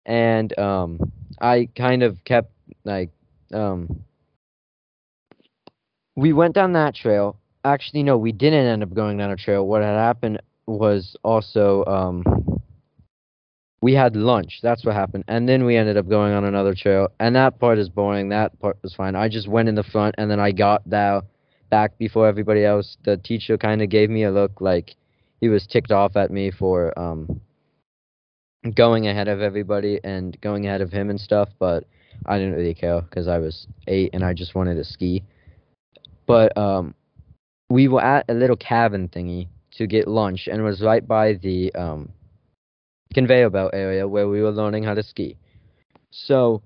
and 0.06 0.58
um 0.60 1.12
I 1.42 1.70
kind 1.76 2.04
of 2.04 2.24
kept 2.24 2.52
like 2.84 3.10
um 3.54 4.04
we 6.16 6.32
went 6.32 6.56
down 6.56 6.74
that 6.74 6.96
trail. 6.96 7.38
Actually 7.64 8.04
no, 8.04 8.18
we 8.18 8.32
didn't 8.32 8.66
end 8.68 8.84
up 8.84 8.94
going 8.94 9.18
down 9.18 9.32
a 9.32 9.36
trail. 9.36 9.68
What 9.68 9.82
had 9.82 9.96
happened 9.96 10.42
was 10.68 11.16
also 11.24 11.84
um 11.86 12.24
we 13.82 13.94
had 13.94 14.16
lunch. 14.16 14.60
That's 14.64 14.84
what 14.86 14.96
happened. 14.96 15.26
And 15.28 15.48
then 15.48 15.66
we 15.66 15.76
ended 15.78 15.98
up 15.98 16.08
going 16.08 16.34
on 16.34 16.44
another 16.44 16.74
trail. 16.74 17.10
And 17.20 17.36
that 17.36 17.60
part 17.60 17.78
is 17.78 17.88
boring. 17.88 18.30
That 18.30 18.60
part 18.60 18.78
was 18.82 18.96
fine. 18.96 19.16
I 19.16 19.30
just 19.30 19.48
went 19.48 19.70
in 19.70 19.76
the 19.76 19.84
front 19.84 20.16
and 20.18 20.32
then 20.32 20.40
I 20.40 20.52
got 20.52 20.90
that 20.90 21.24
back 21.70 21.98
before 22.00 22.28
everybody 22.28 22.66
else. 22.66 22.98
The 23.06 23.18
teacher 23.18 23.58
kind 23.58 23.84
of 23.84 23.90
gave 23.90 24.10
me 24.10 24.24
a 24.24 24.32
look 24.32 24.60
like 24.60 24.96
he 25.40 25.50
was 25.50 25.68
ticked 25.68 25.92
off 25.92 26.16
at 26.16 26.32
me 26.32 26.50
for 26.50 26.98
um 26.98 27.42
going 28.72 29.08
ahead 29.08 29.28
of 29.28 29.42
everybody 29.42 30.00
and 30.04 30.40
going 30.42 30.66
ahead 30.66 30.82
of 30.82 30.92
him 30.92 31.10
and 31.10 31.20
stuff, 31.20 31.50
but 31.60 31.86
I 32.26 32.38
didn't 32.38 32.56
really 32.56 32.74
care 32.74 33.02
because 33.02 33.28
I 33.28 33.38
was 33.38 33.68
eight 33.88 34.12
and 34.14 34.24
I 34.24 34.34
just 34.34 34.56
wanted 34.56 34.76
to 34.76 34.84
ski. 34.84 35.24
But 36.26 36.58
um, 36.58 36.96
we 37.70 37.88
were 37.88 38.04
at 38.04 38.26
a 38.30 38.34
little 38.34 38.56
cabin 38.56 39.10
thingy 39.10 39.48
to 39.78 39.88
get 39.88 40.08
lunch 40.08 40.48
and 40.48 40.60
it 40.60 40.64
was 40.64 40.82
right 40.82 41.06
by 41.06 41.34
the 41.34 41.74
um, 41.76 42.10
conveyor 43.14 43.50
belt 43.50 43.72
area 43.74 44.08
where 44.08 44.28
we 44.28 44.42
were 44.42 44.52
learning 44.52 44.84
how 44.84 44.94
to 44.94 45.04
ski. 45.04 45.38
So 46.12 46.62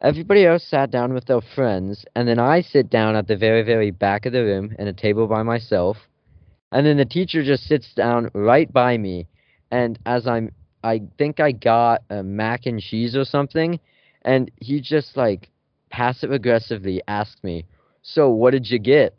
everybody 0.00 0.46
else 0.46 0.64
sat 0.64 0.90
down 0.90 1.12
with 1.14 1.26
their 1.26 1.40
friends, 1.54 2.04
and 2.14 2.28
then 2.28 2.38
I 2.38 2.62
sit 2.62 2.90
down 2.90 3.16
at 3.16 3.26
the 3.26 3.36
very, 3.36 3.62
very 3.62 3.90
back 3.90 4.26
of 4.26 4.32
the 4.32 4.44
room 4.44 4.74
in 4.78 4.88
a 4.88 4.92
table 4.92 5.26
by 5.26 5.42
myself. 5.42 5.96
And 6.72 6.86
then 6.86 6.98
the 6.98 7.04
teacher 7.04 7.42
just 7.42 7.64
sits 7.64 7.92
down 7.94 8.30
right 8.34 8.70
by 8.72 8.98
me, 8.98 9.26
and 9.70 9.98
as 10.04 10.26
I'm 10.26 10.50
I 10.82 11.02
think 11.18 11.40
I 11.40 11.52
got 11.52 12.02
a 12.10 12.22
mac 12.22 12.66
and 12.66 12.80
cheese 12.80 13.16
or 13.16 13.24
something, 13.24 13.80
and 14.22 14.50
he 14.60 14.80
just 14.80 15.16
like 15.16 15.50
passive 15.90 16.32
aggressively 16.32 17.02
asked 17.08 17.42
me, 17.44 17.64
"So 18.02 18.30
what 18.30 18.52
did 18.52 18.70
you 18.70 18.78
get?" 18.78 19.14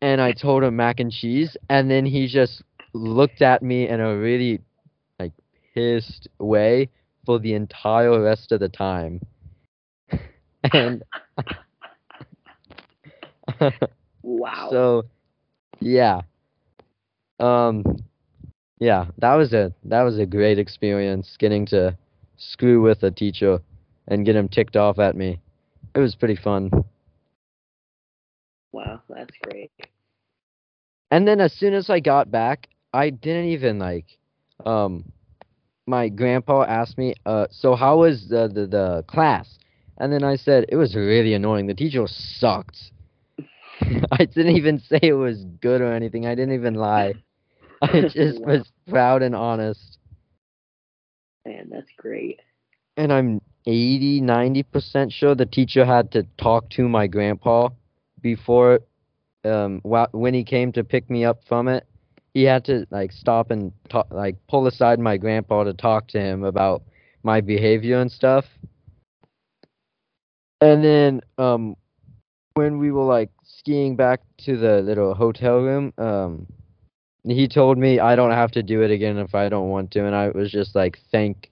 And 0.00 0.20
I 0.20 0.32
told 0.32 0.62
him 0.64 0.76
mac 0.76 1.00
and 1.00 1.12
cheese, 1.12 1.56
and 1.68 1.90
then 1.90 2.04
he 2.06 2.26
just 2.26 2.62
looked 2.92 3.42
at 3.42 3.62
me 3.62 3.88
in 3.88 4.00
a 4.00 4.16
really 4.16 4.60
like 5.18 5.32
pissed 5.74 6.28
way 6.38 6.88
for 7.24 7.38
the 7.38 7.54
entire 7.54 8.20
rest 8.22 8.52
of 8.52 8.60
the 8.60 8.68
time. 8.68 9.20
and 10.72 11.02
wow. 14.22 14.68
so 14.70 15.04
yeah. 15.80 16.22
Um 17.40 18.01
yeah, 18.82 19.06
that 19.18 19.34
was 19.34 19.52
a 19.52 19.72
that 19.84 20.02
was 20.02 20.18
a 20.18 20.26
great 20.26 20.58
experience 20.58 21.36
getting 21.38 21.66
to 21.66 21.96
screw 22.36 22.82
with 22.82 23.04
a 23.04 23.12
teacher 23.12 23.60
and 24.08 24.26
get 24.26 24.34
him 24.34 24.48
ticked 24.48 24.76
off 24.76 24.98
at 24.98 25.14
me. 25.14 25.40
It 25.94 26.00
was 26.00 26.16
pretty 26.16 26.34
fun. 26.34 26.68
wow, 28.72 29.02
that's 29.08 29.36
great. 29.42 29.70
And 31.12 31.28
then 31.28 31.40
as 31.40 31.52
soon 31.52 31.74
as 31.74 31.90
I 31.90 32.00
got 32.00 32.30
back, 32.32 32.68
I 32.92 33.10
didn't 33.10 33.50
even 33.50 33.78
like 33.78 34.06
um 34.66 35.12
my 35.86 36.08
grandpa 36.08 36.62
asked 36.64 36.98
me, 36.98 37.14
uh 37.24 37.46
so 37.52 37.76
how 37.76 37.98
was 38.00 38.28
the 38.28 38.48
the, 38.48 38.66
the 38.66 39.04
class? 39.06 39.58
And 39.98 40.12
then 40.12 40.24
I 40.24 40.34
said 40.34 40.66
it 40.68 40.76
was 40.76 40.96
really 40.96 41.34
annoying. 41.34 41.68
The 41.68 41.74
teacher 41.74 42.04
sucked. 42.08 42.90
I 44.10 44.24
didn't 44.24 44.56
even 44.56 44.80
say 44.80 44.98
it 45.02 45.12
was 45.12 45.44
good 45.60 45.80
or 45.80 45.92
anything. 45.92 46.26
I 46.26 46.34
didn't 46.34 46.54
even 46.54 46.74
lie. 46.74 47.14
I 47.94 48.02
just 48.08 48.40
Wow. 48.40 48.46
was 48.46 48.72
proud 48.88 49.22
and 49.22 49.34
honest. 49.34 49.98
Man, 51.46 51.68
that's 51.70 51.90
great. 51.96 52.40
And 52.96 53.12
I'm 53.12 53.40
80, 53.66 54.20
90% 54.20 55.12
sure 55.12 55.34
the 55.34 55.46
teacher 55.46 55.84
had 55.84 56.10
to 56.12 56.24
talk 56.38 56.68
to 56.70 56.88
my 56.88 57.06
grandpa 57.06 57.68
before, 58.20 58.80
um, 59.44 59.80
when 60.12 60.34
he 60.34 60.44
came 60.44 60.72
to 60.72 60.84
pick 60.84 61.10
me 61.10 61.24
up 61.24 61.44
from 61.44 61.68
it. 61.68 61.86
He 62.34 62.44
had 62.44 62.64
to, 62.66 62.86
like, 62.90 63.12
stop 63.12 63.50
and 63.50 63.72
talk, 63.88 64.06
like, 64.10 64.36
pull 64.48 64.66
aside 64.66 64.98
my 64.98 65.16
grandpa 65.16 65.64
to 65.64 65.74
talk 65.74 66.08
to 66.08 66.20
him 66.20 66.44
about 66.44 66.82
my 67.22 67.40
behavior 67.40 68.00
and 68.00 68.10
stuff. 68.10 68.46
And 70.60 70.84
then, 70.84 71.20
um, 71.38 71.76
when 72.54 72.78
we 72.78 72.90
were, 72.92 73.04
like, 73.04 73.30
skiing 73.44 73.96
back 73.96 74.20
to 74.38 74.56
the 74.56 74.80
little 74.82 75.14
hotel 75.14 75.58
room, 75.60 75.92
um, 75.98 76.46
he 77.24 77.46
told 77.46 77.78
me 77.78 78.00
I 78.00 78.16
don't 78.16 78.32
have 78.32 78.50
to 78.52 78.62
do 78.62 78.82
it 78.82 78.90
again 78.90 79.18
if 79.18 79.34
I 79.34 79.48
don't 79.48 79.68
want 79.68 79.90
to. 79.92 80.04
And 80.04 80.14
I 80.14 80.30
was 80.30 80.50
just 80.50 80.74
like, 80.74 80.98
thank 81.10 81.50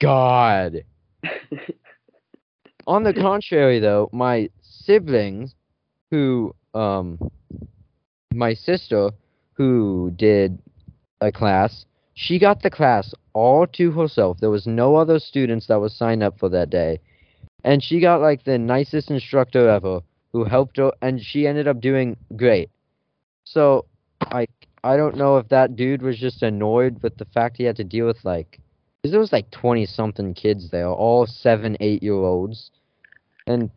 God. 0.00 0.84
On 2.86 3.02
the 3.02 3.14
contrary, 3.14 3.78
though, 3.78 4.08
my 4.12 4.48
siblings, 4.62 5.54
who, 6.10 6.54
um, 6.74 7.18
my 8.32 8.54
sister, 8.54 9.10
who 9.54 10.12
did 10.16 10.58
a 11.20 11.32
class, 11.32 11.84
she 12.14 12.38
got 12.38 12.62
the 12.62 12.70
class 12.70 13.12
all 13.32 13.66
to 13.66 13.90
herself. 13.90 14.38
There 14.40 14.50
was 14.50 14.66
no 14.66 14.96
other 14.96 15.18
students 15.18 15.66
that 15.66 15.80
was 15.80 15.94
signed 15.94 16.22
up 16.22 16.38
for 16.38 16.48
that 16.48 16.70
day. 16.70 17.00
And 17.64 17.82
she 17.82 18.00
got 18.00 18.20
like 18.20 18.44
the 18.44 18.58
nicest 18.58 19.10
instructor 19.10 19.68
ever 19.68 20.00
who 20.32 20.44
helped 20.44 20.76
her, 20.76 20.92
and 21.02 21.20
she 21.20 21.46
ended 21.46 21.66
up 21.66 21.80
doing 21.80 22.16
great. 22.36 22.70
So, 23.44 23.86
I, 24.20 24.46
I 24.86 24.96
don't 24.96 25.16
know 25.16 25.36
if 25.38 25.48
that 25.48 25.74
dude 25.74 26.02
was 26.02 26.16
just 26.18 26.42
annoyed 26.42 27.02
with 27.02 27.16
the 27.16 27.24
fact 27.24 27.56
he 27.56 27.64
had 27.64 27.76
to 27.76 27.84
deal 27.84 28.06
with 28.06 28.24
like 28.24 28.60
because 29.02 29.10
there 29.12 29.20
was 29.20 29.32
like 29.32 29.50
20 29.50 29.86
something 29.86 30.34
kids 30.34 30.70
there, 30.70 30.88
all 30.88 31.26
seven, 31.26 31.76
eight 31.80 32.02
year 32.02 32.14
olds. 32.14 32.70
And 33.46 33.70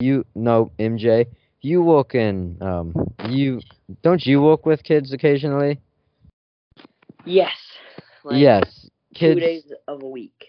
you, 0.00 0.24
no, 0.34 0.70
MJ, 0.78 1.26
you 1.62 1.82
work 1.82 2.14
in, 2.14 2.56
um, 2.60 2.94
you, 3.28 3.60
don't 4.02 4.24
you 4.26 4.42
work 4.42 4.66
with 4.66 4.82
kids 4.82 5.12
occasionally? 5.12 5.78
yes. 7.24 7.52
Like, 8.24 8.38
yes. 8.40 8.64
Two 9.14 9.34
Kids, 9.34 9.40
days 9.40 9.72
of 9.88 10.02
a 10.02 10.06
week. 10.08 10.48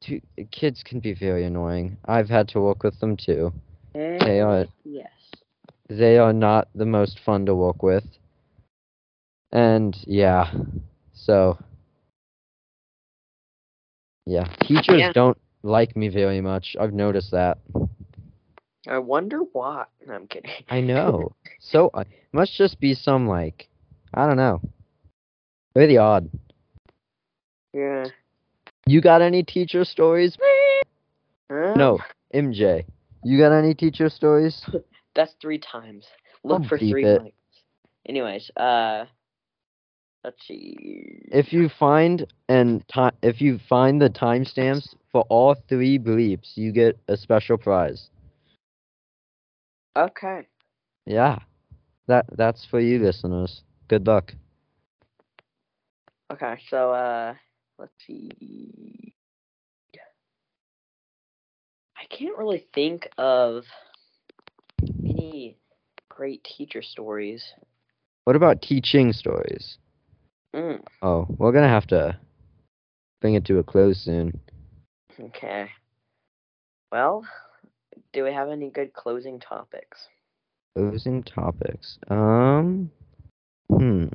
two, 0.00 0.20
kids 0.50 0.82
can 0.84 1.00
be 1.00 1.14
very 1.14 1.44
annoying. 1.44 1.96
I've 2.06 2.28
had 2.28 2.48
to 2.48 2.60
work 2.60 2.82
with 2.82 2.98
them 3.00 3.16
too. 3.16 3.52
And 3.94 4.20
They 4.20 4.40
are, 4.40 4.66
yes. 4.84 5.10
they 5.88 6.18
are 6.18 6.32
not 6.32 6.68
the 6.74 6.86
most 6.86 7.20
fun 7.24 7.46
to 7.46 7.54
work 7.54 7.82
with. 7.82 8.04
And 9.54 9.96
yeah, 10.08 10.52
so 11.12 11.56
yeah, 14.26 14.44
teachers 14.62 14.98
Yeah. 14.98 15.12
don't 15.12 15.38
like 15.62 15.96
me 15.96 16.08
very 16.08 16.40
much. 16.40 16.76
I've 16.78 16.92
noticed 16.92 17.30
that. 17.30 17.58
I 18.88 18.98
wonder 18.98 19.38
why. 19.52 19.84
No, 20.06 20.14
I'm 20.14 20.26
kidding. 20.26 20.50
I 20.68 20.80
know. 20.80 21.32
so 21.60 21.88
uh, 21.94 22.02
must 22.32 22.56
just 22.56 22.80
be 22.80 22.94
some 22.94 23.28
like 23.28 23.68
I 24.12 24.26
don't 24.26 24.36
know. 24.36 24.60
Really 25.76 25.98
odd. 25.98 26.28
yeah. 27.72 28.04
You 28.86 29.00
got 29.00 29.22
any 29.22 29.44
teacher 29.44 29.84
stories? 29.84 30.36
Huh? 31.50 31.74
No, 31.76 31.98
MJ. 32.34 32.84
You 33.22 33.38
got 33.38 33.52
any 33.52 33.74
teacher 33.74 34.08
stories? 34.08 34.64
That's 35.14 35.34
three 35.40 35.58
times. 35.58 36.06
Look 36.42 36.62
I'll 36.62 36.68
for 36.68 36.76
three. 36.76 37.06
Anyways, 38.06 38.50
uh, 38.56 39.06
let's 40.24 40.46
see. 40.46 40.76
If 41.30 41.52
you 41.52 41.68
find 41.68 42.26
and 42.48 42.86
ti- 42.88 43.16
if 43.22 43.40
you 43.40 43.58
find 43.68 44.00
the 44.00 44.10
timestamps 44.10 44.94
for 45.12 45.22
all 45.28 45.54
three 45.68 45.98
bleeps, 45.98 46.56
you 46.56 46.72
get 46.72 46.98
a 47.08 47.16
special 47.16 47.58
prize. 47.58 48.10
Okay. 49.96 50.48
Yeah. 51.06 51.38
That 52.06 52.26
that's 52.36 52.64
for 52.66 52.80
you 52.80 52.98
listeners. 52.98 53.62
Good 53.88 54.06
luck. 54.06 54.34
Okay. 56.32 56.58
So, 56.68 56.92
uh, 56.92 57.34
let's 57.78 57.92
see. 58.06 59.14
I 61.96 62.04
can't 62.06 62.36
really 62.36 62.66
think 62.74 63.08
of 63.18 63.64
any 65.06 65.56
great 66.08 66.44
teacher 66.44 66.82
stories. 66.82 67.42
What 68.24 68.36
about 68.36 68.62
teaching 68.62 69.12
stories? 69.12 69.78
Mm, 70.54 70.80
Oh, 71.02 71.26
we're 71.36 71.50
gonna 71.52 71.68
have 71.68 71.86
to 71.88 72.16
bring 73.20 73.34
it 73.34 73.44
to 73.46 73.58
a 73.58 73.64
close 73.64 73.98
soon. 74.04 74.38
okay. 75.18 75.68
Well, 76.92 77.24
do 78.12 78.22
we 78.22 78.32
have 78.32 78.48
any 78.50 78.70
good 78.70 78.92
closing 78.92 79.40
topics? 79.40 80.08
Closing 80.76 81.24
topics. 81.24 81.98
Um. 82.08 82.90
Hmm. 83.68 84.06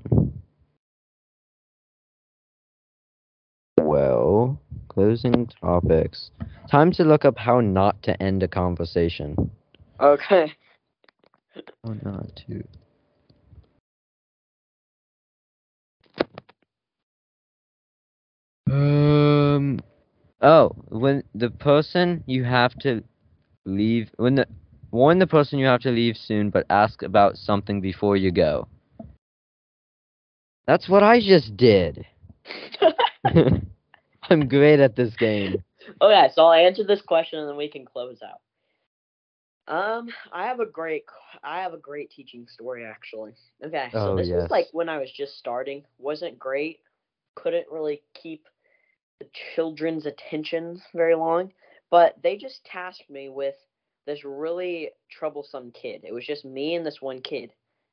Well, 3.77 4.61
closing 4.87 5.47
topics. 5.61 6.31
Time 6.71 6.91
to 6.93 7.03
look 7.03 7.25
up 7.25 7.37
how 7.37 7.59
not 7.59 8.01
to 8.03 8.21
end 8.21 8.43
a 8.43 8.47
conversation. 8.47 9.51
Okay. 9.99 10.53
How 11.83 11.93
not 12.03 12.33
to. 12.47 12.63
Um. 18.69 19.79
Oh, 20.41 20.69
when 20.89 21.23
the 21.35 21.49
person 21.49 22.23
you 22.27 22.43
have 22.43 22.73
to 22.79 23.03
leave, 23.65 24.09
when 24.17 24.35
the 24.35 24.47
warn 24.91 25.19
the 25.19 25.27
person 25.27 25.59
you 25.59 25.65
have 25.65 25.81
to 25.81 25.91
leave 25.91 26.17
soon, 26.17 26.49
but 26.49 26.65
ask 26.69 27.01
about 27.03 27.37
something 27.37 27.81
before 27.81 28.15
you 28.17 28.31
go. 28.31 28.67
That's 30.65 30.87
what 30.87 31.03
I 31.03 31.19
just 31.19 31.57
did. 31.57 32.05
I'm 34.29 34.47
great 34.47 34.79
at 34.79 34.95
this 34.95 35.15
game. 35.15 35.63
Okay, 36.01 36.29
so 36.33 36.45
I'll 36.45 36.53
answer 36.53 36.83
this 36.83 37.01
question 37.01 37.39
and 37.39 37.49
then 37.49 37.57
we 37.57 37.67
can 37.67 37.85
close 37.85 38.21
out. 38.21 38.39
Um, 39.67 40.09
I 40.31 40.45
have 40.47 40.59
a 40.59 40.65
great, 40.65 41.05
I 41.43 41.61
have 41.61 41.73
a 41.73 41.77
great 41.77 42.09
teaching 42.09 42.47
story 42.47 42.85
actually. 42.85 43.33
Okay, 43.63 43.89
so 43.91 43.99
Oh, 43.99 44.15
this 44.15 44.29
was 44.29 44.49
like 44.49 44.67
when 44.71 44.89
I 44.89 44.97
was 44.97 45.11
just 45.11 45.37
starting. 45.37 45.83
wasn't 45.97 46.37
great. 46.39 46.79
Couldn't 47.35 47.67
really 47.71 48.01
keep 48.13 48.43
the 48.43 48.49
children's 49.55 50.05
attentions 50.05 50.81
very 50.93 51.15
long, 51.15 51.51
but 51.89 52.15
they 52.21 52.37
just 52.37 52.63
tasked 52.65 53.09
me 53.09 53.29
with 53.29 53.55
this 54.05 54.23
really 54.23 54.89
troublesome 55.09 55.71
kid. 55.71 56.03
It 56.03 56.13
was 56.13 56.25
just 56.25 56.45
me 56.45 56.75
and 56.75 56.85
this 56.85 57.01
one 57.01 57.21
kid 57.21 57.51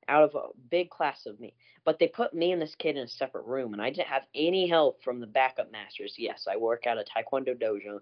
out 0.08 0.22
of 0.22 0.34
a 0.34 0.48
big 0.70 0.90
class 0.90 1.26
of 1.26 1.38
me. 1.40 1.54
But 1.84 1.98
they 1.98 2.08
put 2.08 2.34
me 2.34 2.52
and 2.52 2.60
this 2.60 2.74
kid 2.76 2.96
in 2.96 3.04
a 3.04 3.08
separate 3.08 3.46
room, 3.46 3.72
and 3.72 3.82
I 3.82 3.90
didn't 3.90 4.08
have 4.08 4.24
any 4.34 4.68
help 4.68 5.02
from 5.02 5.20
the 5.20 5.26
backup 5.26 5.70
masters. 5.70 6.14
Yes, 6.16 6.46
I 6.50 6.56
work 6.56 6.86
at 6.86 6.98
a 6.98 7.04
taekwondo 7.04 7.54
dojo. 7.54 8.00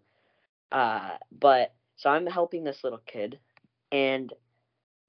Uh, 0.73 1.17
but 1.31 1.75
so 1.97 2.11
I'm 2.11 2.27
helping 2.27 2.65
this 2.65 2.81
little 2.83 3.03
kid, 3.07 3.39
and 3.93 4.33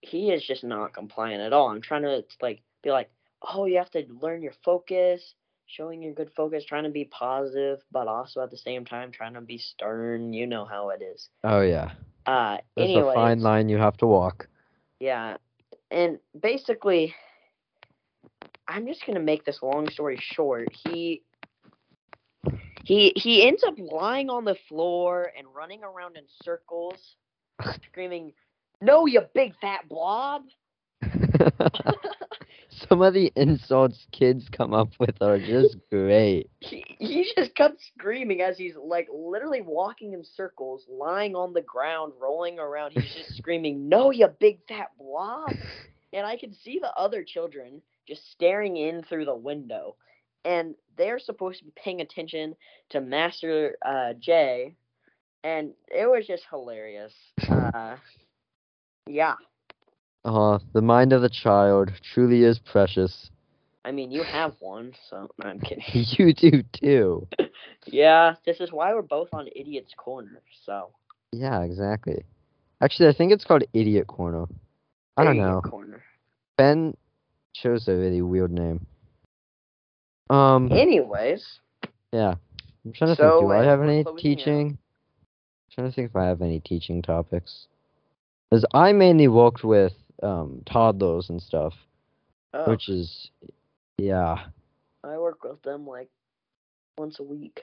he 0.01 0.31
is 0.31 0.43
just 0.43 0.63
not 0.63 0.93
compliant 0.93 1.41
at 1.41 1.53
all. 1.53 1.69
I'm 1.69 1.81
trying 1.81 2.03
to 2.03 2.23
like 2.41 2.61
be 2.83 2.91
like, 2.91 3.09
oh, 3.41 3.65
you 3.65 3.77
have 3.77 3.91
to 3.91 4.05
learn 4.21 4.41
your 4.41 4.53
focus, 4.63 5.35
showing 5.65 6.01
your 6.01 6.13
good 6.13 6.31
focus, 6.35 6.65
trying 6.65 6.83
to 6.83 6.89
be 6.89 7.05
positive, 7.05 7.79
but 7.91 8.07
also 8.07 8.41
at 8.41 8.51
the 8.51 8.57
same 8.57 8.85
time 8.85 9.11
trying 9.11 9.33
to 9.33 9.41
be 9.41 9.57
stern. 9.57 10.33
You 10.33 10.47
know 10.47 10.65
how 10.65 10.89
it 10.89 11.01
is. 11.01 11.29
Oh 11.43 11.61
yeah, 11.61 11.91
Uh, 12.25 12.57
there's 12.75 12.95
anyways, 12.95 12.95
a 12.95 13.03
fine 13.03 13.41
line 13.41 13.69
you 13.69 13.77
have 13.77 13.97
to 13.97 14.07
walk. 14.07 14.47
yeah, 14.99 15.37
and 15.91 16.19
basically, 16.39 17.13
I'm 18.67 18.85
just 18.87 19.05
gonna 19.05 19.19
make 19.19 19.45
this 19.45 19.61
long 19.61 19.89
story 19.89 20.17
short. 20.19 20.67
He 20.87 21.23
he 22.83 23.13
he 23.15 23.47
ends 23.47 23.63
up 23.63 23.75
lying 23.77 24.29
on 24.29 24.45
the 24.45 24.55
floor 24.67 25.31
and 25.37 25.47
running 25.53 25.83
around 25.83 26.17
in 26.17 26.23
circles, 26.43 27.15
screaming, 27.89 28.33
"No, 28.81 29.05
you 29.05 29.21
big 29.33 29.53
fat 29.61 29.87
blob!" 29.89 30.43
Some 32.89 33.01
of 33.01 33.13
the 33.13 33.31
insults 33.35 34.05
kids 34.11 34.47
come 34.51 34.73
up 34.73 34.89
with 34.99 35.21
are 35.21 35.39
just 35.39 35.77
great. 35.89 36.49
He 36.59 36.83
he 36.99 37.31
just 37.35 37.55
kept 37.55 37.81
screaming 37.95 38.41
as 38.41 38.57
he's 38.57 38.75
like 38.75 39.07
literally 39.13 39.61
walking 39.61 40.13
in 40.13 40.23
circles, 40.23 40.85
lying 40.89 41.35
on 41.35 41.53
the 41.53 41.61
ground, 41.61 42.13
rolling 42.19 42.59
around. 42.59 42.91
He's 42.91 43.13
just 43.13 43.37
screaming, 43.37 43.87
"No, 43.87 44.11
you 44.11 44.27
big 44.39 44.59
fat 44.67 44.89
blob!" 44.97 45.53
and 46.11 46.25
I 46.25 46.37
could 46.37 46.55
see 46.55 46.79
the 46.79 46.93
other 46.95 47.23
children 47.23 47.81
just 48.07 48.29
staring 48.31 48.77
in 48.77 49.03
through 49.03 49.25
the 49.25 49.35
window, 49.35 49.95
and 50.43 50.75
they're 50.97 51.19
supposed 51.19 51.59
to 51.59 51.65
be 51.65 51.73
paying 51.75 52.01
attention 52.01 52.55
to 52.89 53.01
Master 53.01 53.77
uh, 53.85 54.13
J, 54.19 54.75
and 55.43 55.71
it 55.87 56.09
was 56.09 56.25
just 56.27 56.43
hilarious. 56.49 57.13
Uh, 57.47 57.95
yeah, 59.07 59.35
Uh, 60.25 60.57
the 60.73 60.81
mind 60.81 61.13
of 61.13 61.23
a 61.23 61.29
child 61.29 61.91
truly 62.13 62.43
is 62.43 62.57
precious. 62.59 63.29
I 63.85 63.91
mean 63.91 64.11
you 64.11 64.23
have 64.23 64.55
one, 64.59 64.93
so 65.09 65.29
no, 65.43 65.49
I'm 65.51 65.59
kidding. 65.59 65.83
you 65.93 66.33
do 66.33 66.63
too. 66.73 67.27
yeah, 67.85 68.33
this 68.45 68.59
is 68.59 68.71
why 68.71 68.93
we're 68.95 69.03
both 69.03 69.29
on 69.33 69.47
Idiot's 69.55 69.93
Corner. 69.95 70.41
So 70.65 70.89
Yeah, 71.31 71.61
exactly. 71.61 72.23
Actually, 72.81 73.09
I 73.09 73.13
think 73.13 73.31
it's 73.31 73.45
called 73.45 73.63
Idiot 73.73 74.07
Corner. 74.07 74.45
I 75.15 75.23
don't 75.23 75.33
Idiot 75.37 75.47
know. 75.47 75.61
Corner. 75.61 76.03
Ben 76.57 76.97
chose 77.53 77.87
a 77.87 77.95
really 77.95 78.23
weird 78.23 78.51
name. 78.51 78.85
Um, 80.31 80.71
Anyways, 80.71 81.45
yeah. 82.11 82.33
I'm 82.83 82.93
trying 82.93 83.11
to 83.11 83.15
So, 83.15 83.29
think. 83.39 83.41
Do 83.49 83.51
I 83.53 83.59
uh, 83.59 83.63
have 83.63 83.81
any 83.81 84.03
out. 84.05 84.17
teaching? 84.17 84.67
I'm 84.69 85.71
trying 85.73 85.89
to 85.89 85.95
think 85.95 86.09
if 86.09 86.15
I 86.15 86.25
have 86.25 86.41
any 86.41 86.59
teaching 86.61 87.03
topics. 87.03 87.67
Because 88.49 88.65
I 88.73 88.91
mainly 88.91 89.27
worked 89.27 89.63
with 89.63 89.93
um 90.23 90.61
toddlers 90.65 91.29
and 91.29 91.41
stuff, 91.41 91.73
oh, 92.53 92.69
which 92.69 92.89
is, 92.89 93.29
yeah, 93.97 94.45
I 95.03 95.17
work 95.17 95.43
with 95.43 95.61
them 95.63 95.85
like 95.87 96.09
once 96.97 97.19
a 97.19 97.23
week. 97.23 97.61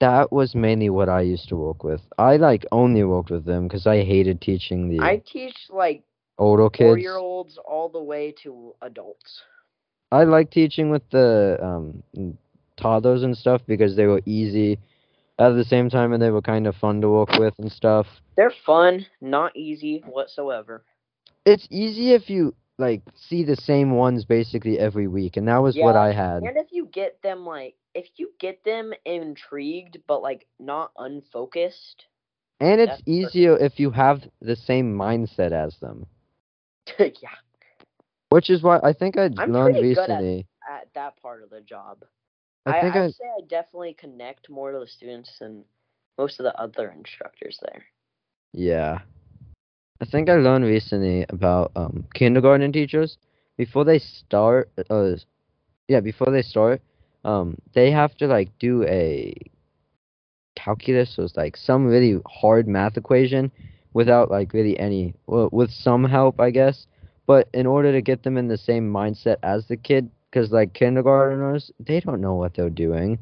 that 0.00 0.30
was 0.30 0.54
mainly 0.54 0.90
what 0.90 1.08
I 1.08 1.22
used 1.22 1.48
to 1.48 1.56
work 1.56 1.82
with. 1.84 2.00
I 2.18 2.36
like 2.36 2.64
only 2.70 3.02
worked 3.04 3.30
with 3.30 3.44
them 3.44 3.66
because 3.66 3.86
I 3.86 4.04
hated 4.04 4.40
teaching 4.40 4.88
the 4.88 5.00
I 5.04 5.22
teach 5.26 5.56
like 5.70 6.02
older 6.38 6.68
four 6.76 6.98
year 6.98 7.16
olds 7.16 7.58
all 7.64 7.88
the 7.88 8.02
way 8.02 8.32
to 8.44 8.74
adults. 8.82 9.42
I 10.10 10.24
like 10.24 10.50
teaching 10.50 10.90
with 10.90 11.02
the 11.10 11.58
um 11.62 12.02
toddlers 12.76 13.22
and 13.24 13.36
stuff 13.36 13.60
because 13.66 13.96
they 13.96 14.06
were 14.06 14.22
easy 14.24 14.78
at 15.38 15.50
the 15.50 15.64
same 15.64 15.90
time 15.90 16.12
and 16.12 16.22
they 16.22 16.30
were 16.30 16.42
kind 16.42 16.66
of 16.66 16.74
fun 16.76 17.00
to 17.00 17.08
work 17.08 17.30
with 17.38 17.54
and 17.58 17.70
stuff. 17.70 18.06
They're 18.36 18.52
fun, 18.64 19.06
not 19.20 19.56
easy 19.56 20.02
whatsoever. 20.06 20.84
It's 21.48 21.66
easy 21.70 22.12
if 22.12 22.28
you 22.28 22.54
like 22.78 23.02
see 23.14 23.42
the 23.42 23.56
same 23.56 23.92
ones 23.92 24.24
basically 24.24 24.78
every 24.78 25.08
week 25.08 25.36
and 25.36 25.48
that 25.48 25.58
was 25.58 25.76
what 25.76 25.96
I 25.96 26.12
had. 26.12 26.42
And 26.42 26.56
if 26.56 26.68
you 26.70 26.86
get 26.86 27.20
them 27.22 27.44
like 27.44 27.74
if 27.94 28.06
you 28.16 28.30
get 28.38 28.62
them 28.64 28.92
intrigued 29.04 29.98
but 30.06 30.22
like 30.22 30.46
not 30.60 30.92
unfocused. 30.96 32.04
And 32.60 32.80
it's 32.80 32.90
that's 32.90 33.02
perfect. 33.02 33.08
easier 33.08 33.56
if 33.56 33.80
you 33.80 33.90
have 33.90 34.22
the 34.40 34.56
same 34.56 34.94
mindset 34.94 35.52
as 35.52 35.76
them. 35.78 36.06
yeah, 36.98 37.36
Which 38.30 38.50
is 38.50 38.62
why 38.62 38.78
I 38.82 38.92
think 38.92 39.16
I 39.18 39.30
I'm 39.38 39.52
learned 39.52 39.76
good 39.94 40.10
at- 40.10 40.22
at 40.70 40.92
that 40.94 41.20
part 41.22 41.42
of 41.42 41.50
the 41.50 41.60
job. 41.62 42.04
I 42.66 42.80
think 42.82 42.94
I, 42.94 43.04
I, 43.04 43.08
say 43.08 43.24
I 43.24 43.40
definitely 43.48 43.94
connect 43.94 44.50
more 44.50 44.72
to 44.72 44.80
the 44.80 44.86
students 44.86 45.38
than 45.38 45.64
most 46.18 46.38
of 46.40 46.44
the 46.44 46.60
other 46.60 46.90
instructors 46.90 47.58
there. 47.62 47.84
Yeah. 48.52 49.00
I 50.00 50.04
think 50.04 50.28
I 50.28 50.34
learned 50.34 50.64
recently 50.64 51.26
about 51.28 51.72
um 51.74 52.04
kindergarten 52.14 52.72
teachers 52.72 53.18
before 53.56 53.84
they 53.84 53.98
start 53.98 54.70
uh 54.90 55.14
yeah, 55.88 56.00
before 56.00 56.30
they 56.30 56.42
start, 56.42 56.80
um 57.24 57.56
they 57.74 57.90
have 57.90 58.14
to 58.18 58.26
like 58.26 58.50
do 58.58 58.84
a 58.84 59.34
calculus 60.54 61.18
or 61.18 61.28
like 61.36 61.56
some 61.56 61.86
really 61.86 62.20
hard 62.26 62.68
math 62.68 62.96
equation 62.96 63.50
without 63.92 64.30
like 64.30 64.52
really 64.52 64.78
any 64.78 65.14
well, 65.26 65.48
with 65.52 65.70
some 65.70 66.04
help, 66.04 66.40
I 66.40 66.50
guess. 66.50 66.86
But 67.26 67.48
in 67.52 67.66
order 67.66 67.92
to 67.92 68.00
get 68.00 68.22
them 68.22 68.38
in 68.38 68.48
the 68.48 68.56
same 68.56 68.90
mindset 68.90 69.36
as 69.42 69.66
the 69.66 69.76
kid 69.76 70.10
cuz 70.32 70.52
like 70.52 70.72
kindergarteners, 70.74 71.70
they 71.80 72.00
don't 72.00 72.20
know 72.20 72.34
what 72.34 72.54
they're 72.54 72.70
doing. 72.70 73.18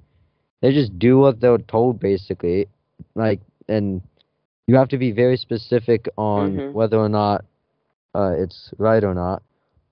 They 0.60 0.72
just 0.72 0.98
do 0.98 1.18
what 1.18 1.40
they're 1.40 1.58
told 1.58 2.00
basically. 2.00 2.68
Like 3.14 3.40
and 3.68 4.02
you 4.66 4.76
have 4.76 4.88
to 4.88 4.98
be 4.98 5.12
very 5.12 5.36
specific 5.36 6.08
on 6.16 6.56
Mhm. 6.56 6.72
whether 6.72 6.98
or 6.98 7.08
not 7.08 7.44
uh, 8.14 8.34
it's 8.36 8.72
right 8.78 9.04
or 9.04 9.14
not. 9.14 9.42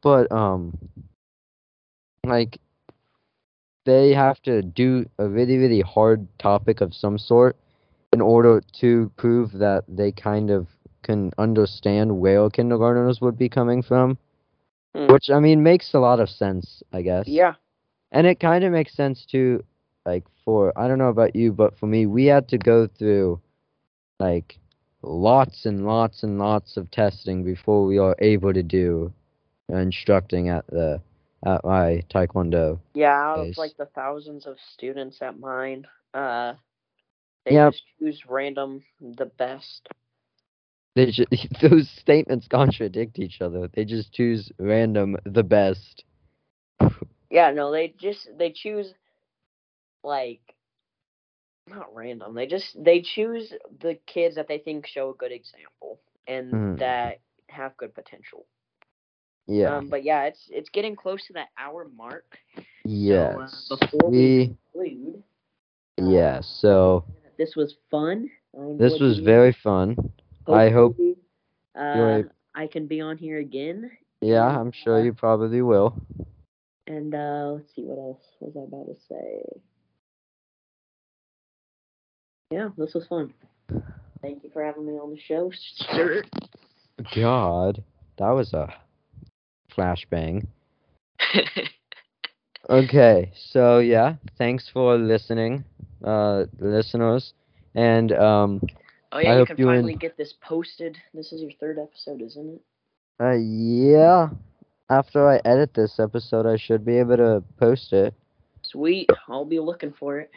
But 0.02 0.30
um, 0.32 0.76
like 2.24 2.58
they 3.84 4.14
have 4.14 4.40
to 4.42 4.62
do 4.62 5.06
a 5.18 5.28
really 5.28 5.58
really 5.58 5.80
hard 5.80 6.26
topic 6.38 6.80
of 6.80 6.94
some 6.94 7.18
sort 7.18 7.56
in 8.12 8.20
order 8.20 8.60
to 8.80 9.10
prove 9.16 9.52
that 9.52 9.84
they 9.88 10.10
kind 10.10 10.50
of 10.50 10.68
can 11.02 11.30
understand 11.38 12.18
where 12.18 12.48
kindergartners 12.48 13.20
would 13.20 13.36
be 13.36 13.48
coming 13.48 13.82
from. 13.82 14.16
Hmm. 14.94 15.12
Which 15.12 15.28
I 15.30 15.40
mean 15.40 15.62
makes 15.62 15.92
a 15.94 15.98
lot 15.98 16.20
of 16.20 16.28
sense, 16.28 16.82
I 16.92 17.02
guess. 17.02 17.26
Yeah. 17.28 17.54
And 18.12 18.26
it 18.26 18.40
kind 18.40 18.64
of 18.64 18.72
makes 18.72 18.94
sense 18.94 19.26
too, 19.26 19.64
like 20.06 20.24
for 20.44 20.72
I 20.78 20.88
don't 20.88 20.98
know 20.98 21.08
about 21.08 21.34
you, 21.34 21.52
but 21.52 21.76
for 21.78 21.86
me, 21.86 22.06
we 22.06 22.26
had 22.26 22.48
to 22.48 22.58
go 22.58 22.86
through 22.86 23.40
like 24.20 24.58
lots 25.06 25.66
and 25.66 25.86
lots 25.86 26.22
and 26.22 26.38
lots 26.38 26.76
of 26.76 26.90
testing 26.90 27.44
before 27.44 27.84
we 27.84 27.98
are 27.98 28.16
able 28.20 28.52
to 28.52 28.62
do 28.62 29.12
instructing 29.68 30.48
at 30.48 30.66
the 30.68 31.00
at 31.46 31.64
my 31.64 32.02
taekwondo. 32.10 32.78
Yeah, 32.94 33.12
out 33.12 33.40
of 33.40 33.56
like 33.56 33.76
the 33.76 33.86
thousands 33.86 34.46
of 34.46 34.56
students 34.74 35.20
at 35.22 35.38
mine, 35.38 35.86
uh, 36.14 36.54
they 37.44 37.54
Yep. 37.54 37.72
just 37.72 37.82
choose 37.98 38.22
random 38.28 38.84
the 39.00 39.26
best. 39.26 39.88
They 40.96 41.10
ju- 41.10 41.26
those 41.62 41.88
statements 41.90 42.48
contradict 42.48 43.18
each 43.18 43.40
other. 43.40 43.68
They 43.68 43.84
just 43.84 44.12
choose 44.12 44.50
random 44.58 45.16
the 45.24 45.42
best. 45.44 46.04
Yeah, 47.30 47.50
no, 47.50 47.72
they 47.72 47.88
just 47.88 48.28
they 48.38 48.52
choose 48.52 48.94
like 50.04 50.53
not 51.68 51.94
random. 51.94 52.34
They 52.34 52.46
just 52.46 52.76
they 52.82 53.00
choose 53.02 53.52
the 53.80 53.96
kids 54.06 54.36
that 54.36 54.48
they 54.48 54.58
think 54.58 54.86
show 54.86 55.10
a 55.10 55.14
good 55.14 55.32
example 55.32 56.00
and 56.26 56.52
Mhm. 56.52 56.78
that 56.78 57.20
have 57.48 57.76
good 57.76 57.94
potential. 57.94 58.46
Yeah. 59.46 59.78
Um, 59.78 59.88
but 59.88 60.04
yeah, 60.04 60.24
it's 60.24 60.48
it's 60.50 60.70
getting 60.70 60.96
close 60.96 61.24
to 61.26 61.34
that 61.34 61.48
hour 61.58 61.88
mark. 61.96 62.38
yes. 62.84 63.36
So, 63.68 63.76
uh, 63.76 63.76
before 63.76 64.10
we 64.10 64.16
we 64.16 64.46
conclude, 64.74 65.22
uh, 66.00 66.04
yeah. 66.10 66.40
So 66.40 67.04
this 67.38 67.54
was 67.56 67.74
fun. 67.90 68.30
I 68.58 68.72
this 68.78 68.98
was 69.00 69.18
being 69.18 69.24
very 69.24 69.52
fun. 69.52 69.96
I 70.48 70.68
hope 70.70 70.96
uh, 71.74 72.22
I 72.54 72.66
can 72.66 72.86
be 72.86 73.00
on 73.00 73.16
here 73.16 73.38
again. 73.38 73.90
Yeah, 74.20 74.46
I'm 74.46 74.72
sure 74.72 74.98
uh, 74.98 75.02
you 75.02 75.12
probably 75.12 75.62
will. 75.62 75.94
And 76.86 77.14
uh, 77.14 77.52
let's 77.54 77.74
see 77.74 77.82
what 77.84 77.98
else 77.98 78.24
was 78.40 78.56
I 78.56 78.60
about 78.64 78.86
to 78.86 78.94
say. 79.08 79.42
Yeah, 82.50 82.68
this 82.76 82.94
was 82.94 83.06
fun. 83.06 83.32
Thank 84.22 84.44
you 84.44 84.50
for 84.52 84.62
having 84.64 84.86
me 84.86 84.92
on 84.92 85.10
the 85.10 85.18
show, 85.18 85.50
sir. 85.76 86.22
God, 87.14 87.82
that 88.18 88.30
was 88.30 88.52
a 88.52 88.72
flashbang. 89.76 90.46
Okay, 92.70 93.30
so 93.52 93.78
yeah, 93.78 94.14
thanks 94.38 94.70
for 94.72 94.96
listening, 94.96 95.64
uh, 96.02 96.44
listeners, 96.58 97.34
and 97.74 98.10
um, 98.12 98.60
oh 99.12 99.18
I 99.18 99.22
yeah, 99.22 99.32
you 99.32 99.38
hope 99.38 99.48
can 99.48 99.58
you 99.58 99.68
en- 99.70 99.76
finally 99.76 99.94
get 99.96 100.16
this 100.16 100.32
posted. 100.40 100.96
This 101.12 101.32
is 101.32 101.42
your 101.42 101.50
third 101.60 101.78
episode, 101.78 102.22
isn't 102.22 102.54
it? 102.54 102.60
uh, 103.20 103.32
yeah, 103.32 104.30
after 104.88 105.28
I 105.28 105.40
edit 105.44 105.74
this 105.74 105.98
episode, 105.98 106.46
I 106.46 106.56
should 106.56 106.84
be 106.86 106.98
able 106.98 107.16
to 107.18 107.42
post 107.58 107.92
it. 107.92 108.14
Sweet. 108.62 109.10
I'll 109.28 109.44
be 109.44 109.60
looking 109.60 109.92
for 109.92 110.18
it. 110.20 110.30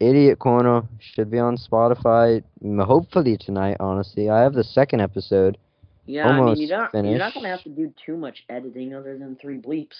Idiot 0.00 0.38
Corner 0.38 0.82
should 0.98 1.30
be 1.30 1.38
on 1.38 1.56
Spotify, 1.56 2.42
hopefully 2.80 3.36
tonight. 3.36 3.76
Honestly, 3.78 4.28
I 4.28 4.40
have 4.40 4.54
the 4.54 4.64
second 4.64 5.00
episode. 5.00 5.58
Yeah, 6.06 6.28
I 6.28 6.40
mean 6.40 6.56
you're 6.56 6.76
not 6.76 6.92
you're 6.94 7.18
not 7.18 7.34
gonna 7.34 7.48
have 7.48 7.62
to 7.62 7.70
do 7.70 7.92
too 8.04 8.16
much 8.16 8.44
editing 8.48 8.94
other 8.94 9.16
than 9.16 9.36
three 9.36 9.58
bleeps. 9.58 9.94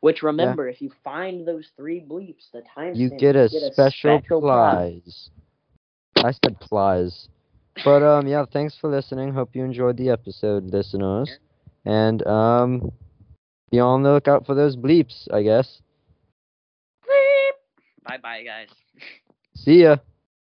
Which 0.00 0.22
remember, 0.22 0.68
if 0.68 0.80
you 0.80 0.90
find 1.02 1.46
those 1.46 1.66
three 1.76 2.00
bleeps, 2.00 2.50
the 2.52 2.62
time 2.74 2.94
You 2.94 3.10
get 3.10 3.36
a 3.36 3.48
special 3.48 4.20
prize. 4.40 5.30
I 6.16 6.32
said 6.32 6.58
plies. 6.60 7.28
But 7.84 8.02
um 8.02 8.26
yeah, 8.26 8.44
thanks 8.50 8.76
for 8.80 8.88
listening. 8.90 9.32
Hope 9.32 9.54
you 9.54 9.64
enjoyed 9.64 9.96
the 9.96 10.10
episode, 10.10 10.64
listeners. 10.64 11.38
And 11.84 12.26
um 12.26 12.92
be 13.70 13.80
on 13.80 14.02
the 14.02 14.12
lookout 14.12 14.46
for 14.46 14.54
those 14.54 14.76
bleeps, 14.76 15.26
I 15.32 15.42
guess. 15.42 15.80
Bye 18.04 18.18
bye 18.18 18.42
guys. 18.44 18.68
See 19.54 19.82
ya. 19.82 19.98